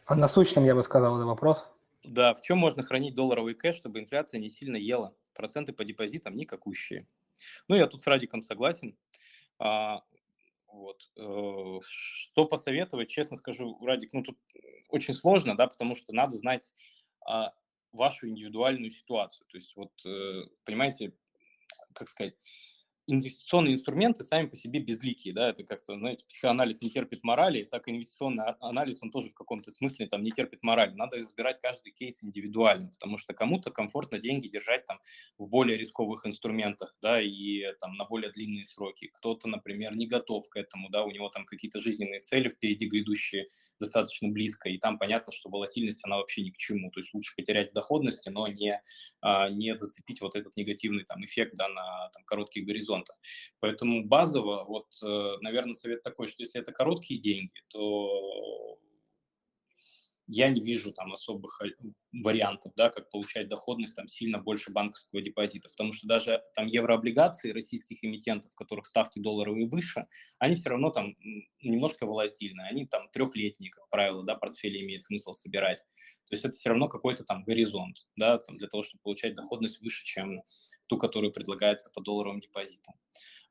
[0.04, 1.71] А насущным, я бы сказал, это вопрос.
[2.04, 5.14] Да, в чем можно хранить долларовый кэш, чтобы инфляция не сильно ела?
[5.34, 7.06] Проценты по депозитам никакущие.
[7.68, 8.96] Ну, я тут с Радиком согласен.
[9.58, 10.02] А,
[10.66, 11.10] вот.
[11.16, 14.38] Э, что посоветовать, честно скажу, Радик, ну тут
[14.88, 16.72] очень сложно, да, потому что надо знать
[17.24, 17.52] а,
[17.92, 19.46] вашу индивидуальную ситуацию.
[19.48, 21.12] То есть вот, э, понимаете,
[21.94, 22.34] как сказать,
[23.06, 27.88] инвестиционные инструменты сами по себе безликие, да, это как-то, знаете, психоанализ не терпит морали, так
[27.88, 30.94] и инвестиционный анализ, он тоже в каком-то смысле там не терпит морали.
[30.94, 35.00] Надо избирать каждый кейс индивидуально, потому что кому-то комфортно деньги держать там
[35.38, 39.08] в более рисковых инструментах, да, и там на более длинные сроки.
[39.14, 43.46] Кто-то, например, не готов к этому, да, у него там какие-то жизненные цели впереди грядущие
[43.80, 47.34] достаточно близко, и там понятно, что волатильность, она вообще ни к чему, то есть лучше
[47.36, 48.80] потерять доходности, но не,
[49.20, 53.16] а, не зацепить вот этот негативный там эффект, да, на там, короткий горизонт горизонтах.
[53.60, 58.78] Поэтому базово, вот, э, наверное, совет такой, что если это короткие деньги, то
[60.32, 61.68] я не вижу там особых э,
[62.12, 67.50] вариантов, да, как получать доходность там сильно больше банковского депозита, потому что даже там еврооблигации
[67.50, 70.06] российских эмитентов, которых ставки долларовые выше,
[70.38, 71.14] они все равно там
[71.62, 75.80] немножко волатильны, они там трехлетние, как правило, да, портфели имеет смысл собирать,
[76.28, 79.82] то есть это все равно какой-то там горизонт, да, там для того, чтобы получать доходность
[79.82, 80.40] выше, чем
[80.86, 82.94] ту, которая предлагается по долларовым депозитам.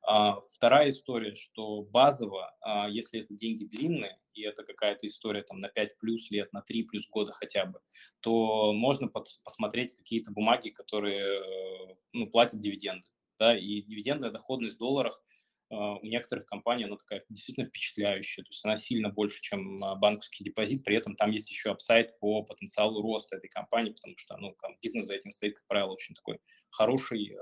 [0.03, 5.60] А, вторая история, что базово, а, если это деньги длинные, и это какая-то история там
[5.60, 7.80] на 5 плюс лет, на 3 плюс года хотя бы,
[8.22, 13.07] то можно под, посмотреть какие-то бумаги, которые ну, платят дивиденды.
[13.40, 15.23] Да, и дивидендная доходность в долларах–
[15.72, 20.44] а, у некоторых компаний она такая действительно впечатляющая, то есть она сильно больше, чем банковский
[20.44, 24.56] депозит, при этом там есть еще апсайт по потенциалу роста этой компании, потому что ну,
[24.82, 27.38] бизнес за этим стоит, как правило, очень такой хороший,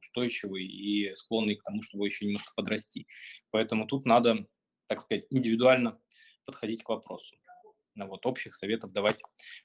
[0.00, 3.06] устойчивый и склонный к тому, чтобы еще немножко подрасти.
[3.50, 4.46] Поэтому тут надо,
[4.86, 6.00] так сказать, индивидуально
[6.44, 7.36] подходить к вопросу.
[7.94, 9.20] Но вот общих советов давать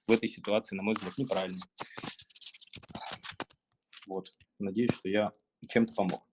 [0.07, 1.59] в этой ситуации, на мой взгляд, неправильно.
[4.07, 4.33] Вот.
[4.59, 5.31] Надеюсь, что я
[5.67, 6.27] чем-то помог.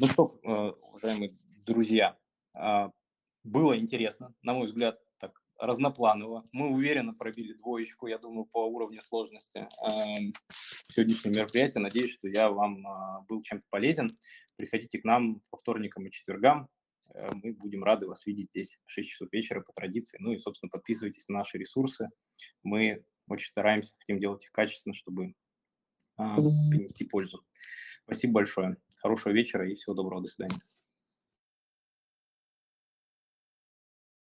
[0.00, 2.18] Ну что, э, уважаемые друзья,
[2.54, 2.90] а,
[3.44, 4.98] было интересно, на мой взгляд,
[5.58, 6.48] разнопланово.
[6.52, 10.32] Мы уверенно пробили двоечку, я думаю, по уровню сложности эм,
[10.88, 11.78] сегодняшнего мероприятия.
[11.78, 14.10] Надеюсь, что я вам а, был чем-то полезен.
[14.56, 16.68] Приходите к нам по вторникам и четвергам.
[17.14, 20.18] Э, мы будем рады вас видеть здесь в 6 часов вечера по традиции.
[20.20, 22.08] Ну и, собственно, подписывайтесь на наши ресурсы.
[22.62, 25.34] Мы очень стараемся, хотим делать их качественно, чтобы
[26.16, 27.44] а, принести пользу.
[28.04, 28.76] Спасибо большое.
[28.96, 30.22] Хорошего вечера и всего доброго.
[30.22, 30.58] До свидания.